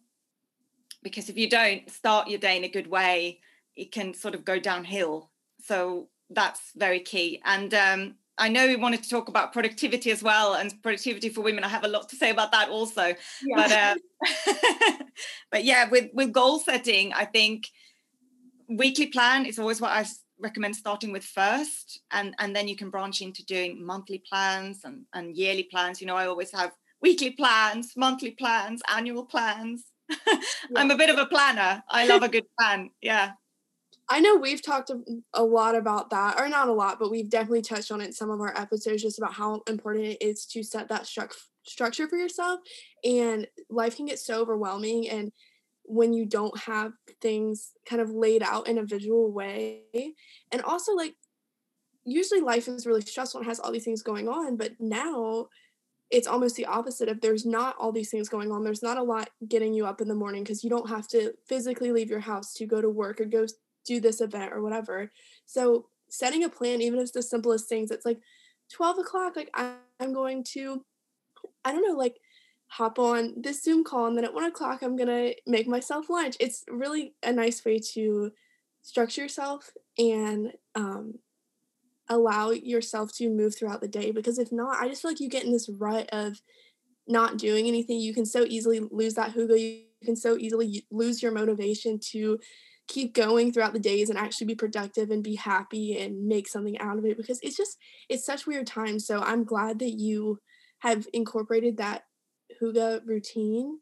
because 1.02 1.28
if 1.28 1.38
you 1.38 1.50
don't 1.50 1.90
start 1.90 2.30
your 2.30 2.40
day 2.40 2.56
in 2.56 2.64
a 2.64 2.70
good 2.70 2.88
way, 2.88 3.42
it 3.76 3.92
can 3.92 4.14
sort 4.14 4.36
of 4.36 4.46
go 4.46 4.58
downhill 4.58 5.32
so 5.64 6.10
that's 6.30 6.72
very 6.76 7.00
key. 7.00 7.42
And 7.46 7.74
um, 7.74 8.16
I 8.38 8.50
know 8.50 8.68
we 8.68 8.76
wanted 8.76 9.04
to 9.04 9.10
talk 9.10 9.30
about 9.30 9.54
productivity 9.54 10.12
as 10.12 10.24
well 10.24 10.56
and 10.56 10.74
productivity 10.82 11.30
for 11.30 11.42
women. 11.42 11.64
I 11.64 11.70
have 11.70 11.84
a 11.84 11.88
lot 11.88 12.10
to 12.10 12.16
say 12.16 12.30
about 12.30 12.52
that 12.52 12.70
also. 12.70 13.14
Yeah. 13.44 13.56
But 13.56 13.72
uh, 13.72 15.04
but 15.52 15.64
yeah, 15.64 15.90
with 15.90 16.10
with 16.14 16.32
goal 16.32 16.60
setting, 16.60 17.14
I 17.14 17.26
think 17.26 17.68
weekly 18.70 19.08
plan 19.08 19.46
is 19.46 19.60
always 19.60 19.80
what 19.80 19.92
I 19.92 20.06
recommend 20.40 20.76
starting 20.76 21.12
with 21.12 21.24
first, 21.24 22.02
and 22.12 22.36
and 22.40 22.56
then 22.56 22.68
you 22.68 22.76
can 22.76 22.90
branch 22.90 23.22
into 23.22 23.46
doing 23.46 23.86
monthly 23.86 24.24
plans 24.30 24.82
and 24.84 25.06
and 25.14 25.36
yearly 25.36 25.68
plans. 25.72 26.02
You 26.02 26.08
know, 26.08 26.16
I 26.16 26.28
always 26.28 26.52
have 26.52 26.72
weekly 27.02 27.32
plans, 27.32 27.94
monthly 27.96 28.32
plans, 28.32 28.82
annual 28.94 29.26
plans. 29.26 29.86
yeah. 30.28 30.36
I'm 30.76 30.92
a 30.92 30.98
bit 30.98 31.10
of 31.10 31.18
a 31.18 31.26
planner. 31.26 31.84
I 31.90 32.08
love 32.08 32.24
a 32.24 32.30
good 32.30 32.46
plan. 32.60 32.90
Yeah. 33.02 33.34
I 34.10 34.20
know 34.20 34.36
we've 34.36 34.62
talked 34.62 34.92
a 35.34 35.44
lot 35.44 35.76
about 35.76 36.10
that, 36.10 36.40
or 36.40 36.50
not 36.50 36.68
a 36.68 36.74
lot, 36.74 37.00
but 37.00 37.10
we've 37.10 37.30
definitely 37.30 37.62
touched 37.62 37.92
on 37.92 38.02
it 38.02 38.08
in 38.08 38.14
some 38.14 38.30
of 38.30 38.42
our 38.42 38.56
episodes 38.58 39.02
just 39.02 39.18
about 39.18 39.34
how 39.34 39.62
important 39.68 40.06
it 40.06 40.22
is 40.22 40.46
to 40.48 40.64
set 40.64 40.90
that 40.90 41.04
stru- 41.04 41.34
structure 41.64 42.08
for 42.08 42.18
yourself. 42.18 42.60
And 43.04 43.48
life 43.70 43.96
can 43.96 44.06
get 44.06 44.20
so 44.20 44.42
overwhelming. 44.42 45.10
And 45.10 45.32
when 45.84 46.14
you 46.14 46.26
don't 46.26 46.58
have 46.60 46.94
things 47.22 47.72
kind 47.86 48.02
of 48.02 48.10
laid 48.10 48.44
out 48.44 48.68
in 48.68 48.78
a 48.78 48.86
visual 48.86 49.32
way, 49.32 49.82
and 50.52 50.62
also 50.64 50.94
like 50.94 51.16
usually 52.06 52.42
life 52.42 52.68
is 52.68 52.86
really 52.86 53.02
stressful 53.02 53.40
and 53.40 53.48
has 53.48 53.60
all 53.60 53.72
these 53.72 53.86
things 53.86 54.04
going 54.04 54.28
on, 54.28 54.58
but 54.58 54.74
now 54.80 55.48
it's 56.12 56.28
almost 56.28 56.56
the 56.56 56.66
opposite 56.66 57.10
if 57.10 57.20
there's 57.22 57.46
not 57.46 57.76
all 57.80 57.92
these 57.92 58.12
things 58.12 58.30
going 58.30 58.52
on 58.52 58.64
there's 58.64 58.84
not 58.84 58.98
a 58.98 59.04
lot 59.04 59.30
getting 59.48 59.74
you 59.74 59.86
up 59.86 60.00
in 60.00 60.08
the 60.08 60.14
morning 60.14 60.44
because 60.44 60.64
you 60.64 60.70
don't 60.70 60.88
have 60.88 61.08
to 61.08 61.34
physically 61.48 61.92
leave 61.92 62.10
your 62.10 62.20
house 62.20 62.54
to 62.54 62.68
go 62.68 62.82
to 62.82 62.90
work 62.90 63.20
or 63.20 63.26
go 63.26 63.48
do 63.86 64.00
this 64.00 64.22
event 64.22 64.54
or 64.54 64.62
whatever. 64.62 65.12
So 65.46 65.88
setting 66.10 66.44
a 66.44 66.50
plan, 66.50 66.82
even 66.82 67.00
if 67.00 67.04
it's 67.04 67.12
the 67.12 67.22
simplest 67.22 67.68
things, 67.68 67.92
it's 67.92 68.06
like 68.06 68.20
12 68.72 69.00
o'clock, 69.00 69.36
like 69.36 69.50
I'm 69.56 70.14
going 70.14 70.44
to, 70.54 70.84
I 71.66 71.72
don't 71.72 71.88
know, 71.88 71.98
like 71.98 72.18
hop 72.68 72.98
on 72.98 73.36
this 73.38 73.62
Zoom 73.64 73.84
call 73.84 74.08
and 74.08 74.18
then 74.18 74.26
at 74.26 74.34
one 74.34 74.46
o'clock 74.46 74.82
I'm 74.82 74.96
gonna 74.96 75.34
make 75.46 75.68
myself 75.68 76.10
lunch. 76.10 76.36
It's 76.40 76.64
really 76.68 77.14
a 77.22 77.32
nice 77.32 77.64
way 77.64 77.80
to 77.94 78.32
structure 78.82 79.22
yourself 79.22 79.70
and 79.98 80.54
um, 80.74 81.20
allow 82.10 82.50
yourself 82.52 83.14
to 83.18 83.30
move 83.30 83.56
throughout 83.56 83.82
the 83.82 83.88
day 83.88 84.12
because 84.12 84.40
if 84.40 84.52
not, 84.52 84.82
I 84.82 84.88
just 84.88 85.02
feel 85.02 85.12
like 85.12 85.20
you 85.20 85.30
get 85.30 85.46
in 85.46 85.52
this 85.52 85.70
rut 85.70 86.10
of 86.12 86.42
not 87.08 87.38
doing 87.38 87.68
anything. 87.68 88.00
You 88.00 88.14
can 88.14 88.26
so 88.26 88.44
easily 88.48 88.80
lose 88.92 89.14
that 89.16 89.36
Hygge. 89.36 89.60
You 89.60 90.06
can 90.06 90.16
so 90.16 90.38
easily 90.38 90.86
lose 90.92 91.22
your 91.22 91.32
motivation 91.32 92.00
to 92.12 92.40
keep 92.88 93.14
going 93.14 93.52
throughout 93.52 93.74
the 93.74 93.80
days 93.80 94.10
and 94.10 94.20
actually 94.20 94.48
be 94.48 94.56
productive 94.56 95.10
and 95.10 95.24
be 95.24 95.36
happy 95.36 95.98
and 95.98 96.28
make 96.28 96.48
something 96.48 96.78
out 96.80 96.98
of 96.98 97.06
it 97.06 97.18
because 97.18 97.40
it's 97.42 97.58
just 97.58 97.78
it's 98.10 98.26
such 98.26 98.46
weird 98.46 98.68
times. 98.68 99.06
So 99.06 99.20
i'm 99.20 99.44
glad 99.44 99.80
that 99.80 100.00
you 100.00 100.40
have 100.80 101.08
incorporated 101.14 101.78
that 101.78 102.04
hygge 102.62 103.02
routine 103.06 103.80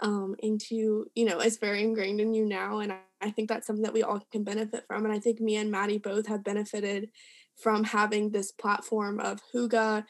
um, 0.00 0.34
into 0.38 1.06
you 1.14 1.24
know 1.24 1.38
it's 1.40 1.58
very 1.58 1.82
ingrained 1.82 2.20
in 2.20 2.34
you 2.34 2.46
now 2.46 2.78
and 2.78 2.92
I, 2.92 2.98
I 3.20 3.30
think 3.30 3.48
that's 3.48 3.66
something 3.66 3.84
that 3.84 3.92
we 3.92 4.02
all 4.02 4.20
can 4.32 4.44
benefit 4.44 4.84
from 4.86 5.04
and 5.04 5.14
i 5.14 5.18
think 5.18 5.40
me 5.40 5.56
and 5.56 5.70
maddie 5.70 5.98
both 5.98 6.26
have 6.26 6.44
benefited 6.44 7.10
from 7.56 7.84
having 7.84 8.30
this 8.30 8.50
platform 8.50 9.20
of 9.20 9.40
hygge 9.54 10.04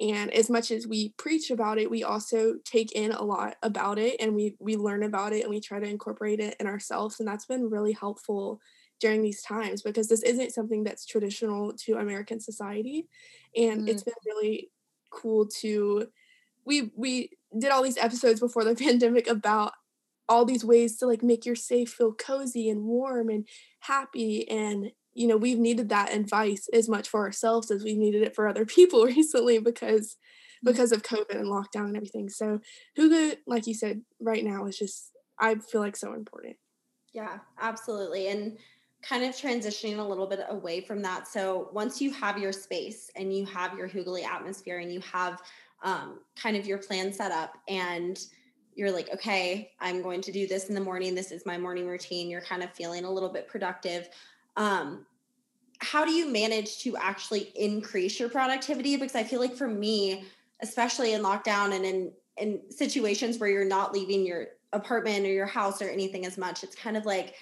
and 0.00 0.32
as 0.32 0.48
much 0.48 0.70
as 0.70 0.86
we 0.86 1.10
preach 1.18 1.50
about 1.50 1.78
it 1.78 1.90
we 1.90 2.02
also 2.02 2.54
take 2.64 2.92
in 2.92 3.12
a 3.12 3.22
lot 3.22 3.56
about 3.62 3.98
it 3.98 4.16
and 4.20 4.34
we 4.34 4.54
we 4.58 4.76
learn 4.76 5.02
about 5.02 5.32
it 5.32 5.42
and 5.42 5.50
we 5.50 5.60
try 5.60 5.78
to 5.78 5.88
incorporate 5.88 6.40
it 6.40 6.56
in 6.58 6.66
ourselves 6.66 7.20
and 7.20 7.28
that's 7.28 7.46
been 7.46 7.68
really 7.68 7.92
helpful 7.92 8.60
during 8.98 9.22
these 9.22 9.42
times 9.42 9.82
because 9.82 10.08
this 10.08 10.22
isn't 10.22 10.52
something 10.52 10.84
that's 10.84 11.06
traditional 11.06 11.72
to 11.74 11.94
american 11.94 12.40
society 12.40 13.06
and 13.56 13.80
mm-hmm. 13.80 13.88
it's 13.88 14.02
been 14.02 14.14
really 14.26 14.70
cool 15.10 15.46
to 15.46 16.06
we 16.64 16.90
we 16.96 17.30
did 17.58 17.70
all 17.70 17.82
these 17.82 17.98
episodes 17.98 18.40
before 18.40 18.64
the 18.64 18.74
pandemic 18.84 19.28
about 19.28 19.72
all 20.28 20.44
these 20.44 20.64
ways 20.64 20.96
to 20.96 21.06
like 21.06 21.24
make 21.24 21.44
your 21.44 21.56
safe 21.56 21.90
feel 21.90 22.12
cozy 22.12 22.70
and 22.70 22.84
warm 22.84 23.28
and 23.28 23.48
happy 23.80 24.48
and 24.48 24.92
you 25.14 25.26
know 25.26 25.36
we've 25.36 25.58
needed 25.58 25.88
that 25.88 26.12
advice 26.12 26.68
as 26.72 26.88
much 26.88 27.08
for 27.08 27.20
ourselves 27.20 27.70
as 27.70 27.84
we've 27.84 27.98
needed 27.98 28.22
it 28.22 28.34
for 28.34 28.48
other 28.48 28.64
people 28.76 29.04
recently 29.04 29.58
because 29.58 30.16
mm. 30.64 30.70
because 30.70 30.92
of 30.92 31.02
covid 31.02 31.36
and 31.36 31.46
lockdown 31.46 31.86
and 31.86 31.96
everything. 31.96 32.28
So 32.28 32.60
hygge 32.98 33.36
like 33.46 33.66
you 33.66 33.74
said 33.74 34.02
right 34.20 34.44
now 34.44 34.66
is 34.66 34.78
just 34.78 35.12
i 35.38 35.54
feel 35.54 35.80
like 35.80 35.96
so 35.96 36.14
important. 36.14 36.56
Yeah 37.12 37.38
absolutely 37.60 38.28
and 38.28 38.56
kind 39.02 39.24
of 39.24 39.34
transitioning 39.34 39.98
a 39.98 40.02
little 40.02 40.26
bit 40.26 40.40
away 40.50 40.82
from 40.82 41.00
that. 41.00 41.26
So 41.26 41.70
once 41.72 42.02
you 42.02 42.10
have 42.12 42.36
your 42.36 42.52
space 42.52 43.10
and 43.16 43.34
you 43.34 43.46
have 43.46 43.76
your 43.78 43.88
hygge 43.88 44.22
atmosphere 44.22 44.80
and 44.80 44.92
you 44.92 45.00
have 45.00 45.40
um, 45.82 46.20
kind 46.36 46.54
of 46.56 46.66
your 46.66 46.78
plan 46.78 47.10
set 47.12 47.32
up 47.32 47.56
and 47.68 48.20
you're 48.74 48.90
like 48.90 49.12
okay 49.12 49.72
i'm 49.80 50.00
going 50.00 50.20
to 50.20 50.30
do 50.30 50.46
this 50.46 50.68
in 50.68 50.74
the 50.74 50.80
morning 50.80 51.14
this 51.14 51.32
is 51.32 51.44
my 51.44 51.58
morning 51.58 51.86
routine 51.86 52.30
you're 52.30 52.40
kind 52.40 52.62
of 52.62 52.72
feeling 52.72 53.04
a 53.04 53.10
little 53.10 53.28
bit 53.28 53.48
productive 53.48 54.08
um, 54.56 55.06
how 55.78 56.04
do 56.04 56.12
you 56.12 56.30
manage 56.30 56.78
to 56.80 56.96
actually 56.96 57.52
increase 57.54 58.20
your 58.20 58.28
productivity? 58.28 58.96
Because 58.96 59.16
I 59.16 59.24
feel 59.24 59.40
like 59.40 59.56
for 59.56 59.68
me, 59.68 60.24
especially 60.60 61.14
in 61.14 61.22
lockdown 61.22 61.74
and 61.74 61.84
in 61.84 62.12
in 62.36 62.60
situations 62.70 63.38
where 63.38 63.50
you're 63.50 63.64
not 63.64 63.92
leaving 63.92 64.24
your 64.24 64.48
apartment 64.72 65.26
or 65.26 65.30
your 65.30 65.46
house 65.46 65.82
or 65.82 65.88
anything 65.88 66.24
as 66.24 66.38
much, 66.38 66.62
it's 66.62 66.74
kind 66.74 66.96
of 66.96 67.04
like 67.04 67.34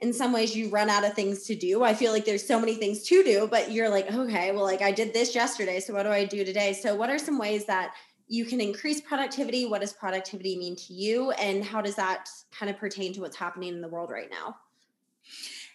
in 0.00 0.12
some 0.12 0.32
ways 0.32 0.56
you 0.56 0.68
run 0.68 0.90
out 0.90 1.04
of 1.04 1.14
things 1.14 1.44
to 1.44 1.54
do. 1.54 1.84
I 1.84 1.94
feel 1.94 2.12
like 2.12 2.24
there's 2.24 2.46
so 2.46 2.58
many 2.58 2.74
things 2.74 3.02
to 3.04 3.22
do, 3.22 3.46
but 3.46 3.70
you're 3.70 3.88
like, 3.88 4.10
okay, 4.10 4.52
well, 4.52 4.64
like 4.64 4.82
I 4.82 4.92
did 4.92 5.12
this 5.12 5.34
yesterday. 5.34 5.80
So 5.80 5.94
what 5.94 6.04
do 6.04 6.10
I 6.10 6.24
do 6.24 6.44
today? 6.44 6.72
So, 6.72 6.94
what 6.94 7.10
are 7.10 7.18
some 7.18 7.38
ways 7.38 7.66
that 7.66 7.94
you 8.28 8.44
can 8.44 8.60
increase 8.60 9.00
productivity? 9.00 9.66
What 9.66 9.80
does 9.80 9.92
productivity 9.92 10.56
mean 10.56 10.76
to 10.76 10.94
you? 10.94 11.32
And 11.32 11.64
how 11.64 11.80
does 11.80 11.96
that 11.96 12.28
kind 12.52 12.70
of 12.70 12.78
pertain 12.78 13.12
to 13.14 13.20
what's 13.20 13.36
happening 13.36 13.70
in 13.70 13.80
the 13.80 13.88
world 13.88 14.10
right 14.10 14.30
now? 14.30 14.56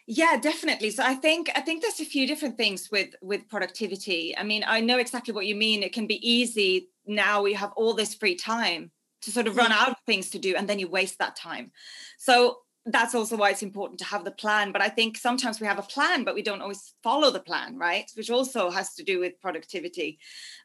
Yeah 0.08 0.38
definitely. 0.38 0.92
So 0.92 1.04
i 1.04 1.16
think 1.16 1.50
i 1.56 1.62
think 1.62 1.82
there's 1.82 2.00
a 2.00 2.06
few 2.06 2.28
different 2.28 2.58
things 2.58 2.90
with 2.92 3.16
with 3.22 3.48
productivity. 3.48 4.36
I 4.38 4.44
mean 4.44 4.64
i 4.68 4.80
know 4.80 4.98
exactly 4.98 5.34
what 5.34 5.46
you 5.46 5.56
mean. 5.56 5.84
It 5.84 5.94
can 5.94 6.08
be 6.08 6.20
easy 6.28 6.90
now 7.08 7.42
we 7.42 7.54
have 7.54 7.72
all 7.76 7.94
this 7.94 8.16
free 8.16 8.36
time 8.36 8.92
to 9.22 9.32
sort 9.32 9.48
of 9.48 9.58
run 9.58 9.72
out 9.72 9.90
of 9.90 9.96
things 10.06 10.30
to 10.32 10.40
do 10.40 10.56
and 10.56 10.68
then 10.68 10.80
you 10.80 10.88
waste 10.88 11.20
that 11.20 11.36
time. 11.36 11.72
So 12.18 12.60
that's 12.88 13.16
also 13.16 13.36
why 13.36 13.50
it's 13.50 13.64
important 13.64 13.98
to 14.00 14.06
have 14.06 14.24
the 14.24 14.32
plan. 14.32 14.72
But 14.72 14.82
i 14.82 14.90
think 14.90 15.18
sometimes 15.18 15.60
we 15.60 15.68
have 15.68 15.80
a 15.80 15.84
plan 15.96 16.24
but 16.24 16.36
we 16.36 16.44
don't 16.44 16.62
always 16.62 16.94
follow 17.04 17.32
the 17.32 17.40
plan 17.40 17.78
right? 17.78 18.10
Which 18.16 18.30
also 18.30 18.70
has 18.70 18.94
to 18.96 19.04
do 19.04 19.20
with 19.20 19.42
productivity. 19.42 20.20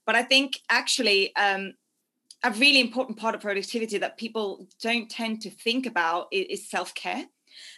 But 0.07 0.17
i 0.17 0.23
think 0.23 0.59
actually 0.69 1.35
um, 1.37 1.75
a 2.43 2.51
really 2.53 2.81
important 2.81 3.19
part 3.19 3.35
of 3.35 3.41
productivity 3.41 3.99
that 3.99 4.17
people 4.17 4.67
don't 4.83 5.11
tend 5.11 5.43
to 5.43 5.51
think 5.51 5.87
about 5.87 6.29
is, 6.33 6.47
is 6.61 6.71
self-care 6.71 7.27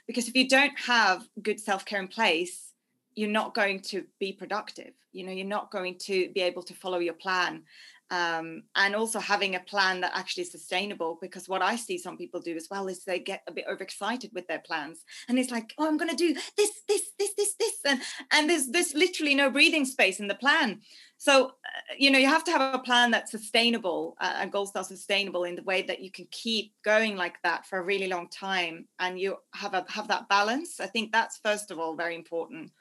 because 0.07 0.29
if 0.29 0.35
you 0.35 0.49
don't 0.49 0.79
have 0.79 1.27
good 1.43 1.61
self-care 1.61 2.01
in 2.01 2.09
place 2.09 2.73
you're 3.15 3.29
not 3.29 3.55
going 3.55 3.81
to 3.81 4.05
be 4.19 4.33
productive. 4.33 4.93
You 5.13 5.27
know 5.27 5.33
you're 5.33 5.47
not 5.47 5.71
going 5.71 5.99
to 6.03 6.31
be 6.35 6.41
able 6.41 6.63
to 6.63 6.75
follow 6.75 6.99
your 6.99 7.15
plan 7.15 7.65
um, 8.13 8.63
and 8.77 8.95
also 8.95 9.19
having 9.19 9.57
a 9.57 9.61
plan 9.61 10.01
that 10.03 10.13
actually 10.15 10.43
is 10.43 10.53
sustainable 10.53 11.19
because 11.21 11.49
what 11.49 11.63
i 11.63 11.75
see 11.75 11.99
some 11.99 12.17
people 12.17 12.41
do 12.41 12.55
as 12.55 12.69
well 12.71 12.87
is 12.87 13.03
they 13.05 13.19
get 13.19 13.43
a 13.49 13.53
bit 13.53 13.65
overexcited 13.69 14.31
with 14.33 14.47
their 14.47 14.61
plans 14.61 15.05
and 15.29 15.39
it's 15.39 15.51
like 15.51 15.75
oh 15.79 15.89
i'm 15.89 15.97
going 15.97 16.11
to 16.11 16.17
do 16.17 16.33
this 16.57 16.83
this 16.87 17.11
this 17.19 17.35
this 17.35 17.55
this 17.59 17.79
and 17.85 18.01
and 18.31 18.49
there's 18.49 18.69
there's 18.69 18.95
literally 18.95 19.35
no 19.35 19.51
breathing 19.51 19.85
space 19.85 20.21
in 20.21 20.29
the 20.29 20.35
plan. 20.35 20.81
So 21.17 21.47
uh, 21.47 21.95
you 21.99 22.11
know 22.11 22.19
you 22.19 22.29
have 22.29 22.45
to 22.45 22.51
have 22.51 22.75
a 22.75 22.79
plan 22.79 23.11
that's 23.11 23.31
sustainable 23.31 24.17
uh, 24.21 24.35
and 24.37 24.53
goals 24.53 24.73
that 24.73 24.81
are 24.81 24.85
sustainable 24.85 25.45
in 25.45 25.55
the 25.55 25.63
way 25.63 25.83
that 25.83 26.01
you 26.01 26.11
can 26.11 26.27
keep 26.31 26.73
going 26.85 27.17
like 27.17 27.37
that 27.43 27.67
for 27.67 27.79
a 27.79 27.83
really 27.83 28.09
long 28.09 28.29
time 28.29 28.87
and 28.99 29.19
you 29.19 29.37
have 29.55 29.75
a 29.75 29.85
have 29.89 30.09
that 30.09 30.29
balance. 30.29 30.81
I 30.81 30.87
think 30.87 31.13
that's 31.13 31.39
first 31.39 31.71
of 31.71 31.79
all 31.79 31.95
very 31.95 32.15
important. 32.15 32.73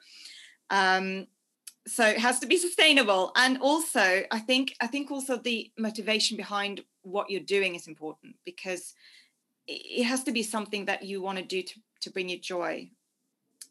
Um, 0.70 1.26
so 1.86 2.06
it 2.06 2.18
has 2.18 2.38
to 2.38 2.46
be 2.46 2.56
sustainable 2.66 3.32
and 3.36 3.58
also 3.58 4.22
i 4.30 4.38
think 4.38 4.74
i 4.80 4.86
think 4.86 5.10
also 5.10 5.36
the 5.36 5.70
motivation 5.78 6.36
behind 6.36 6.82
what 7.02 7.30
you're 7.30 7.40
doing 7.40 7.74
is 7.74 7.88
important 7.88 8.34
because 8.44 8.94
it 9.66 10.04
has 10.04 10.24
to 10.24 10.32
be 10.32 10.42
something 10.42 10.86
that 10.86 11.04
you 11.04 11.22
want 11.22 11.38
to 11.38 11.44
do 11.44 11.62
to, 11.62 11.74
to 12.00 12.10
bring 12.10 12.28
you 12.28 12.38
joy. 12.38 12.90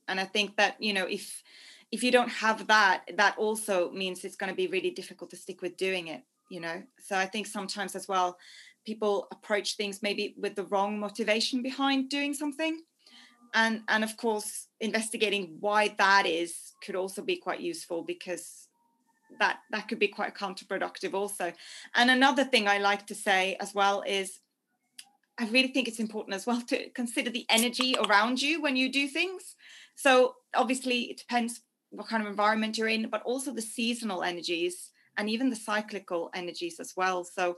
And 0.07 0.19
i 0.19 0.25
think 0.25 0.57
that 0.57 0.75
you 0.79 0.93
know 0.93 1.05
if 1.05 1.43
if 1.91 2.03
you 2.03 2.11
don't 2.11 2.29
have 2.29 2.67
that 2.67 3.03
that 3.17 3.37
also 3.37 3.91
means 3.91 4.23
it's 4.23 4.35
going 4.35 4.49
to 4.49 4.55
be 4.55 4.67
really 4.67 4.91
difficult 4.91 5.29
to 5.31 5.37
stick 5.37 5.61
with 5.61 5.77
doing 5.77 6.07
it 6.07 6.23
you 6.49 6.59
know? 6.59 6.83
So 6.99 7.17
i 7.17 7.25
think 7.25 7.47
sometimes 7.47 7.95
as 7.95 8.07
well 8.07 8.37
people 8.85 9.27
approach 9.31 9.77
things 9.77 10.01
maybe 10.01 10.35
with 10.37 10.55
the 10.55 10.65
wrong 10.65 10.99
motivation 10.99 11.61
behind 11.61 12.09
doing 12.09 12.33
something 12.33 12.81
and 13.53 13.81
and 13.87 14.03
of 14.03 14.15
course 14.17 14.67
investigating 14.79 15.57
why 15.59 15.93
that 15.97 16.25
is 16.25 16.73
could 16.83 16.95
also 16.95 17.21
be 17.21 17.35
quite 17.35 17.59
useful 17.59 18.03
because 18.03 18.67
that 19.39 19.59
that 19.71 19.87
could 19.87 19.99
be 19.99 20.07
quite 20.07 20.35
counterproductive 20.35 21.13
also 21.13 21.51
and 21.95 22.09
another 22.09 22.43
thing 22.43 22.67
i 22.67 22.77
like 22.77 23.05
to 23.07 23.15
say 23.15 23.55
as 23.59 23.73
well 23.73 24.03
is 24.05 24.39
i 25.39 25.47
really 25.49 25.69
think 25.69 25.87
it's 25.87 25.99
important 25.99 26.35
as 26.35 26.45
well 26.45 26.61
to 26.61 26.89
consider 26.89 27.29
the 27.29 27.45
energy 27.49 27.95
around 28.05 28.41
you 28.41 28.61
when 28.61 28.75
you 28.75 28.91
do 28.91 29.07
things 29.07 29.55
so 29.95 30.35
obviously 30.53 31.03
it 31.03 31.17
depends 31.17 31.61
what 31.91 32.07
kind 32.07 32.23
of 32.23 32.29
environment 32.29 32.77
you're 32.77 32.87
in, 32.87 33.09
but 33.09 33.21
also 33.23 33.53
the 33.53 33.61
seasonal 33.61 34.23
energies 34.23 34.91
and 35.17 35.29
even 35.29 35.49
the 35.49 35.55
cyclical 35.55 36.31
energies 36.33 36.79
as 36.79 36.93
well. 36.95 37.23
So, 37.23 37.57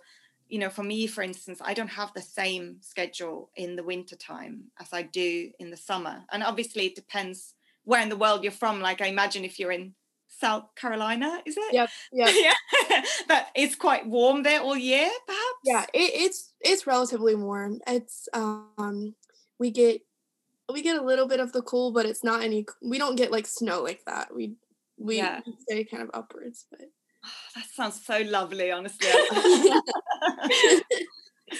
you 0.53 0.59
know, 0.59 0.69
for 0.69 0.83
me, 0.83 1.07
for 1.07 1.23
instance, 1.23 1.59
I 1.65 1.73
don't 1.73 1.87
have 1.87 2.13
the 2.13 2.21
same 2.21 2.77
schedule 2.81 3.49
in 3.55 3.75
the 3.75 3.81
winter 3.81 4.15
time 4.15 4.65
as 4.79 4.89
I 4.93 5.01
do 5.01 5.49
in 5.57 5.71
the 5.71 5.77
summer. 5.77 6.23
And 6.31 6.43
obviously, 6.43 6.85
it 6.85 6.93
depends 6.93 7.55
where 7.85 8.03
in 8.03 8.09
the 8.09 8.15
world 8.15 8.43
you're 8.43 8.51
from. 8.51 8.79
Like, 8.79 9.01
I 9.01 9.07
imagine 9.07 9.45
if 9.45 9.57
you're 9.57 9.71
in 9.71 9.95
South 10.27 10.65
Carolina, 10.75 11.41
is 11.47 11.57
it? 11.57 11.73
Yep. 11.73 11.89
Yep. 12.13 12.35
yeah. 12.39 13.01
but 13.27 13.47
it's 13.55 13.73
quite 13.73 14.05
warm 14.05 14.43
there 14.43 14.61
all 14.61 14.77
year, 14.77 15.09
perhaps. 15.25 15.59
Yeah, 15.65 15.85
it, 15.91 16.11
it's 16.21 16.53
it's 16.61 16.85
relatively 16.85 17.33
warm. 17.33 17.79
It's 17.87 18.29
um 18.35 19.15
we 19.57 19.71
get 19.71 20.01
we 20.71 20.83
get 20.83 20.97
a 20.97 21.03
little 21.03 21.27
bit 21.27 21.39
of 21.39 21.51
the 21.51 21.63
cool, 21.63 21.91
but 21.91 22.05
it's 22.05 22.23
not 22.23 22.43
any. 22.43 22.67
We 22.79 22.99
don't 22.99 23.15
get 23.15 23.31
like 23.31 23.47
snow 23.47 23.81
like 23.81 24.01
that. 24.05 24.35
We 24.35 24.53
we 24.99 25.17
yeah. 25.17 25.39
stay 25.61 25.83
kind 25.83 26.03
of 26.03 26.11
upwards, 26.13 26.67
but. 26.69 26.91
Oh, 27.25 27.29
that 27.55 27.65
sounds 27.73 28.03
so 28.05 28.19
lovely, 28.19 28.71
honestly. 28.71 29.07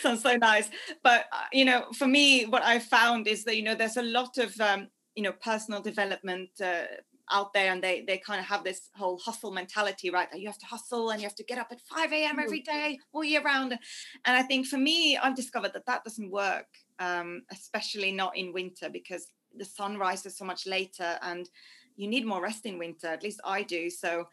sounds 0.02 0.22
so 0.24 0.36
nice. 0.36 0.70
But 1.04 1.26
uh, 1.32 1.46
you 1.52 1.66
know, 1.66 1.86
for 1.94 2.08
me, 2.08 2.46
what 2.46 2.64
I 2.64 2.80
found 2.80 3.28
is 3.28 3.44
that 3.46 3.56
you 3.56 3.64
know 3.64 3.76
there's 3.76 3.98
a 3.98 4.04
lot 4.04 4.38
of 4.38 4.60
um, 4.60 4.88
you 5.16 5.24
know 5.24 5.32
personal 5.32 5.82
development 5.82 6.50
uh, 6.62 6.84
out 7.32 7.54
there, 7.54 7.72
and 7.72 7.82
they 7.82 8.04
they 8.06 8.18
kind 8.18 8.40
of 8.40 8.46
have 8.46 8.64
this 8.64 8.90
whole 8.96 9.18
hustle 9.20 9.52
mentality, 9.52 10.10
right? 10.10 10.30
That 10.32 10.42
you 10.42 10.48
have 10.48 10.58
to 10.60 10.66
hustle 10.66 11.12
and 11.12 11.22
you 11.22 11.28
have 11.28 11.36
to 11.36 11.44
get 11.44 11.58
up 11.58 11.68
at 11.72 11.82
five 11.82 12.12
a.m. 12.12 12.40
every 12.40 12.62
mm-hmm. 12.62 12.96
all 13.14 13.24
year 13.24 13.42
round. 13.42 13.72
And 13.72 14.38
I 14.38 14.42
think 14.44 14.68
for 14.68 14.78
me, 14.78 15.18
I've 15.18 15.36
discovered 15.36 15.74
that 15.74 15.86
that 15.86 16.04
doesn't 16.04 16.32
work 16.32 16.68
um, 17.00 17.44
especially 17.52 18.12
not 18.12 18.38
in 18.38 18.54
winter 18.54 18.90
because 18.90 19.28
the 19.56 19.66
sun 19.66 19.98
rises 19.98 20.38
so 20.38 20.46
much 20.46 20.66
later 20.66 21.18
and 21.22 21.50
you 21.96 22.08
need 22.08 22.26
more 22.26 22.42
rest 22.42 22.66
in 22.66 22.80
winter. 22.80 23.08
At 23.08 23.24
least 23.24 23.40
I 23.46 23.64
do. 23.64 23.90
So 23.90 24.28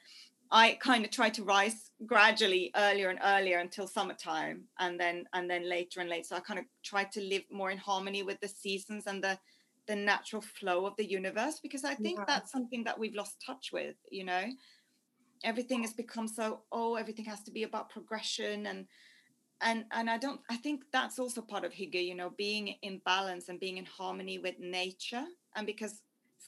I 0.52 0.78
kind 0.80 1.04
of 1.04 1.10
try 1.10 1.30
to 1.30 1.44
rise 1.44 1.90
gradually 2.06 2.72
earlier 2.74 3.08
and 3.10 3.20
earlier 3.22 3.58
until 3.58 3.86
summertime 3.86 4.64
and 4.78 4.98
then 4.98 5.26
and 5.32 5.48
then 5.48 5.68
later 5.68 6.00
and 6.00 6.10
later. 6.10 6.24
So 6.24 6.36
I 6.36 6.40
kind 6.40 6.58
of 6.58 6.64
try 6.82 7.04
to 7.04 7.20
live 7.20 7.42
more 7.50 7.70
in 7.70 7.78
harmony 7.78 8.22
with 8.22 8.40
the 8.40 8.48
seasons 8.48 9.06
and 9.06 9.22
the 9.22 9.38
the 9.86 9.96
natural 9.96 10.42
flow 10.42 10.86
of 10.86 10.96
the 10.96 11.04
universe 11.04 11.60
because 11.62 11.84
I 11.84 11.94
think 11.94 12.18
yeah. 12.18 12.24
that's 12.26 12.52
something 12.52 12.84
that 12.84 12.98
we've 12.98 13.14
lost 13.14 13.42
touch 13.44 13.70
with, 13.72 13.96
you 14.10 14.24
know. 14.24 14.44
Everything 15.42 15.82
has 15.82 15.92
become 15.92 16.28
so 16.28 16.62
oh, 16.72 16.96
everything 16.96 17.24
has 17.26 17.42
to 17.44 17.50
be 17.50 17.62
about 17.62 17.88
progression 17.90 18.66
and 18.66 18.86
and 19.62 19.84
and 19.92 20.08
i 20.08 20.16
don't 20.16 20.40
i 20.50 20.56
think 20.56 20.84
that's 20.92 21.18
also 21.18 21.42
part 21.42 21.64
of 21.64 21.72
Hygge, 21.72 22.02
you 22.04 22.14
know 22.14 22.30
being 22.36 22.76
in 22.82 23.00
balance 23.04 23.48
and 23.48 23.60
being 23.60 23.76
in 23.76 23.84
harmony 23.84 24.38
with 24.38 24.58
nature 24.58 25.24
and 25.54 25.66
because 25.66 26.00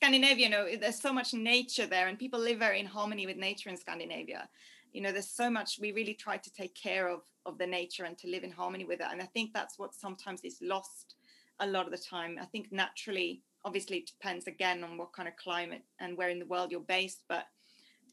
Scandinavia, 0.03 0.47
you 0.47 0.51
know, 0.51 0.67
there's 0.81 1.01
so 1.01 1.13
much 1.13 1.33
nature 1.33 1.87
there, 1.87 2.09
and 2.09 2.19
people 2.19 2.41
live 2.41 2.59
very 2.59 2.81
in 2.81 2.87
harmony 2.87 3.25
with 3.25 3.37
nature 3.37 3.71
in 3.71 3.77
Scandinavia. 3.77 4.49
You 4.93 5.01
know, 5.01 5.13
there's 5.13 5.31
so 5.31 5.49
much 5.49 5.79
we 5.81 5.93
really 5.93 6.15
try 6.15 6.39
to 6.39 6.53
take 6.53 6.75
care 6.75 7.09
of 7.09 7.21
of 7.47 7.57
the 7.57 7.67
nature 7.69 8.03
and 8.03 8.19
to 8.19 8.29
live 8.29 8.43
in 8.43 8.51
harmony 8.51 8.85
with 8.85 9.01
it. 9.01 9.07
And 9.13 9.23
I 9.23 9.27
think 9.27 9.53
that's 9.55 9.79
what 9.79 9.95
sometimes 9.95 10.41
is 10.43 10.59
lost 10.61 11.15
a 11.61 11.67
lot 11.69 11.87
of 11.87 11.93
the 11.93 11.99
time. 11.99 12.37
I 12.43 12.47
think 12.47 12.73
naturally, 12.73 13.43
obviously, 13.65 13.99
it 13.99 14.09
depends 14.09 14.49
again 14.49 14.83
on 14.83 14.99
what 14.99 15.13
kind 15.13 15.29
of 15.29 15.37
climate 15.37 15.85
and 16.01 16.17
where 16.17 16.31
in 16.31 16.41
the 16.41 16.47
world 16.47 16.73
you're 16.73 16.81
based, 16.81 17.23
but 17.29 17.47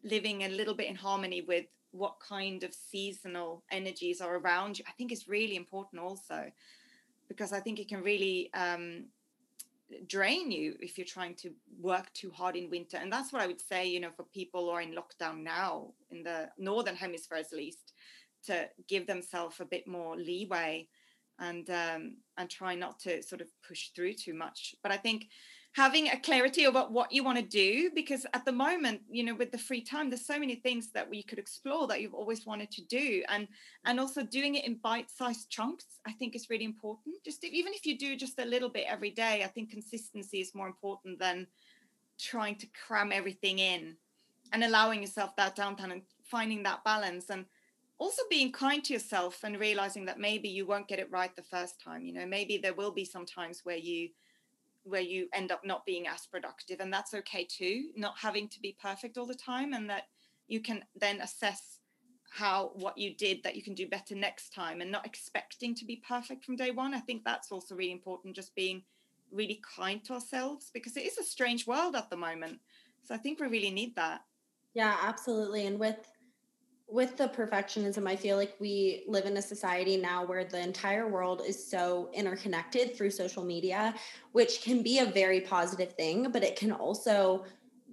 living 0.03 0.43
a 0.43 0.49
little 0.49 0.75
bit 0.75 0.89
in 0.89 0.95
harmony 0.95 1.41
with 1.41 1.65
what 1.89 2.19
kind 2.19 2.63
of 2.63 2.71
seasonal 2.71 3.63
energies 3.71 4.21
are 4.21 4.37
around 4.37 4.77
you, 4.77 4.85
I 4.87 4.91
think 4.91 5.11
is 5.11 5.27
really 5.27 5.55
important 5.55 6.03
also, 6.03 6.51
because 7.27 7.51
I 7.51 7.59
think 7.59 7.79
it 7.79 7.89
can 7.89 8.03
really 8.03 8.51
um, 8.53 9.05
drain 10.07 10.51
you 10.51 10.75
if 10.79 10.97
you're 10.97 11.05
trying 11.05 11.35
to 11.35 11.51
work 11.79 12.11
too 12.13 12.31
hard 12.31 12.55
in 12.55 12.69
winter. 12.69 12.97
And 12.97 13.11
that's 13.11 13.31
what 13.33 13.41
I 13.41 13.47
would 13.47 13.61
say, 13.61 13.87
you 13.87 13.99
know, 13.99 14.11
for 14.15 14.23
people 14.23 14.65
who 14.65 14.69
are 14.71 14.81
in 14.81 14.95
lockdown 14.95 15.43
now 15.43 15.93
in 16.11 16.23
the 16.23 16.49
northern 16.57 16.95
hemisphere 16.95 17.37
at 17.37 17.51
least, 17.53 17.93
to 18.45 18.69
give 18.87 19.05
themselves 19.05 19.59
a 19.59 19.65
bit 19.65 19.87
more 19.87 20.15
leeway 20.15 20.87
and 21.39 21.69
um, 21.69 22.17
and 22.37 22.49
try 22.49 22.75
not 22.75 22.99
to 22.99 23.21
sort 23.23 23.41
of 23.41 23.47
push 23.67 23.89
through 23.89 24.13
too 24.13 24.33
much. 24.33 24.75
But 24.83 24.91
I 24.91 24.97
think 24.97 25.27
having 25.79 26.09
a 26.09 26.19
clarity 26.19 26.65
about 26.65 26.91
what 26.91 27.09
you 27.09 27.23
want 27.23 27.37
to 27.37 27.43
do 27.43 27.89
because 27.95 28.25
at 28.33 28.43
the 28.43 28.51
moment 28.51 28.99
you 29.09 29.23
know 29.23 29.33
with 29.33 29.49
the 29.49 29.57
free 29.57 29.79
time 29.79 30.09
there's 30.09 30.25
so 30.25 30.37
many 30.37 30.55
things 30.55 30.91
that 30.91 31.09
we 31.09 31.23
could 31.23 31.39
explore 31.39 31.87
that 31.87 32.01
you've 32.01 32.13
always 32.21 32.45
wanted 32.45 32.69
to 32.69 32.81
do 32.87 33.23
and 33.29 33.47
and 33.85 33.97
also 33.97 34.21
doing 34.21 34.55
it 34.55 34.65
in 34.65 34.75
bite-sized 34.83 35.49
chunks 35.49 35.85
i 36.05 36.11
think 36.11 36.35
is 36.35 36.49
really 36.49 36.65
important. 36.65 37.15
Just 37.23 37.45
if, 37.45 37.53
even 37.53 37.71
if 37.73 37.85
you 37.85 37.97
do 37.97 38.17
just 38.17 38.37
a 38.39 38.45
little 38.53 38.67
bit 38.67 38.87
every 38.89 39.11
day 39.11 39.41
i 39.45 39.47
think 39.47 39.71
consistency 39.71 40.41
is 40.41 40.53
more 40.53 40.67
important 40.67 41.17
than 41.17 41.47
trying 42.17 42.55
to 42.57 42.67
cram 42.85 43.13
everything 43.13 43.59
in 43.59 43.95
and 44.51 44.65
allowing 44.65 45.01
yourself 45.01 45.33
that 45.37 45.55
downtime 45.55 45.93
and 45.93 46.01
finding 46.25 46.61
that 46.63 46.83
balance 46.83 47.29
and 47.29 47.45
also 47.99 48.23
being 48.29 48.51
kind 48.51 48.83
to 48.83 48.91
yourself 48.91 49.45
and 49.45 49.57
realizing 49.57 50.05
that 50.05 50.19
maybe 50.19 50.49
you 50.49 50.65
won't 50.65 50.89
get 50.89 50.99
it 50.99 51.09
right 51.09 51.33
the 51.37 51.51
first 51.55 51.81
time 51.81 52.01
you 52.03 52.11
know 52.11 52.25
maybe 52.25 52.57
there 52.57 52.73
will 52.73 52.91
be 52.91 53.05
some 53.05 53.25
times 53.25 53.61
where 53.63 53.77
you 53.77 54.09
where 54.83 55.01
you 55.01 55.27
end 55.33 55.51
up 55.51 55.61
not 55.63 55.85
being 55.85 56.07
as 56.07 56.25
productive 56.25 56.79
and 56.79 56.91
that's 56.91 57.13
okay 57.13 57.45
too 57.49 57.89
not 57.95 58.13
having 58.17 58.47
to 58.47 58.59
be 58.61 58.75
perfect 58.81 59.17
all 59.17 59.25
the 59.25 59.35
time 59.35 59.73
and 59.73 59.89
that 59.89 60.03
you 60.47 60.61
can 60.61 60.83
then 60.95 61.21
assess 61.21 61.79
how 62.29 62.71
what 62.75 62.97
you 62.97 63.15
did 63.15 63.41
that 63.43 63.55
you 63.55 63.63
can 63.63 63.73
do 63.73 63.87
better 63.87 64.15
next 64.15 64.53
time 64.53 64.81
and 64.81 64.91
not 64.91 65.05
expecting 65.05 65.73
to 65.75 65.85
be 65.85 66.01
perfect 66.07 66.45
from 66.45 66.55
day 66.55 66.71
one. 66.71 66.93
I 66.93 66.99
think 66.99 67.23
that's 67.23 67.51
also 67.51 67.75
really 67.75 67.91
important 67.91 68.35
just 68.35 68.55
being 68.55 68.83
really 69.31 69.61
kind 69.75 70.03
to 70.05 70.13
ourselves 70.13 70.69
because 70.73 70.97
it 70.97 71.05
is 71.05 71.17
a 71.17 71.23
strange 71.23 71.67
world 71.67 71.95
at 71.95 72.09
the 72.09 72.17
moment. 72.17 72.59
So 73.03 73.15
i 73.15 73.17
think 73.17 73.39
we 73.39 73.47
really 73.47 73.71
need 73.71 73.95
that. 73.95 74.21
Yeah 74.73 74.95
absolutely 75.01 75.65
and 75.65 75.79
with 75.79 75.97
with 76.91 77.17
the 77.17 77.27
perfectionism, 77.27 78.07
I 78.07 78.15
feel 78.15 78.35
like 78.37 78.55
we 78.59 79.03
live 79.07 79.25
in 79.25 79.37
a 79.37 79.41
society 79.41 79.97
now 79.97 80.25
where 80.25 80.43
the 80.43 80.59
entire 80.59 81.07
world 81.07 81.43
is 81.45 81.63
so 81.63 82.09
interconnected 82.13 82.95
through 82.95 83.11
social 83.11 83.43
media, 83.43 83.93
which 84.31 84.61
can 84.61 84.81
be 84.81 84.99
a 84.99 85.05
very 85.05 85.41
positive 85.41 85.93
thing, 85.93 86.31
but 86.31 86.43
it 86.43 86.55
can 86.55 86.71
also 86.71 87.45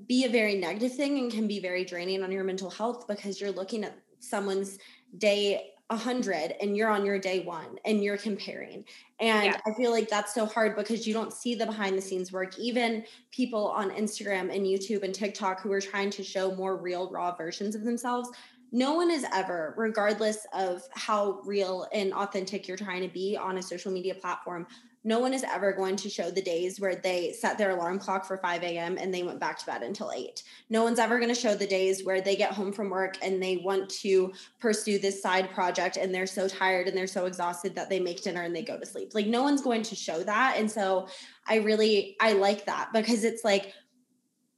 be 0.08 0.24
a 0.24 0.28
very 0.28 0.56
negative 0.56 0.94
thing 0.94 1.18
and 1.18 1.30
can 1.30 1.46
be 1.46 1.60
very 1.60 1.84
draining 1.84 2.22
on 2.22 2.32
your 2.32 2.44
mental 2.44 2.70
health 2.70 3.06
because 3.06 3.40
you're 3.40 3.52
looking 3.52 3.84
at 3.84 3.98
someone's 4.18 4.78
day 5.18 5.72
100 5.88 6.54
and 6.60 6.76
you're 6.76 6.88
on 6.88 7.06
your 7.06 7.18
day 7.18 7.40
one 7.40 7.78
and 7.84 8.02
you're 8.02 8.16
comparing. 8.16 8.84
And 9.20 9.46
yeah. 9.46 9.60
I 9.66 9.72
feel 9.74 9.92
like 9.92 10.08
that's 10.08 10.34
so 10.34 10.44
hard 10.44 10.74
because 10.74 11.06
you 11.06 11.14
don't 11.14 11.32
see 11.32 11.54
the 11.54 11.64
behind 11.64 11.96
the 11.96 12.02
scenes 12.02 12.32
work. 12.32 12.58
Even 12.58 13.04
people 13.30 13.68
on 13.68 13.90
Instagram 13.90 14.54
and 14.54 14.66
YouTube 14.66 15.04
and 15.04 15.14
TikTok 15.14 15.60
who 15.60 15.70
are 15.70 15.80
trying 15.80 16.10
to 16.10 16.24
show 16.24 16.54
more 16.54 16.76
real, 16.76 17.08
raw 17.10 17.34
versions 17.36 17.74
of 17.76 17.84
themselves 17.84 18.30
no 18.76 18.92
one 18.92 19.10
is 19.10 19.24
ever, 19.32 19.72
regardless 19.78 20.46
of 20.52 20.82
how 20.92 21.40
real 21.46 21.86
and 21.94 22.12
authentic 22.12 22.68
you're 22.68 22.76
trying 22.76 23.00
to 23.00 23.08
be 23.08 23.34
on 23.34 23.56
a 23.56 23.62
social 23.62 23.90
media 23.90 24.14
platform, 24.14 24.66
no 25.02 25.18
one 25.18 25.32
is 25.32 25.44
ever 25.44 25.72
going 25.72 25.96
to 25.96 26.10
show 26.10 26.30
the 26.30 26.42
days 26.42 26.78
where 26.78 26.94
they 26.94 27.32
set 27.32 27.56
their 27.56 27.70
alarm 27.70 27.98
clock 27.98 28.26
for 28.26 28.36
5 28.36 28.62
a.m. 28.62 28.98
and 29.00 29.14
they 29.14 29.22
went 29.22 29.40
back 29.40 29.58
to 29.60 29.64
bed 29.64 29.82
until 29.82 30.12
8. 30.14 30.42
No 30.68 30.84
one's 30.84 30.98
ever 30.98 31.18
going 31.18 31.34
to 31.34 31.40
show 31.40 31.54
the 31.54 31.66
days 31.66 32.04
where 32.04 32.20
they 32.20 32.36
get 32.36 32.52
home 32.52 32.70
from 32.70 32.90
work 32.90 33.16
and 33.22 33.42
they 33.42 33.56
want 33.56 33.88
to 34.02 34.34
pursue 34.60 34.98
this 34.98 35.22
side 35.22 35.48
project 35.52 35.96
and 35.96 36.14
they're 36.14 36.26
so 36.26 36.46
tired 36.46 36.86
and 36.86 36.94
they're 36.94 37.06
so 37.06 37.24
exhausted 37.24 37.74
that 37.76 37.88
they 37.88 37.98
make 37.98 38.22
dinner 38.22 38.42
and 38.42 38.54
they 38.54 38.62
go 38.62 38.78
to 38.78 38.84
sleep. 38.84 39.14
Like 39.14 39.26
no 39.26 39.42
one's 39.42 39.62
going 39.62 39.84
to 39.84 39.94
show 39.94 40.22
that. 40.22 40.56
And 40.58 40.70
so 40.70 41.08
I 41.48 41.60
really 41.60 42.14
I 42.20 42.34
like 42.34 42.66
that 42.66 42.92
because 42.92 43.24
it's 43.24 43.42
like 43.42 43.72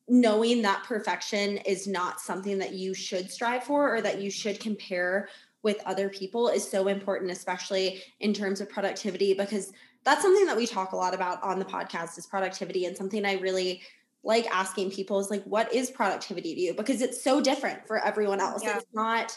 knowing 0.09 0.62
that 0.62 0.85
perfection 0.85 1.59
is 1.59 1.87
not 1.87 2.21
something 2.21 2.59
that 2.59 2.73
you 2.73 2.94
should 2.94 3.31
strive 3.31 3.64
for 3.64 3.94
or 3.94 4.01
that 4.01 4.21
you 4.21 4.31
should 4.31 4.59
compare 4.59 5.29
with 5.62 5.83
other 5.85 6.09
people 6.09 6.49
is 6.49 6.68
so 6.68 6.88
important 6.88 7.31
especially 7.31 8.03
in 8.21 8.33
terms 8.33 8.61
of 8.61 8.68
productivity 8.71 9.35
because 9.35 9.73
that's 10.05 10.23
something 10.23 10.47
that 10.47 10.57
we 10.57 10.66
talk 10.66 10.92
a 10.92 10.97
lot 10.97 11.14
about 11.14 11.42
on 11.42 11.59
the 11.59 11.64
podcast 11.64 12.16
is 12.16 12.27
productivity. 12.27 12.87
And 12.87 12.97
something 12.97 13.25
i 13.25 13.35
really 13.35 13.83
like 14.25 14.47
asking 14.51 14.90
people 14.90 15.21
is 15.21 15.31
like 15.31 15.44
what 15.44 15.73
is 15.73 15.90
productivity 15.90 16.55
to 16.55 16.61
you? 16.61 16.75
Because 16.75 17.03
it's 17.03 17.23
so 17.23 17.40
different 17.40 17.87
for 17.87 18.03
everyone 18.05 18.40
else. 18.40 18.62
Yeah. 18.64 18.79
it's 18.79 18.87
not 18.94 19.37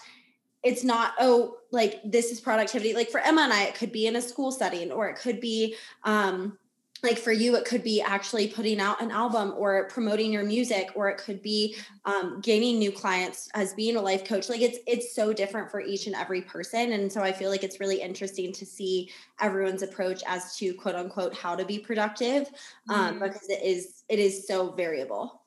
it's 0.63 0.83
not 0.83 1.13
oh 1.19 1.57
like 1.71 1.99
this 2.05 2.31
is 2.31 2.39
productivity. 2.39 2.93
Like 2.93 3.09
for 3.09 3.19
emma 3.19 3.41
and 3.41 3.53
i 3.53 3.63
it 3.63 3.75
could 3.75 3.91
be 3.91 4.07
in 4.07 4.15
a 4.15 4.21
school 4.21 4.51
setting 4.51 4.91
or 4.91 5.09
it 5.09 5.17
could 5.17 5.41
be 5.41 5.75
um 6.03 6.57
like 7.03 7.17
for 7.17 7.31
you 7.31 7.55
it 7.55 7.65
could 7.65 7.83
be 7.83 8.01
actually 8.01 8.47
putting 8.47 8.79
out 8.79 9.01
an 9.01 9.11
album 9.11 9.53
or 9.57 9.87
promoting 9.87 10.31
your 10.31 10.43
music 10.43 10.91
or 10.95 11.09
it 11.09 11.17
could 11.17 11.41
be 11.41 11.75
um, 12.05 12.39
gaining 12.41 12.77
new 12.77 12.91
clients 12.91 13.49
as 13.53 13.73
being 13.73 13.95
a 13.95 14.01
life 14.01 14.23
coach. 14.23 14.49
Like 14.49 14.61
it's 14.61 14.79
it's 14.85 15.15
so 15.15 15.33
different 15.33 15.71
for 15.71 15.81
each 15.81 16.07
and 16.07 16.15
every 16.15 16.41
person. 16.41 16.93
And 16.93 17.11
so 17.11 17.21
i 17.21 17.31
feel 17.31 17.49
like 17.49 17.63
it's 17.63 17.79
really 17.79 18.01
interesting 18.01 18.51
to 18.53 18.65
see 18.65 19.09
everyone's 19.39 19.83
approach 19.83 20.23
as 20.27 20.55
to 20.57 20.73
quote 20.73 20.95
unquote 20.95 21.35
how 21.35 21.55
to 21.55 21.65
be 21.65 21.79
productive 21.79 22.47
um, 22.89 23.15
mm. 23.15 23.23
because 23.23 23.49
it 23.49 23.63
is 23.63 24.03
it 24.09 24.19
is 24.19 24.47
so 24.47 24.71
variable. 24.71 25.41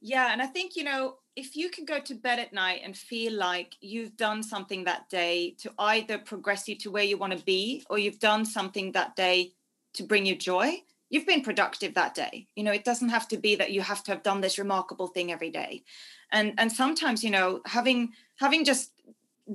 Yeah 0.00 0.32
and 0.32 0.40
i 0.40 0.46
think 0.46 0.76
you 0.76 0.84
know 0.84 1.16
if 1.36 1.56
you 1.56 1.68
can 1.68 1.84
go 1.84 1.98
to 1.98 2.14
bed 2.14 2.38
at 2.38 2.52
night 2.52 2.80
and 2.84 2.96
feel 2.96 3.32
like 3.32 3.74
you've 3.80 4.16
done 4.16 4.40
something 4.40 4.84
that 4.84 5.08
day 5.08 5.56
to 5.58 5.72
either 5.78 6.16
progress 6.16 6.68
you 6.68 6.76
to 6.76 6.92
where 6.92 7.02
you 7.02 7.18
want 7.18 7.36
to 7.36 7.44
be 7.44 7.84
or 7.90 7.98
you've 7.98 8.20
done 8.20 8.44
something 8.44 8.92
that 8.92 9.16
day 9.16 9.52
to 9.94 10.02
bring 10.02 10.26
you 10.26 10.36
joy, 10.36 10.82
you've 11.10 11.26
been 11.26 11.42
productive 11.42 11.94
that 11.94 12.14
day. 12.14 12.46
You 12.56 12.64
know, 12.64 12.72
it 12.72 12.84
doesn't 12.84 13.08
have 13.08 13.28
to 13.28 13.36
be 13.36 13.54
that 13.56 13.70
you 13.70 13.80
have 13.80 14.02
to 14.04 14.10
have 14.12 14.22
done 14.22 14.40
this 14.40 14.58
remarkable 14.58 15.08
thing 15.08 15.32
every 15.32 15.50
day. 15.50 15.84
And 16.32 16.54
and 16.58 16.70
sometimes, 16.70 17.22
you 17.22 17.30
know, 17.30 17.60
having 17.66 18.12
having 18.36 18.64
just 18.64 18.90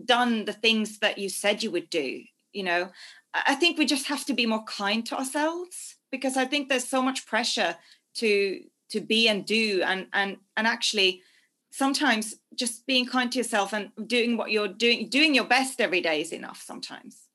done 0.06 0.46
the 0.46 0.54
things 0.54 1.00
that 1.00 1.18
you 1.18 1.30
said 1.30 1.64
you 1.64 1.72
would 1.72 1.90
do, 1.90 2.24
you 2.54 2.64
know, 2.64 2.90
I 3.34 3.56
think 3.56 3.78
we 3.78 3.86
just 3.86 4.08
have 4.08 4.26
to 4.26 4.34
be 4.34 4.46
more 4.46 4.64
kind 4.64 5.06
to 5.08 5.18
ourselves 5.18 5.96
because 6.12 6.38
I 6.38 6.46
think 6.46 6.70
there's 6.70 6.88
so 6.88 7.02
much 7.02 7.26
pressure 7.26 7.76
to 8.16 8.64
to 8.90 9.02
be 9.02 9.28
and 9.28 9.46
do 9.46 9.82
and 9.86 10.08
and 10.14 10.38
and 10.58 10.68
actually 10.68 11.22
sometimes 11.72 12.36
just 12.56 12.86
being 12.88 13.06
kind 13.06 13.32
to 13.32 13.38
yourself 13.38 13.74
and 13.74 13.92
doing 14.08 14.38
what 14.38 14.52
you're 14.52 14.68
doing 14.68 15.08
doing 15.10 15.36
your 15.36 15.46
best 15.46 15.80
every 15.80 16.02
day 16.02 16.22
is 16.22 16.32
enough 16.32 16.62
sometimes 16.62 17.29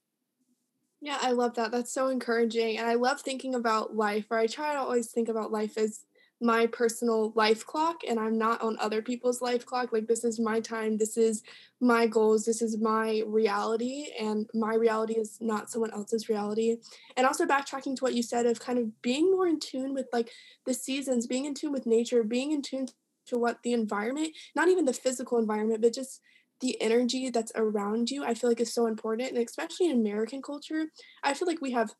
yeah, 1.05 1.19
I 1.21 1.33
love 1.33 1.55
that. 1.57 1.71
That's 1.71 1.93
so 1.93 2.09
encouraging. 2.09 2.79
And 2.79 2.87
I 2.87 2.95
love 2.95 3.21
thinking 3.21 3.55
about 3.55 3.95
life, 3.95 4.25
or 4.31 4.39
I 4.39 4.47
try 4.47 4.73
to 4.73 4.79
always 4.79 5.09
think 5.11 5.29
about 5.29 5.53
life 5.53 5.77
as 5.77 6.07
my 6.41 6.67
personal 6.67 7.31
life 7.37 7.65
clock 7.65 8.01
and 8.09 8.19
I'm 8.19 8.37
not 8.37 8.61
on 8.63 8.77
other 8.81 9.03
people's 9.03 9.43
life 9.43 9.67
clock. 9.67 9.93
Like, 9.93 10.07
this 10.07 10.25
is 10.25 10.41
my 10.41 10.61
time, 10.61 10.97
this 10.97 11.19
is 11.19 11.43
my 11.79 12.07
goals, 12.07 12.47
this 12.47 12.63
is 12.63 12.81
my 12.81 13.23
reality, 13.27 14.09
and 14.19 14.49
my 14.55 14.75
reality 14.75 15.15
is 15.15 15.37
not 15.43 15.71
someone 15.71 15.93
else's 15.93 16.31
reality. 16.31 16.79
And 17.19 17.27
also, 17.27 17.45
backtracking 17.45 17.97
to 17.97 18.05
what 18.05 18.15
you 18.15 18.23
said 18.23 18.47
of 18.47 18.59
kind 18.59 18.79
of 18.79 19.03
being 19.03 19.31
more 19.31 19.47
in 19.47 19.61
tune 19.61 19.93
with 19.93 20.07
like 20.11 20.31
the 20.65 20.73
seasons, 20.73 21.27
being 21.27 21.45
in 21.45 21.53
tune 21.53 21.71
with 21.71 21.85
nature, 21.85 22.25
being 22.25 22.51
in 22.51 22.63
tune 22.63 22.89
to 23.27 23.39
what 23.39 23.63
the 23.63 23.75
environment, 23.75 24.31
not 24.57 24.69
even 24.69 24.87
the 24.87 24.95
physical 24.95 25.39
environment, 25.39 25.83
but 25.83 25.93
just 25.93 26.23
the 26.65 26.81
energy 26.81 27.29
that's 27.29 27.53
around 27.57 28.11
you, 28.11 28.25
I 28.25 28.33
feel 28.33 28.49
like 28.49 28.59
is 28.59 28.73
so 28.73 28.87
important. 28.87 29.29
And 29.29 29.39
especially 29.39 29.91
in 29.91 30.01
American 30.01 30.41
culture, 30.41 30.87
I 31.23 31.35
feel 31.35 31.47
like 31.47 31.61
we 31.61 31.73
have 31.73 31.93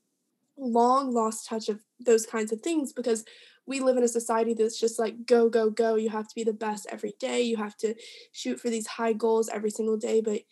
long 0.57 1.13
lost 1.13 1.47
touch 1.47 1.69
of 1.69 1.81
those 2.01 2.25
kinds 2.25 2.51
of 2.51 2.63
things 2.63 2.95
because 2.95 3.25
we 3.67 3.81
live 3.81 3.99
in 3.99 4.05
a 4.05 4.09
society 4.09 4.55
that's 4.55 4.81
just 4.81 4.99
like 4.99 5.27
go 5.27 5.49
go 5.49 5.69
go 5.69 5.97
you 5.97 6.09
have 6.09 6.29
to 6.29 6.35
be 6.35 6.45
the 6.45 6.53
best 6.53 6.87
every 6.91 7.13
day 7.19 7.43
you 7.43 7.57
have 7.57 7.77
to 7.77 7.93
shoot 8.31 8.61
for 8.61 8.71
these 8.71 8.87
high 8.87 9.13
goals 9.13 9.49
every 9.49 9.71
single 9.71 9.97
day 9.97 10.21
but 10.21 10.43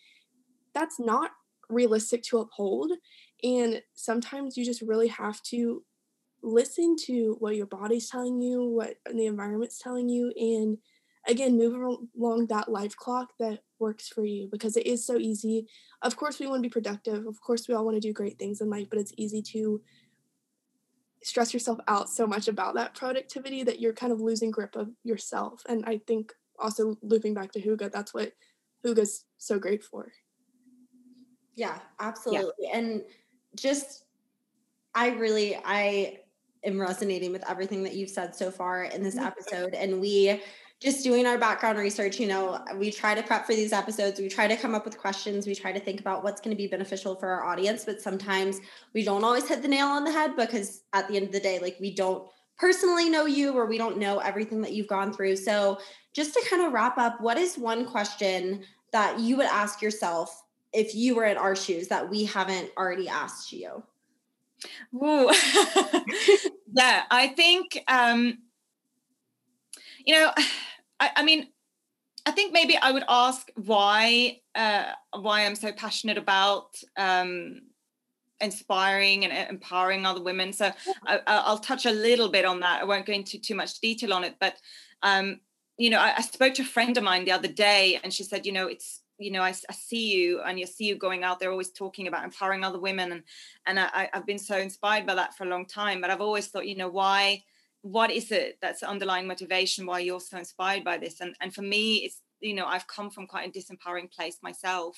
that's 0.73 0.99
not 0.99 1.31
realistic 1.69 2.21
to 2.21 2.39
uphold 2.39 2.91
and 3.43 3.81
sometimes 3.93 4.57
you 4.57 4.65
just 4.65 4.81
really 4.81 5.07
have 5.07 5.41
to 5.41 5.81
listen 6.41 6.97
to 6.97 7.37
what 7.39 7.55
your 7.55 7.65
body's 7.65 8.09
telling 8.09 8.41
you 8.41 8.61
what 8.67 8.95
the 9.09 9.25
environment's 9.25 9.79
telling 9.79 10.09
you 10.09 10.33
and 10.35 10.77
again 11.27 11.57
move 11.57 11.73
along 12.17 12.47
that 12.47 12.69
life 12.69 12.95
clock 12.95 13.29
that 13.39 13.59
works 13.79 14.07
for 14.07 14.25
you 14.25 14.47
because 14.51 14.75
it 14.77 14.85
is 14.85 15.05
so 15.05 15.17
easy 15.17 15.67
of 16.01 16.15
course 16.15 16.39
we 16.39 16.47
want 16.47 16.59
to 16.61 16.69
be 16.69 16.71
productive 16.71 17.25
of 17.25 17.39
course 17.41 17.67
we 17.67 17.73
all 17.73 17.85
want 17.85 17.95
to 17.95 18.01
do 18.01 18.13
great 18.13 18.37
things 18.37 18.61
in 18.61 18.69
life 18.69 18.87
but 18.89 18.99
it's 18.99 19.13
easy 19.17 19.41
to 19.41 19.81
stress 21.23 21.53
yourself 21.53 21.79
out 21.87 22.09
so 22.09 22.27
much 22.27 22.47
about 22.47 22.75
that 22.75 22.93
productivity 22.93 23.63
that 23.63 23.79
you're 23.79 23.93
kind 23.93 24.11
of 24.11 24.21
losing 24.21 24.51
grip 24.51 24.75
of 24.75 24.89
yourself. 25.03 25.63
And 25.67 25.83
I 25.85 25.99
think 26.05 26.33
also 26.59 26.97
looping 27.01 27.33
back 27.33 27.51
to 27.53 27.61
Hygge, 27.61 27.91
that's 27.91 28.13
what 28.13 28.33
Hygge's 28.85 29.25
so 29.37 29.57
great 29.57 29.83
for. 29.83 30.11
Yeah, 31.55 31.79
absolutely. 31.99 32.51
Yeah. 32.59 32.77
And 32.77 33.01
just 33.55 34.05
I 34.93 35.09
really 35.09 35.57
I 35.63 36.19
am 36.63 36.79
resonating 36.79 37.31
with 37.31 37.49
everything 37.49 37.83
that 37.83 37.95
you've 37.95 38.09
said 38.09 38.35
so 38.35 38.51
far 38.51 38.83
in 38.85 39.03
this 39.03 39.15
mm-hmm. 39.15 39.25
episode 39.25 39.73
and 39.73 39.99
we 39.99 40.41
just 40.83 41.01
doing 41.01 41.25
our 41.25 41.37
background 41.37 41.79
research, 41.79 42.19
you 42.19 42.27
know, 42.27 42.61
we 42.75 42.91
try 42.91 43.15
to 43.15 43.23
prep 43.23 43.45
for 43.45 43.55
these 43.55 43.71
episodes. 43.71 44.19
We 44.19 44.27
try 44.27 44.47
to 44.47 44.57
come 44.57 44.75
up 44.75 44.83
with 44.83 44.97
questions. 44.97 45.47
We 45.47 45.55
try 45.55 45.71
to 45.71 45.79
think 45.79 46.01
about 46.01 46.25
what's 46.25 46.41
going 46.41 46.53
to 46.53 46.61
be 46.61 46.67
beneficial 46.67 47.15
for 47.15 47.29
our 47.29 47.45
audience, 47.45 47.85
but 47.85 48.01
sometimes 48.01 48.59
we 48.93 49.05
don't 49.05 49.23
always 49.23 49.47
hit 49.47 49.61
the 49.61 49.69
nail 49.69 49.87
on 49.87 50.03
the 50.03 50.11
head 50.11 50.35
because 50.35 50.81
at 50.91 51.07
the 51.07 51.15
end 51.15 51.27
of 51.27 51.31
the 51.31 51.39
day, 51.39 51.57
like 51.59 51.77
we 51.79 51.95
don't 51.95 52.27
personally 52.57 53.09
know 53.09 53.25
you 53.25 53.53
or 53.53 53.65
we 53.65 53.77
don't 53.77 53.97
know 53.97 54.19
everything 54.19 54.61
that 54.61 54.73
you've 54.73 54.87
gone 54.87 55.13
through. 55.13 55.37
So, 55.37 55.79
just 56.11 56.33
to 56.33 56.45
kind 56.49 56.61
of 56.61 56.73
wrap 56.73 56.97
up, 56.97 57.21
what 57.21 57.37
is 57.37 57.57
one 57.57 57.85
question 57.85 58.63
that 58.91 59.19
you 59.19 59.37
would 59.37 59.47
ask 59.47 59.81
yourself 59.81 60.43
if 60.73 60.93
you 60.93 61.15
were 61.15 61.25
in 61.25 61.37
our 61.37 61.55
shoes 61.55 61.87
that 61.87 62.09
we 62.09 62.25
haven't 62.25 62.69
already 62.77 63.07
asked 63.07 63.53
you? 63.53 63.81
Ooh. 64.93 65.31
yeah, 66.73 67.03
I 67.09 67.33
think 67.35 67.81
um 67.87 68.39
you 70.05 70.19
know 70.19 70.31
I, 71.03 71.11
I 71.17 71.23
mean, 71.23 71.47
I 72.25 72.31
think 72.31 72.53
maybe 72.53 72.77
I 72.77 72.91
would 72.91 73.03
ask 73.09 73.51
why 73.55 74.39
uh, 74.55 74.85
why 75.13 75.45
I'm 75.45 75.55
so 75.55 75.71
passionate 75.73 76.17
about 76.17 76.75
um, 76.95 77.61
inspiring 78.39 79.25
and 79.25 79.49
empowering 79.49 80.05
other 80.05 80.23
women. 80.23 80.53
So 80.53 80.71
I, 81.05 81.49
will 81.49 81.57
touch 81.57 81.85
a 81.85 81.91
little 81.91 82.29
bit 82.29 82.45
on 82.45 82.61
that. 82.61 82.81
I 82.81 82.85
won't 82.85 83.05
go 83.05 83.13
into 83.13 83.39
too 83.39 83.55
much 83.55 83.79
detail 83.81 84.13
on 84.13 84.23
it, 84.23 84.35
but 84.39 84.55
um, 85.01 85.41
you 85.77 85.89
know, 85.89 85.99
I, 85.99 86.13
I, 86.17 86.21
spoke 86.21 86.53
to 86.55 86.61
a 86.61 86.65
friend 86.65 86.95
of 86.97 87.03
mine 87.03 87.25
the 87.25 87.31
other 87.31 87.49
day, 87.49 87.99
and 88.01 88.13
she 88.13 88.23
said, 88.23 88.45
you 88.45 88.53
know, 88.53 88.67
it's 88.67 89.01
you 89.17 89.31
know, 89.31 89.41
I, 89.41 89.49
I 89.49 89.73
see 89.73 90.13
you, 90.13 90.41
and 90.41 90.57
you 90.57 90.65
see 90.65 90.85
you 90.85 90.95
going 90.95 91.23
out 91.23 91.39
there, 91.39 91.51
always 91.51 91.71
talking 91.71 92.07
about 92.07 92.23
empowering 92.23 92.63
other 92.63 92.79
women, 92.79 93.11
and 93.11 93.23
and 93.65 93.79
I, 93.79 94.09
I've 94.13 94.25
been 94.25 94.39
so 94.39 94.57
inspired 94.57 95.05
by 95.05 95.15
that 95.15 95.35
for 95.35 95.43
a 95.43 95.49
long 95.49 95.65
time. 95.65 95.99
But 95.99 96.09
I've 96.09 96.21
always 96.21 96.47
thought, 96.47 96.67
you 96.67 96.77
know, 96.77 96.89
why 96.89 97.43
what 97.83 98.09
is 98.09 98.31
it 98.31 98.57
that's 98.61 98.81
underlying 98.81 99.27
motivation 99.27 99.85
why 99.85 99.99
you're 99.99 100.19
so 100.19 100.37
inspired 100.37 100.83
by 100.83 100.97
this? 100.97 101.21
And 101.21 101.35
and 101.41 101.53
for 101.53 101.61
me 101.61 101.97
it's 101.97 102.21
you 102.39 102.53
know 102.53 102.65
i've 102.65 102.87
come 102.87 103.09
from 103.09 103.27
quite 103.27 103.47
a 103.47 103.59
disempowering 103.59 104.11
place 104.11 104.37
myself 104.41 104.97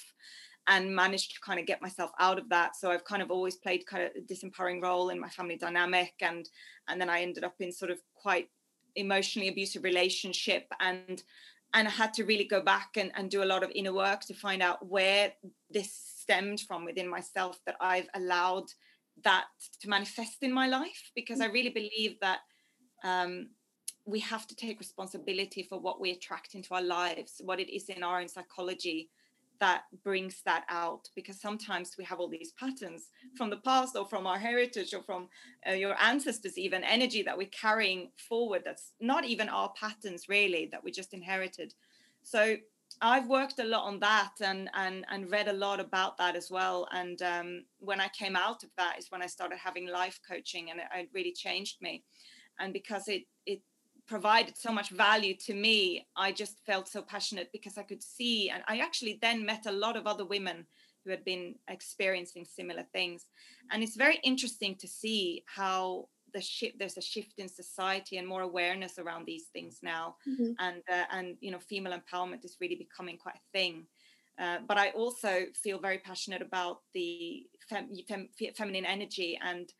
and 0.67 0.95
managed 0.95 1.35
to 1.35 1.41
kind 1.41 1.59
of 1.59 1.67
get 1.67 1.81
myself 1.81 2.11
out 2.19 2.39
of 2.39 2.47
that. 2.49 2.75
So 2.75 2.91
i've 2.91 3.03
kind 3.03 3.21
of 3.21 3.31
always 3.31 3.55
played 3.55 3.85
kind 3.87 4.03
of 4.03 4.11
a 4.15 4.33
disempowering 4.33 4.81
role 4.81 5.09
in 5.09 5.19
my 5.19 5.29
family 5.29 5.57
dynamic 5.57 6.13
and 6.21 6.47
and 6.87 7.01
then 7.01 7.09
i 7.09 7.21
ended 7.21 7.43
up 7.43 7.55
in 7.59 7.71
sort 7.71 7.91
of 7.91 7.99
quite 8.13 8.49
emotionally 8.95 9.49
abusive 9.49 9.83
relationship 9.83 10.67
and 10.79 11.23
and 11.73 11.87
i 11.87 11.91
had 11.91 12.13
to 12.13 12.23
really 12.23 12.45
go 12.45 12.61
back 12.61 12.89
and, 12.97 13.11
and 13.15 13.29
do 13.31 13.43
a 13.43 13.51
lot 13.53 13.63
of 13.63 13.71
inner 13.73 13.93
work 13.93 14.21
to 14.21 14.33
find 14.33 14.61
out 14.61 14.85
where 14.87 15.33
this 15.69 15.91
stemmed 16.19 16.61
from 16.61 16.85
within 16.85 17.09
myself 17.09 17.59
that 17.65 17.75
i've 17.81 18.07
allowed 18.13 18.65
that 19.23 19.45
to 19.81 19.89
manifest 19.89 20.37
in 20.41 20.51
my 20.51 20.67
life 20.67 21.11
because 21.15 21.41
i 21.41 21.47
mm. 21.47 21.53
really 21.53 21.69
believe 21.69 22.15
that 22.21 22.39
um, 23.05 23.49
we 24.05 24.19
have 24.19 24.45
to 24.47 24.55
take 24.55 24.79
responsibility 24.79 25.63
for 25.63 25.79
what 25.79 26.01
we 26.01 26.11
attract 26.11 26.55
into 26.55 26.73
our 26.73 26.81
lives, 26.81 27.41
what 27.43 27.59
it 27.59 27.73
is 27.73 27.87
in 27.89 28.03
our 28.03 28.19
own 28.19 28.27
psychology 28.27 29.09
that 29.59 29.83
brings 30.03 30.41
that 30.45 30.65
out. 30.69 31.07
Because 31.15 31.39
sometimes 31.39 31.95
we 31.97 32.03
have 32.03 32.19
all 32.19 32.27
these 32.27 32.51
patterns 32.53 33.09
from 33.37 33.49
the 33.49 33.57
past 33.57 33.95
or 33.95 34.05
from 34.05 34.27
our 34.27 34.37
heritage 34.37 34.93
or 34.93 35.01
from 35.01 35.29
uh, 35.67 35.73
your 35.73 35.95
ancestors, 36.01 36.57
even 36.57 36.83
energy 36.83 37.23
that 37.23 37.37
we're 37.37 37.47
carrying 37.47 38.09
forward 38.17 38.63
that's 38.65 38.91
not 38.99 39.23
even 39.23 39.49
our 39.49 39.71
patterns, 39.79 40.27
really, 40.27 40.67
that 40.71 40.83
we 40.83 40.91
just 40.91 41.13
inherited. 41.13 41.73
So 42.21 42.57
I've 43.01 43.27
worked 43.27 43.59
a 43.59 43.63
lot 43.63 43.85
on 43.85 43.99
that 43.99 44.33
and 44.41 44.69
and 44.73 45.05
and 45.09 45.31
read 45.31 45.47
a 45.47 45.53
lot 45.53 45.79
about 45.79 46.17
that 46.17 46.35
as 46.35 46.49
well. 46.51 46.87
And 46.91 47.21
um, 47.21 47.65
when 47.79 47.99
I 47.99 48.07
came 48.09 48.35
out 48.35 48.63
of 48.63 48.69
that 48.77 48.97
is 48.99 49.09
when 49.09 49.21
I 49.21 49.27
started 49.27 49.57
having 49.57 49.87
life 49.87 50.19
coaching, 50.27 50.69
and 50.69 50.79
it, 50.79 50.85
it 50.95 51.09
really 51.13 51.33
changed 51.33 51.81
me 51.81 52.03
and 52.59 52.73
because 52.73 53.07
it 53.07 53.23
it 53.45 53.61
provided 54.07 54.55
so 54.57 54.71
much 54.71 54.89
value 54.89 55.33
to 55.33 55.53
me 55.53 56.05
i 56.15 56.31
just 56.31 56.59
felt 56.65 56.87
so 56.87 57.01
passionate 57.01 57.49
because 57.51 57.77
i 57.77 57.83
could 57.83 58.03
see 58.03 58.49
and 58.49 58.63
i 58.67 58.77
actually 58.77 59.17
then 59.21 59.45
met 59.45 59.65
a 59.65 59.71
lot 59.71 59.97
of 59.97 60.05
other 60.05 60.25
women 60.25 60.65
who 61.05 61.11
had 61.11 61.23
been 61.23 61.55
experiencing 61.69 62.45
similar 62.45 62.83
things. 62.91 63.27
And 63.71 63.83
it's 63.83 63.95
very 63.95 64.19
interesting 64.23 64.75
to 64.77 64.87
see 64.87 65.43
how 65.45 66.09
the 66.33 66.41
shift 66.41 66.77
there's 66.79 66.97
a 66.97 67.01
shift 67.01 67.35
in 67.37 67.47
society 67.47 68.17
and 68.17 68.27
more 68.27 68.41
awareness 68.41 68.99
around 68.99 69.25
these 69.25 69.45
things 69.53 69.79
now. 69.81 70.15
Mm-hmm. 70.27 70.51
and 70.59 70.81
uh, 70.91 71.05
and 71.11 71.37
you 71.39 71.51
know 71.51 71.59
female 71.59 71.97
empowerment 71.97 72.43
is 72.43 72.57
really 72.59 72.75
becoming 72.75 73.17
quite 73.17 73.35
a 73.35 73.57
thing. 73.57 73.85
Uh, 74.37 74.57
but 74.67 74.77
I 74.77 74.89
also 74.89 75.45
feel 75.53 75.79
very 75.79 75.99
passionate 75.99 76.41
about 76.41 76.81
the 76.93 77.45
fem- 77.69 77.89
fem- 78.05 78.29
feminine 78.57 78.85
energy 78.85 79.39
and 79.41 79.71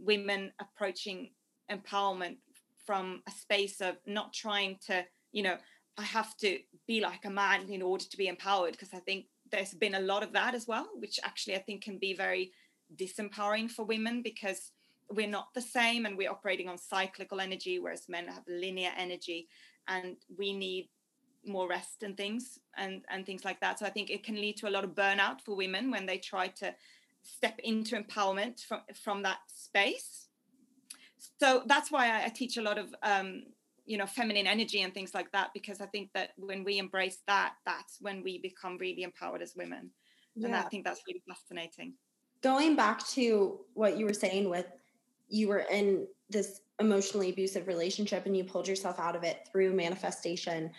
women 0.00 0.52
approaching 0.58 1.32
empowerment 1.70 2.36
from 2.84 3.22
a 3.26 3.30
space 3.30 3.80
of 3.80 3.96
not 4.06 4.32
trying 4.32 4.78
to, 4.86 5.04
you 5.32 5.42
know, 5.42 5.56
I 5.96 6.02
have 6.02 6.36
to 6.38 6.58
be 6.86 7.00
like 7.00 7.24
a 7.24 7.30
man 7.30 7.68
in 7.70 7.82
order 7.82 8.04
to 8.04 8.16
be 8.16 8.28
empowered, 8.28 8.72
because 8.72 8.92
I 8.92 8.98
think 8.98 9.26
there's 9.50 9.74
been 9.74 9.94
a 9.94 10.00
lot 10.00 10.22
of 10.22 10.32
that 10.32 10.54
as 10.54 10.66
well, 10.66 10.88
which 10.98 11.20
actually 11.24 11.54
I 11.54 11.60
think 11.60 11.82
can 11.82 11.98
be 11.98 12.14
very 12.14 12.52
disempowering 12.96 13.70
for 13.70 13.84
women 13.84 14.22
because 14.22 14.72
we're 15.10 15.28
not 15.28 15.54
the 15.54 15.60
same 15.60 16.06
and 16.06 16.16
we're 16.16 16.30
operating 16.30 16.68
on 16.68 16.78
cyclical 16.78 17.40
energy, 17.40 17.78
whereas 17.78 18.08
men 18.08 18.26
have 18.26 18.42
linear 18.48 18.90
energy 18.96 19.48
and 19.86 20.16
we 20.36 20.52
need 20.52 20.88
more 21.46 21.68
rest 21.68 22.02
and 22.02 22.16
things 22.16 22.58
and 22.76 23.02
and 23.10 23.26
things 23.26 23.44
like 23.44 23.60
that. 23.60 23.78
So 23.78 23.86
i 23.86 23.90
think 23.90 24.10
it 24.10 24.24
can 24.24 24.36
lead 24.36 24.56
to 24.58 24.68
a 24.68 24.70
lot 24.70 24.84
of 24.84 24.94
burnout 24.94 25.42
for 25.42 25.54
women 25.54 25.90
when 25.90 26.06
they 26.06 26.18
try 26.18 26.48
to 26.48 26.74
step 27.22 27.58
into 27.62 27.96
empowerment 27.96 28.64
from 28.64 28.80
from 28.94 29.22
that 29.22 29.38
space 29.46 30.23
so 31.40 31.62
that's 31.66 31.90
why 31.90 32.10
I, 32.10 32.26
I 32.26 32.28
teach 32.28 32.56
a 32.56 32.62
lot 32.62 32.78
of 32.78 32.94
um, 33.02 33.44
you 33.86 33.98
know 33.98 34.06
feminine 34.06 34.46
energy 34.46 34.82
and 34.82 34.92
things 34.92 35.14
like 35.14 35.30
that 35.32 35.50
because 35.54 35.80
I 35.80 35.86
think 35.86 36.10
that 36.14 36.30
when 36.36 36.64
we 36.64 36.78
embrace 36.78 37.18
that, 37.26 37.54
that's 37.66 37.98
when 38.00 38.22
we 38.22 38.38
become 38.38 38.78
really 38.78 39.02
empowered 39.02 39.42
as 39.42 39.54
women, 39.56 39.90
yeah. 40.34 40.46
and 40.46 40.56
I 40.56 40.62
think 40.62 40.84
that's 40.84 41.02
really 41.06 41.22
fascinating. 41.28 41.94
Going 42.42 42.76
back 42.76 43.06
to 43.08 43.60
what 43.74 43.96
you 43.96 44.04
were 44.06 44.12
saying 44.12 44.50
with 44.50 44.66
you 45.28 45.48
were 45.48 45.64
in 45.70 46.06
this 46.28 46.60
emotionally 46.80 47.30
abusive 47.30 47.66
relationship 47.66 48.26
and 48.26 48.36
you 48.36 48.44
pulled 48.44 48.68
yourself 48.68 48.98
out 48.98 49.16
of 49.16 49.22
it 49.22 49.48
through 49.50 49.72
manifestation 49.72 50.70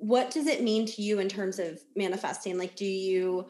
what 0.00 0.30
does 0.30 0.46
it 0.46 0.62
mean 0.62 0.86
to 0.86 1.02
you 1.02 1.18
in 1.18 1.28
terms 1.28 1.58
of 1.58 1.78
manifesting 1.94 2.56
like 2.56 2.74
do 2.74 2.86
you 2.86 3.46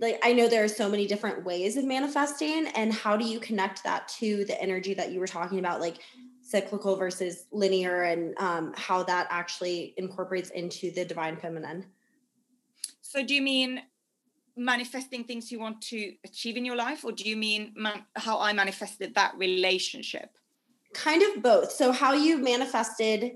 like 0.00 0.20
I 0.22 0.32
know 0.32 0.48
there 0.48 0.64
are 0.64 0.68
so 0.68 0.88
many 0.88 1.06
different 1.06 1.44
ways 1.44 1.76
of 1.76 1.84
manifesting 1.84 2.68
and 2.74 2.92
how 2.92 3.16
do 3.16 3.24
you 3.24 3.40
connect 3.40 3.82
that 3.84 4.08
to 4.20 4.44
the 4.44 4.60
energy 4.60 4.94
that 4.94 5.12
you 5.12 5.20
were 5.20 5.26
talking 5.26 5.58
about 5.58 5.80
like 5.80 5.98
cyclical 6.40 6.96
versus 6.96 7.46
linear 7.52 8.02
and 8.02 8.36
um, 8.38 8.72
how 8.76 9.02
that 9.02 9.26
actually 9.30 9.94
incorporates 9.96 10.50
into 10.50 10.90
the 10.92 11.04
divine 11.04 11.36
feminine? 11.36 11.84
So 13.00 13.24
do 13.24 13.34
you 13.34 13.42
mean 13.42 13.82
manifesting 14.56 15.24
things 15.24 15.50
you 15.50 15.60
want 15.60 15.80
to 15.80 16.12
achieve 16.24 16.56
in 16.56 16.64
your 16.64 16.76
life 16.76 17.04
or 17.04 17.12
do 17.12 17.28
you 17.28 17.36
mean 17.36 17.72
man- 17.76 18.04
how 18.16 18.40
i 18.40 18.52
manifested 18.52 19.14
that 19.14 19.36
relationship? 19.36 20.30
Kind 20.94 21.22
of 21.22 21.42
both. 21.42 21.70
So 21.70 21.92
how 21.92 22.12
you 22.12 22.38
manifested 22.38 23.32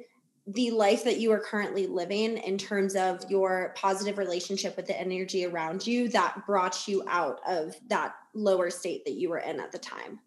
the 0.46 0.72
life 0.72 1.04
that 1.04 1.20
you 1.20 1.30
are 1.32 1.38
currently 1.38 1.86
living 1.86 2.38
in 2.38 2.58
terms 2.58 2.96
of 2.96 3.30
your 3.30 3.72
positive 3.76 4.18
relationship 4.18 4.76
with 4.76 4.86
the 4.86 5.00
energy 5.00 5.46
around 5.46 5.86
you 5.86 6.08
that 6.08 6.44
brought 6.46 6.88
you 6.88 7.04
out 7.06 7.40
of 7.46 7.76
that 7.88 8.14
lower 8.34 8.68
state 8.70 9.04
that 9.04 9.14
you 9.14 9.28
were 9.28 9.38
in 9.38 9.60
at 9.60 9.70
the 9.70 9.78
time? 9.78 10.18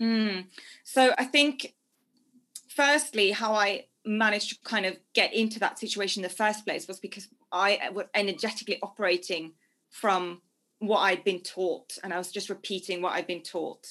Mm. 0.00 0.46
So 0.84 1.14
I 1.16 1.24
think, 1.24 1.74
firstly, 2.68 3.30
how 3.30 3.54
I 3.54 3.86
managed 4.04 4.50
to 4.50 4.56
kind 4.68 4.86
of 4.86 4.96
get 5.14 5.32
into 5.32 5.58
that 5.60 5.78
situation 5.78 6.22
in 6.22 6.28
the 6.28 6.34
first 6.34 6.64
place 6.64 6.88
was 6.88 7.00
because 7.00 7.28
I 7.52 7.90
was 7.92 8.06
energetically 8.14 8.78
operating 8.82 9.52
from 9.90 10.42
what 10.78 11.00
I'd 11.00 11.24
been 11.24 11.40
taught, 11.40 11.98
and 12.02 12.12
I 12.12 12.18
was 12.18 12.32
just 12.32 12.48
repeating 12.48 13.02
what 13.02 13.12
I'd 13.12 13.26
been 13.26 13.42
taught. 13.42 13.86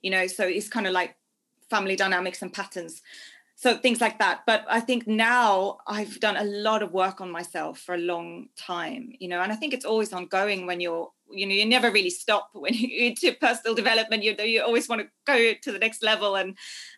You 0.00 0.10
know, 0.10 0.26
so 0.26 0.44
it's 0.44 0.68
kind 0.68 0.86
of 0.86 0.92
like 0.92 1.16
family 1.70 1.96
dynamics 1.96 2.42
and 2.42 2.52
patterns 2.52 3.02
so 3.64 3.74
things 3.78 4.00
like 4.00 4.18
that. 4.18 4.42
But 4.46 4.64
i 4.68 4.80
think 4.88 5.06
now 5.06 5.78
i've 5.86 6.20
done 6.20 6.36
a 6.36 6.44
lot 6.68 6.82
of 6.82 6.92
work 6.92 7.20
on 7.20 7.30
myself 7.30 7.80
for 7.84 7.94
a 7.94 8.06
long 8.12 8.48
time 8.56 9.02
you 9.18 9.28
know 9.28 9.40
and 9.40 9.50
i 9.52 9.56
think 9.56 9.72
it's 9.72 9.86
always 9.92 10.12
ongoing 10.12 10.66
when 10.66 10.80
you're 10.84 11.08
you 11.30 11.46
know 11.46 11.54
you 11.54 11.64
never 11.64 11.90
really 11.90 12.10
stop 12.10 12.50
when 12.62 12.74
you 12.74 12.88
into 13.08 13.32
personal 13.46 13.74
development. 13.74 14.22
You 14.22 14.34
you 14.54 14.62
always 14.62 14.88
want 14.88 15.00
to 15.02 15.08
go 15.26 15.38
to 15.64 15.72
the 15.72 15.78
next 15.86 16.02
level 16.02 16.36
and 16.36 16.50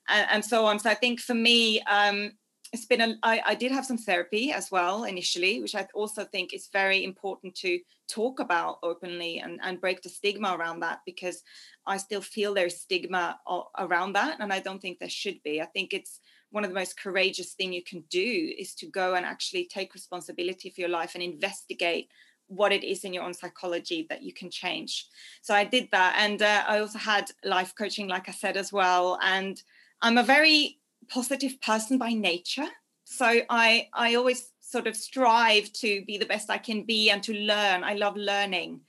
and, 0.08 0.26
and 0.32 0.44
so 0.44 0.66
on. 0.66 0.78
So 0.80 0.90
i 0.90 0.94
think 0.94 1.20
for 1.20 1.34
me 1.34 1.80
um 1.82 2.32
it's 2.72 2.86
been 2.86 3.00
a 3.00 3.14
I, 3.22 3.34
I 3.52 3.54
did 3.54 3.70
have 3.72 3.86
some 3.86 3.98
therapy 4.08 4.52
as 4.52 4.70
well 4.76 5.04
initially 5.04 5.60
which 5.62 5.76
i 5.76 5.86
also 5.94 6.24
think 6.24 6.52
is 6.52 6.68
very 6.72 7.04
important 7.04 7.54
to 7.64 7.78
talk 8.08 8.40
about 8.40 8.78
openly 8.82 9.38
and, 9.38 9.60
and 9.62 9.80
break 9.80 10.02
the 10.02 10.08
stigma 10.08 10.56
around 10.56 10.80
that 10.80 10.98
because 11.06 11.42
i 11.86 11.96
still 11.96 12.20
feel 12.20 12.54
there's 12.54 12.80
stigma 12.80 13.38
around 13.78 14.14
that 14.14 14.40
and 14.40 14.52
i 14.52 14.60
don't 14.60 14.82
think 14.82 14.98
there 14.98 15.08
should 15.22 15.40
be. 15.44 15.60
I 15.62 15.66
think 15.66 15.92
it's 15.92 16.20
one 16.50 16.64
of 16.64 16.70
the 16.70 16.74
most 16.74 17.00
courageous 17.00 17.52
thing 17.52 17.72
you 17.72 17.82
can 17.82 18.02
do 18.10 18.54
is 18.58 18.74
to 18.74 18.86
go 18.86 19.14
and 19.14 19.26
actually 19.26 19.66
take 19.66 19.94
responsibility 19.94 20.70
for 20.70 20.80
your 20.80 20.90
life 20.90 21.14
and 21.14 21.22
investigate 21.22 22.08
what 22.48 22.72
it 22.72 22.84
is 22.84 23.02
in 23.04 23.12
your 23.12 23.24
own 23.24 23.34
psychology 23.34 24.06
that 24.08 24.22
you 24.22 24.32
can 24.32 24.48
change 24.48 25.06
so 25.42 25.52
i 25.52 25.64
did 25.64 25.88
that 25.90 26.14
and 26.16 26.42
uh, 26.42 26.62
i 26.68 26.78
also 26.78 26.98
had 26.98 27.28
life 27.44 27.74
coaching 27.76 28.06
like 28.06 28.28
i 28.28 28.32
said 28.32 28.56
as 28.56 28.72
well 28.72 29.18
and 29.22 29.62
i'm 30.00 30.16
a 30.16 30.22
very 30.22 30.78
positive 31.08 31.60
person 31.60 31.98
by 31.98 32.12
nature. 32.12 32.68
So 33.04 33.40
I 33.48 33.88
I 33.92 34.14
always 34.14 34.50
sort 34.60 34.86
of 34.86 34.96
strive 34.96 35.72
to 35.74 36.04
be 36.04 36.18
the 36.18 36.26
best 36.26 36.50
I 36.50 36.58
can 36.58 36.82
be 36.82 37.10
and 37.10 37.22
to 37.22 37.34
learn. 37.34 37.84
I 37.84 37.94
love 37.94 38.16
learning. 38.16 38.80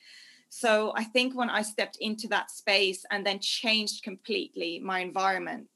So 0.50 0.94
I 0.96 1.04
think 1.04 1.36
when 1.36 1.50
I 1.50 1.62
stepped 1.62 1.98
into 2.00 2.28
that 2.30 2.50
space 2.50 3.06
and 3.12 3.26
then 3.26 3.40
changed 3.40 4.04
completely 4.04 4.80
my 4.80 5.00
environment 5.00 5.70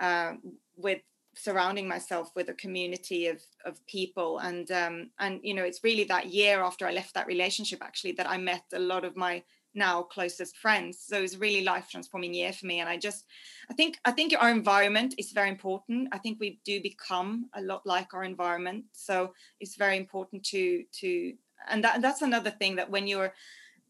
uh, 0.00 0.34
with 0.76 1.00
surrounding 1.36 1.88
myself 1.88 2.30
with 2.36 2.48
a 2.48 2.54
community 2.54 3.26
of 3.26 3.42
of 3.64 3.84
people. 3.86 4.38
And 4.38 4.70
um 4.70 5.10
and 5.18 5.40
you 5.42 5.54
know 5.54 5.64
it's 5.64 5.84
really 5.84 6.04
that 6.04 6.26
year 6.32 6.62
after 6.62 6.86
I 6.86 6.92
left 6.92 7.14
that 7.14 7.26
relationship 7.26 7.82
actually 7.82 8.12
that 8.12 8.28
I 8.28 8.38
met 8.38 8.64
a 8.72 8.78
lot 8.78 9.04
of 9.04 9.16
my 9.16 9.42
now 9.74 10.02
closest 10.02 10.56
friends. 10.56 11.00
So 11.00 11.18
it 11.18 11.22
was 11.22 11.36
really 11.36 11.64
life 11.64 11.88
transforming 11.90 12.32
year 12.32 12.52
for 12.52 12.66
me. 12.66 12.80
And 12.80 12.88
i 12.88 12.96
just 12.96 13.24
i 13.70 13.74
think 13.74 13.98
i 14.04 14.12
think 14.12 14.34
our 14.38 14.50
environment 14.50 15.14
is 15.18 15.32
very 15.32 15.48
important. 15.48 16.08
I 16.12 16.18
think 16.18 16.38
we 16.38 16.60
do 16.64 16.80
become 16.80 17.50
a 17.54 17.62
lot 17.62 17.82
like 17.84 18.14
our 18.14 18.24
environment. 18.24 18.84
So 18.92 19.32
it's 19.60 19.76
very 19.76 19.96
important 19.96 20.44
to 20.46 20.84
to 21.00 21.34
and 21.68 21.82
that, 21.82 22.02
that's 22.02 22.22
another 22.22 22.50
thing 22.50 22.76
that 22.76 22.90
when 22.90 23.06
you're 23.06 23.32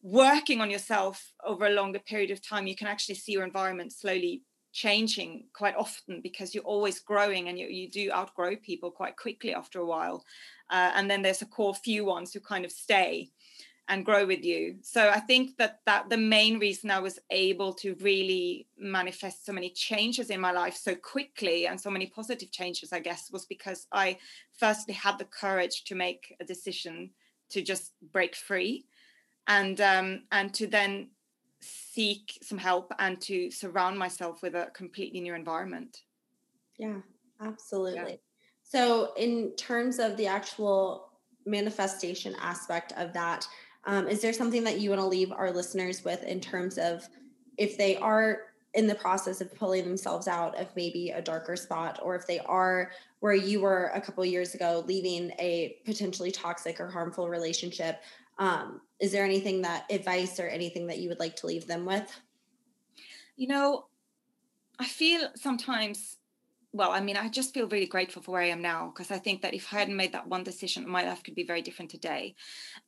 working 0.03 0.61
on 0.61 0.71
yourself 0.71 1.33
over 1.45 1.67
a 1.67 1.71
longer 1.71 1.99
period 1.99 2.31
of 2.31 2.47
time 2.47 2.67
you 2.67 2.77
can 2.77 2.87
actually 2.87 3.15
see 3.15 3.33
your 3.33 3.45
environment 3.45 3.91
slowly 3.91 4.43
changing 4.75 5.45
quite 5.55 5.77
often 5.77 6.21
because 6.21 6.55
you're 6.55 6.65
always 6.65 6.99
growing 6.99 7.49
and 7.49 7.59
you, 7.59 7.69
you 7.69 7.89
do 7.89 8.11
outgrow 8.13 8.57
people 8.57 8.91
quite 8.91 9.17
quickly 9.17 9.55
after 9.55 9.81
a 9.81 9.87
while. 9.87 10.25
Uh, 10.69 10.91
and 10.95 11.11
then 11.11 11.23
there's 11.23 11.43
a 11.43 11.47
core 11.47 11.75
few 11.75 12.05
ones 12.05 12.33
who 12.33 12.41
kind 12.41 12.65
of 12.65 12.73
stay 12.73 13.31
and 13.89 14.05
grow 14.05 14.27
with 14.27 14.43
you. 14.43 14.77
So 14.83 15.11
i 15.11 15.21
think 15.21 15.57
that 15.59 15.81
that 15.87 16.09
the 16.09 16.17
main 16.17 16.59
reason 16.59 16.91
i 16.91 16.99
was 16.99 17.19
able 17.31 17.73
to 17.75 17.95
really 18.01 18.67
manifest 18.79 19.45
so 19.45 19.53
many 19.53 19.71
changes 19.71 20.31
in 20.31 20.41
my 20.41 20.53
life 20.53 20.77
so 20.77 20.95
quickly 20.95 21.67
and 21.67 21.81
so 21.81 21.91
many 21.91 22.07
positive 22.07 22.51
changes 22.51 22.93
i 22.93 22.99
guess 22.99 23.31
was 23.31 23.45
because 23.47 23.87
i 23.93 24.17
firstly 24.59 24.95
had 24.95 25.19
the 25.19 25.27
courage 25.27 25.85
to 25.85 25.95
make 25.95 26.35
a 26.41 26.45
decision 26.45 27.11
to 27.51 27.63
just 27.63 27.93
break 28.13 28.35
free 28.35 28.87
and 29.47 29.81
um 29.81 30.23
and 30.33 30.55
to 30.55 30.67
then 30.67 31.11
seek 31.65 32.39
some 32.43 32.59
help 32.59 32.93
and 32.99 33.21
to 33.21 33.51
surround 33.51 33.99
myself 33.99 34.43
with 34.43 34.55
a 34.55 34.71
completely 34.75 35.21
new 35.21 35.35
environment 35.35 36.03
yeah 36.79 36.99
absolutely 37.41 38.13
yeah. 38.13 38.17
so 38.63 39.13
in 39.17 39.51
terms 39.57 39.99
of 39.99 40.17
the 40.17 40.27
actual 40.27 41.11
manifestation 41.47 42.35
aspect 42.41 42.93
of 42.97 43.13
that 43.13 43.47
um, 43.87 44.09
is 44.09 44.23
there 44.23 44.33
something 44.33 44.65
that 44.65 44.81
you 44.81 44.91
want 44.91 45.01
to 45.01 45.07
leave 45.07 45.31
our 45.33 45.51
listeners 45.51 46.05
with 46.05 46.23
in 46.25 46.41
terms 46.41 46.79
of 46.79 47.07
if 47.59 47.77
they 47.77 47.97
are 47.97 48.41
in 48.75 48.89
the 48.89 48.95
process 48.95 49.41
of 49.41 49.55
pulling 49.55 49.85
themselves 49.85 50.27
out 50.27 50.59
of 50.59 50.67
maybe 50.75 51.11
a 51.11 51.23
darker 51.23 51.57
spot, 51.57 52.01
or 52.03 52.17
if 52.17 52.27
they 52.27 52.41
are 52.41 52.91
where 53.21 53.35
you 53.35 53.61
were 53.61 53.91
a 53.95 54.01
couple 54.01 54.25
years 54.25 54.55
ago, 54.55 54.85
leaving 54.87 55.31
a 55.39 55.77
potentially 55.85 56.33
toxic 56.33 56.81
or 56.81 56.89
harmful 56.89 57.29
relationship? 57.29 58.03
Um, 58.39 58.81
is 59.01 59.13
there 59.13 59.25
anything 59.25 59.63
that 59.63 59.91
advice 59.91 60.41
or 60.41 60.49
anything 60.49 60.87
that 60.89 60.99
you 60.99 61.09
would 61.09 61.21
like 61.21 61.37
to 61.37 61.47
leave 61.47 61.67
them 61.67 61.85
with? 61.85 62.11
You 63.37 63.49
know, 63.49 63.87
I 64.79 64.87
feel 64.87 65.29
sometimes 65.37 66.17
well, 66.75 66.91
I 66.91 67.01
mean, 67.01 67.17
I 67.17 67.29
just 67.29 67.55
feel 67.55 67.69
really 67.69 67.87
grateful 67.87 68.21
for 68.21 68.33
where 68.33 68.43
I 68.43 68.49
am 68.49 68.61
now 68.61 68.93
because 68.93 69.13
I 69.13 69.19
think 69.19 69.43
that 69.43 69.55
if 69.55 69.73
I 69.73 69.79
hadn't 69.79 69.97
made 69.97 70.11
that 70.13 70.27
one 70.27 70.43
decision, 70.43 70.89
my 70.89 71.05
life 71.05 71.23
could 71.23 71.37
be 71.37 71.47
very 71.47 71.63
different 71.63 71.93
today. 71.93 72.35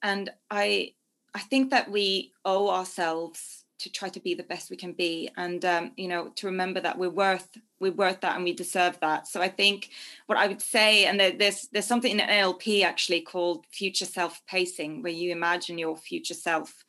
And 0.03 0.29
I, 0.51 0.95
I 1.33 1.39
think 1.39 1.71
that 1.71 1.89
we 1.89 2.33
owe 2.45 2.69
ourselves 2.69 3.65
to 3.79 3.91
try 3.91 4.09
to 4.09 4.21
be 4.21 4.35
the 4.35 4.43
best 4.43 4.71
we 4.71 4.77
can 4.77 4.93
be, 4.93 5.31
and 5.37 5.65
um, 5.65 5.93
you 5.97 6.09
know, 6.09 6.29
to 6.37 6.47
remember 6.47 6.81
that 6.81 6.99
we're 6.99 7.11
worth 7.11 7.49
we're 7.79 7.93
worth 7.93 8.21
that 8.23 8.37
and 8.37 8.45
we 8.45 8.55
deserve 8.55 8.99
that. 9.01 9.29
So 9.29 9.43
I 9.43 9.49
think 9.49 9.91
what 10.27 10.39
I 10.39 10.47
would 10.47 10.63
say, 10.63 11.05
and 11.07 11.21
there's 11.21 11.69
there's 11.73 11.87
something 11.87 12.11
in 12.11 12.27
NLP 12.27 12.83
actually 12.83 13.21
called 13.21 13.67
future 13.71 14.07
self 14.07 14.43
pacing, 14.47 15.03
where 15.03 15.13
you 15.13 15.33
imagine 15.33 15.79
your 15.79 15.97
future 15.97 16.35
self, 16.35 16.85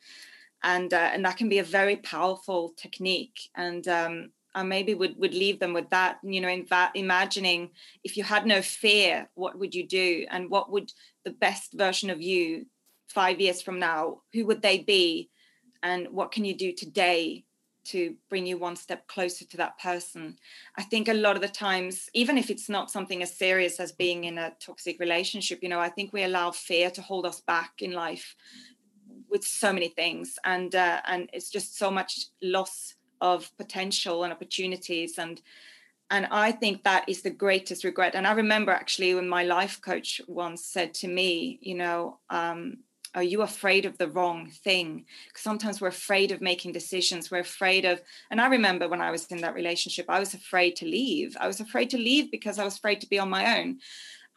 and 0.62 0.92
uh, 0.92 1.10
and 1.12 1.24
that 1.24 1.36
can 1.36 1.48
be 1.48 1.58
a 1.58 1.64
very 1.64 1.96
powerful 1.96 2.72
technique. 2.76 3.50
And 3.54 3.86
um, 3.88 4.30
I 4.54 4.62
maybe 4.62 4.94
would 4.94 5.18
would 5.18 5.34
leave 5.34 5.60
them 5.60 5.72
with 5.72 5.90
that 5.90 6.18
you 6.22 6.40
know 6.40 6.48
in 6.48 6.66
that 6.70 6.92
imagining 6.94 7.70
if 8.02 8.16
you 8.16 8.24
had 8.24 8.46
no 8.46 8.62
fear 8.62 9.28
what 9.34 9.58
would 9.58 9.74
you 9.74 9.86
do 9.86 10.26
and 10.30 10.50
what 10.50 10.70
would 10.70 10.92
the 11.24 11.30
best 11.30 11.74
version 11.74 12.10
of 12.10 12.20
you 12.20 12.66
5 13.08 13.40
years 13.40 13.62
from 13.62 13.78
now 13.78 14.22
who 14.32 14.46
would 14.46 14.62
they 14.62 14.78
be 14.78 15.30
and 15.82 16.08
what 16.10 16.32
can 16.32 16.44
you 16.44 16.54
do 16.54 16.72
today 16.72 17.44
to 17.84 18.14
bring 18.28 18.44
you 18.44 18.58
one 18.58 18.76
step 18.76 19.06
closer 19.06 19.46
to 19.46 19.56
that 19.56 19.78
person? 19.78 20.36
I 20.76 20.82
think 20.82 21.08
a 21.08 21.14
lot 21.14 21.36
of 21.36 21.42
the 21.42 21.48
times 21.48 22.08
even 22.14 22.36
if 22.36 22.50
it's 22.50 22.68
not 22.68 22.90
something 22.90 23.22
as 23.22 23.36
serious 23.36 23.80
as 23.80 23.92
being 23.92 24.24
in 24.24 24.38
a 24.38 24.52
toxic 24.60 24.98
relationship 25.00 25.60
you 25.62 25.68
know 25.68 25.80
i 25.80 25.88
think 25.88 26.12
we 26.12 26.22
allow 26.22 26.50
fear 26.50 26.90
to 26.90 27.02
hold 27.02 27.24
us 27.24 27.40
back 27.40 27.72
in 27.80 27.92
life 27.92 28.36
with 29.28 29.44
so 29.44 29.72
many 29.72 29.88
things. 29.88 30.38
And 30.44 30.74
uh, 30.74 31.00
and 31.06 31.28
it's 31.32 31.50
just 31.50 31.78
so 31.78 31.90
much 31.90 32.26
loss 32.42 32.94
of 33.20 33.50
potential 33.56 34.24
and 34.24 34.32
opportunities. 34.32 35.18
And 35.18 35.40
and 36.10 36.26
i 36.30 36.50
think 36.50 36.84
that 36.84 37.06
is 37.06 37.22
the 37.22 37.30
greatest 37.30 37.84
regret. 37.84 38.14
And 38.14 38.26
i 38.26 38.32
remember 38.32 38.72
actually 38.72 39.14
when 39.14 39.28
my 39.28 39.44
life 39.44 39.80
coach 39.80 40.20
once 40.26 40.64
said 40.64 40.94
to 40.94 41.08
me 41.08 41.58
you 41.60 41.74
know 41.74 42.18
um, 42.30 42.78
are 43.14 43.22
you 43.22 43.42
afraid 43.42 43.84
of 43.84 43.96
the 43.98 44.08
wrong 44.08 44.48
thing 44.48 45.04
because 45.28 45.42
sometimes 45.42 45.80
we're 45.80 45.88
afraid 45.88 46.30
of 46.30 46.40
making 46.40 46.72
decisions 46.72 47.30
we're 47.30 47.38
afraid 47.38 47.84
of 47.84 48.00
and 48.30 48.40
i 48.40 48.46
remember 48.48 48.88
when 48.88 49.00
i 49.00 49.10
was 49.10 49.26
in 49.26 49.40
that 49.40 49.54
relationship 49.54 50.06
i 50.08 50.18
was 50.18 50.34
afraid 50.34 50.76
to 50.76 50.84
leave 50.84 51.36
i 51.40 51.46
was 51.46 51.60
afraid 51.60 51.90
to 51.90 51.98
leave 51.98 52.30
because 52.30 52.58
i 52.58 52.64
was 52.64 52.76
afraid 52.76 53.00
to 53.00 53.08
be 53.08 53.18
on 53.18 53.30
my 53.30 53.58
own 53.58 53.78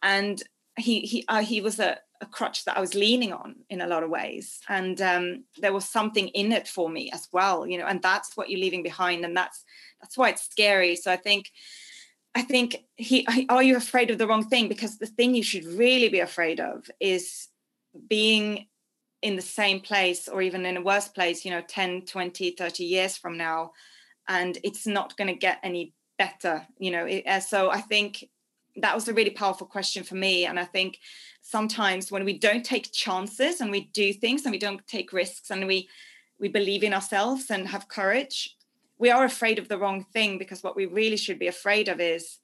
and 0.02 0.42
he 0.78 1.00
he 1.00 1.24
uh, 1.28 1.42
he 1.42 1.60
was 1.60 1.78
a 1.78 1.98
a 2.22 2.26
crutch 2.26 2.64
that 2.64 2.78
I 2.78 2.80
was 2.80 2.94
leaning 2.94 3.32
on 3.32 3.56
in 3.68 3.80
a 3.80 3.86
lot 3.86 4.04
of 4.04 4.08
ways. 4.08 4.60
And 4.68 5.02
um, 5.02 5.44
there 5.58 5.72
was 5.72 5.86
something 5.88 6.28
in 6.28 6.52
it 6.52 6.68
for 6.68 6.88
me 6.88 7.10
as 7.12 7.28
well, 7.32 7.66
you 7.66 7.76
know, 7.76 7.86
and 7.86 8.00
that's 8.00 8.36
what 8.36 8.48
you're 8.48 8.60
leaving 8.60 8.84
behind. 8.84 9.24
And 9.24 9.36
that's 9.36 9.64
that's 10.00 10.16
why 10.16 10.30
it's 10.30 10.48
scary. 10.48 10.96
So 10.96 11.12
I 11.12 11.16
think 11.16 11.50
I 12.34 12.42
think 12.42 12.84
he 12.96 13.26
are 13.48 13.62
you 13.62 13.76
afraid 13.76 14.10
of 14.10 14.18
the 14.18 14.26
wrong 14.26 14.48
thing? 14.48 14.68
Because 14.68 14.98
the 14.98 15.06
thing 15.06 15.34
you 15.34 15.42
should 15.42 15.64
really 15.64 16.08
be 16.08 16.20
afraid 16.20 16.60
of 16.60 16.88
is 17.00 17.48
being 18.08 18.66
in 19.22 19.36
the 19.36 19.42
same 19.42 19.80
place 19.80 20.28
or 20.28 20.42
even 20.42 20.66
in 20.66 20.76
a 20.76 20.82
worse 20.82 21.08
place, 21.08 21.44
you 21.44 21.50
know, 21.50 21.62
10, 21.66 22.02
20, 22.06 22.50
30 22.52 22.84
years 22.84 23.16
from 23.16 23.36
now. 23.36 23.72
And 24.28 24.58
it's 24.64 24.86
not 24.86 25.16
going 25.16 25.28
to 25.28 25.34
get 25.34 25.58
any 25.62 25.94
better, 26.18 26.66
you 26.78 26.90
know. 26.90 27.06
It, 27.06 27.26
uh, 27.26 27.40
so 27.40 27.70
I 27.70 27.80
think 27.80 28.28
that 28.76 28.94
was 28.94 29.08
a 29.08 29.14
really 29.14 29.30
powerful 29.30 29.66
question 29.66 30.02
for 30.02 30.14
me. 30.14 30.46
And 30.46 30.58
I 30.58 30.64
think 30.64 30.98
sometimes 31.42 32.10
when 32.10 32.24
we 32.24 32.38
don't 32.38 32.64
take 32.64 32.92
chances 32.92 33.60
and 33.60 33.70
we 33.70 33.90
do 33.92 34.12
things 34.12 34.44
and 34.44 34.52
we 34.52 34.58
don't 34.58 34.86
take 34.86 35.12
risks 35.12 35.50
and 35.50 35.66
we 35.66 35.88
we 36.40 36.48
believe 36.48 36.82
in 36.82 36.92
ourselves 36.94 37.50
and 37.50 37.68
have 37.68 37.86
courage 37.86 38.56
we 39.02 39.10
are 39.10 39.24
afraid 39.24 39.58
of 39.58 39.66
the 39.66 39.76
wrong 39.76 40.04
thing 40.12 40.38
because 40.38 40.62
what 40.62 40.76
we 40.76 40.86
really 40.86 41.16
should 41.16 41.40
be 41.40 41.48
afraid 41.48 41.88
of 41.88 42.00
is 42.00 42.38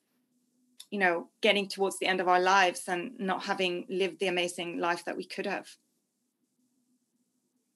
you 0.90 0.98
know 0.98 1.28
getting 1.40 1.68
towards 1.68 1.98
the 1.98 2.06
end 2.06 2.20
of 2.20 2.28
our 2.28 2.40
lives 2.40 2.82
and 2.88 3.12
not 3.18 3.44
having 3.44 3.86
lived 3.88 4.20
the 4.20 4.28
amazing 4.28 4.78
life 4.78 5.04
that 5.04 5.16
we 5.16 5.24
could 5.24 5.46
have 5.46 5.68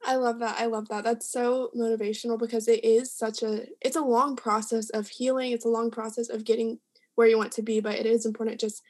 I 0.05 0.17
love 0.17 0.41
that. 0.41 0.59
I 0.59 0.67
love 0.67 0.89
that. 0.89 1.05
That's 1.05 1.31
so 1.31 1.71
motivational 1.79 2.37
because 2.37 2.67
it 2.67 2.85
is 2.85 3.17
such 3.17 3.45
a 3.45 3.67
it's 3.81 3.95
a 3.95 4.01
long 4.01 4.35
process 4.35 4.91
of 4.91 5.09
healing. 5.09 5.53
It's 5.53 5.65
a 5.65 5.69
long 5.69 5.93
process 5.93 6.29
of 6.29 6.45
getting 6.45 6.81
where 7.15 7.29
you 7.29 7.39
want 7.39 7.53
to 7.53 7.63
be, 7.63 7.79
but 7.79 7.95
it 7.95 8.05
is 8.05 8.27
important 8.27 8.59
just 8.59 8.83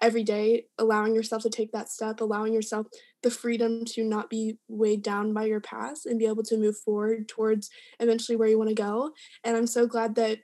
every 0.00 0.24
day 0.24 0.66
allowing 0.78 1.14
yourself 1.14 1.42
to 1.42 1.50
take 1.50 1.72
that 1.72 1.88
step 1.88 2.20
allowing 2.20 2.52
yourself 2.52 2.86
the 3.22 3.30
freedom 3.30 3.84
to 3.84 4.04
not 4.04 4.28
be 4.28 4.58
weighed 4.68 5.02
down 5.02 5.32
by 5.32 5.44
your 5.44 5.60
past 5.60 6.04
and 6.04 6.18
be 6.18 6.26
able 6.26 6.42
to 6.42 6.58
move 6.58 6.76
forward 6.76 7.28
towards 7.28 7.70
eventually 8.00 8.36
where 8.36 8.48
you 8.48 8.58
want 8.58 8.68
to 8.68 8.74
go 8.74 9.12
and 9.44 9.56
i'm 9.56 9.66
so 9.66 9.86
glad 9.86 10.14
that 10.16 10.38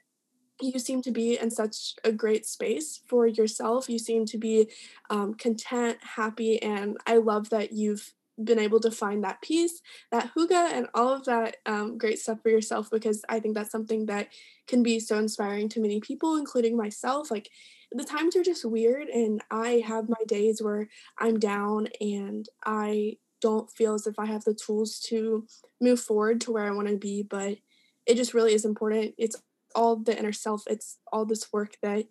you 0.61 0.79
seem 0.79 1.01
to 1.01 1.11
be 1.11 1.37
in 1.39 1.49
such 1.51 1.95
a 2.03 2.11
great 2.11 2.45
space 2.45 3.01
for 3.07 3.27
yourself 3.27 3.89
you 3.89 3.99
seem 3.99 4.25
to 4.25 4.37
be 4.37 4.69
um, 5.09 5.33
content 5.33 5.97
happy 6.01 6.61
and 6.61 6.97
i 7.07 7.17
love 7.17 7.49
that 7.49 7.71
you've 7.71 8.13
been 8.43 8.59
able 8.59 8.79
to 8.79 8.91
find 8.91 9.23
that 9.23 9.41
peace, 9.41 9.81
that 10.11 10.31
hygge, 10.35 10.51
and 10.51 10.87
all 10.93 11.09
of 11.09 11.25
that 11.25 11.57
um, 11.65 11.97
great 11.97 12.19
stuff 12.19 12.39
for 12.41 12.49
yourself 12.49 12.89
because 12.89 13.23
I 13.29 13.39
think 13.39 13.55
that's 13.55 13.71
something 13.71 14.05
that 14.07 14.29
can 14.67 14.83
be 14.83 14.99
so 14.99 15.17
inspiring 15.17 15.69
to 15.69 15.79
many 15.79 15.99
people, 15.99 16.35
including 16.35 16.77
myself. 16.77 17.31
Like 17.31 17.49
the 17.91 18.03
times 18.03 18.35
are 18.35 18.43
just 18.43 18.65
weird, 18.65 19.07
and 19.09 19.41
I 19.51 19.83
have 19.85 20.09
my 20.09 20.23
days 20.27 20.61
where 20.61 20.87
I'm 21.17 21.39
down 21.39 21.87
and 21.99 22.47
I 22.65 23.17
don't 23.41 23.71
feel 23.71 23.95
as 23.95 24.05
if 24.05 24.19
I 24.19 24.25
have 24.27 24.43
the 24.43 24.53
tools 24.53 24.99
to 25.07 25.45
move 25.79 25.99
forward 25.99 26.41
to 26.41 26.51
where 26.51 26.67
I 26.67 26.71
want 26.71 26.87
to 26.89 26.97
be, 26.97 27.23
but 27.23 27.57
it 28.05 28.15
just 28.15 28.33
really 28.33 28.53
is 28.53 28.65
important. 28.65 29.15
It's 29.17 29.35
all 29.75 29.95
the 29.95 30.17
inner 30.17 30.33
self, 30.33 30.63
it's 30.67 30.97
all 31.11 31.25
this 31.25 31.51
work 31.51 31.77
that 31.81 32.05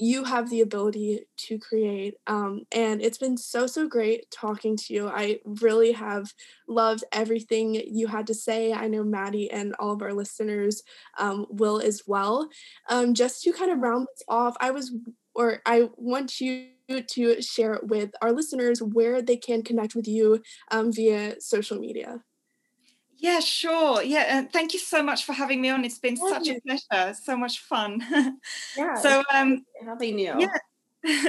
you 0.00 0.24
have 0.24 0.48
the 0.48 0.60
ability 0.60 1.26
to 1.36 1.58
create. 1.58 2.14
Um, 2.26 2.62
and 2.72 3.02
it's 3.02 3.18
been 3.18 3.36
so, 3.36 3.66
so 3.66 3.88
great 3.88 4.30
talking 4.30 4.76
to 4.76 4.94
you. 4.94 5.08
I 5.08 5.40
really 5.44 5.92
have 5.92 6.32
loved 6.68 7.02
everything 7.12 7.74
you 7.74 8.06
had 8.06 8.26
to 8.28 8.34
say. 8.34 8.72
I 8.72 8.86
know 8.86 9.02
Maddie 9.02 9.50
and 9.50 9.74
all 9.78 9.92
of 9.92 10.02
our 10.02 10.12
listeners 10.12 10.82
um, 11.18 11.46
will 11.50 11.80
as 11.80 12.02
well. 12.06 12.48
Um, 12.88 13.12
just 13.12 13.42
to 13.42 13.52
kind 13.52 13.72
of 13.72 13.80
round 13.80 14.06
this 14.06 14.22
off, 14.28 14.56
I 14.60 14.70
was, 14.70 14.92
or 15.34 15.62
I 15.66 15.88
want 15.96 16.40
you 16.40 16.68
to 16.88 17.42
share 17.42 17.80
with 17.82 18.10
our 18.22 18.32
listeners 18.32 18.80
where 18.80 19.20
they 19.20 19.36
can 19.36 19.62
connect 19.62 19.94
with 19.94 20.06
you 20.06 20.42
um, 20.70 20.92
via 20.92 21.40
social 21.40 21.78
media. 21.78 22.22
Yeah, 23.20 23.40
sure. 23.40 24.02
Yeah, 24.02 24.44
uh, 24.44 24.48
thank 24.52 24.72
you 24.72 24.78
so 24.78 25.02
much 25.02 25.24
for 25.24 25.32
having 25.32 25.60
me 25.60 25.70
on. 25.70 25.84
It's 25.84 25.98
been 25.98 26.16
yeah. 26.16 26.30
such 26.30 26.48
a 26.48 26.60
pleasure, 26.60 27.14
so 27.14 27.36
much 27.36 27.60
fun. 27.60 28.02
Yeah. 28.76 28.94
so, 28.94 29.24
um, 29.34 29.64
having 29.84 30.18
you. 30.18 30.34
Yeah, 30.38 30.56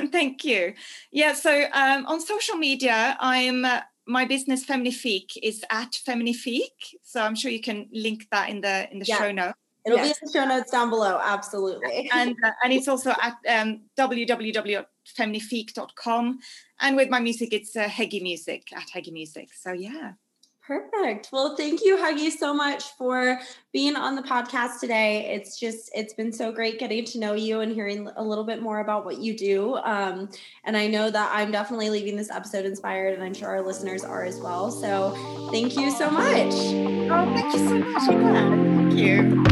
thank 0.11 0.43
you. 0.43 0.73
Yeah, 1.11 1.33
so 1.33 1.65
um, 1.73 2.05
on 2.05 2.21
social 2.21 2.55
media, 2.55 3.17
I'm 3.19 3.65
uh, 3.65 3.81
my 4.05 4.25
business 4.25 4.63
Feminifique 4.65 5.37
is 5.41 5.65
at 5.71 5.93
Feminifique. 6.07 6.93
So 7.03 7.21
I'm 7.21 7.35
sure 7.35 7.49
you 7.51 7.61
can 7.61 7.87
link 7.91 8.27
that 8.31 8.49
in 8.49 8.61
the 8.61 8.89
in 8.91 8.99
the 8.99 9.05
yeah. 9.05 9.17
show 9.17 9.31
notes. 9.31 9.57
It'll 9.85 9.97
yes. 9.97 10.07
be 10.07 10.09
in 10.09 10.15
the 10.27 10.31
show 10.31 10.45
notes 10.45 10.71
down 10.71 10.89
below. 10.89 11.19
Absolutely. 11.23 12.09
And 12.13 12.35
uh, 12.43 12.51
and 12.63 12.73
it's 12.73 12.87
also 12.87 13.13
at 13.21 13.37
um, 13.47 13.81
www.feminifique.com. 13.97 16.39
And 16.81 16.95
with 16.95 17.09
my 17.09 17.19
music, 17.19 17.51
it's 17.53 17.75
uh, 17.75 17.87
Heggy 17.87 18.21
Music 18.21 18.71
at 18.75 18.87
Heggy 18.93 19.11
Music. 19.11 19.49
So 19.53 19.71
yeah. 19.71 20.13
Perfect. 20.69 21.29
Well, 21.31 21.55
thank 21.55 21.83
you, 21.83 21.97
Huggy, 21.97 22.29
so 22.29 22.53
much 22.53 22.83
for 22.95 23.39
being 23.73 23.95
on 23.95 24.15
the 24.15 24.21
podcast 24.21 24.79
today. 24.79 25.25
It's 25.33 25.59
just, 25.59 25.89
it's 25.95 26.13
been 26.13 26.31
so 26.31 26.51
great 26.51 26.77
getting 26.77 27.05
to 27.05 27.17
know 27.19 27.33
you 27.33 27.61
and 27.61 27.71
hearing 27.71 28.07
a 28.15 28.23
little 28.23 28.43
bit 28.43 28.61
more 28.61 28.79
about 28.79 29.03
what 29.03 29.17
you 29.17 29.35
do. 29.35 29.77
Um, 29.77 30.29
and 30.65 30.77
I 30.77 30.85
know 30.85 31.09
that 31.09 31.31
I'm 31.33 31.49
definitely 31.49 31.89
leaving 31.89 32.15
this 32.15 32.29
episode 32.29 32.65
inspired, 32.65 33.15
and 33.15 33.23
I'm 33.23 33.33
sure 33.33 33.49
our 33.49 33.65
listeners 33.65 34.03
are 34.03 34.23
as 34.23 34.39
well. 34.39 34.69
So 34.69 35.49
thank 35.51 35.75
you 35.75 35.89
so 35.89 36.11
much. 36.11 36.53
Oh, 36.53 37.33
thank 37.33 37.51
you 37.51 37.67
so 37.67 37.79
much. 37.79 38.03
Yeah, 38.11 38.49
thank 38.49 38.93
you. 38.93 39.48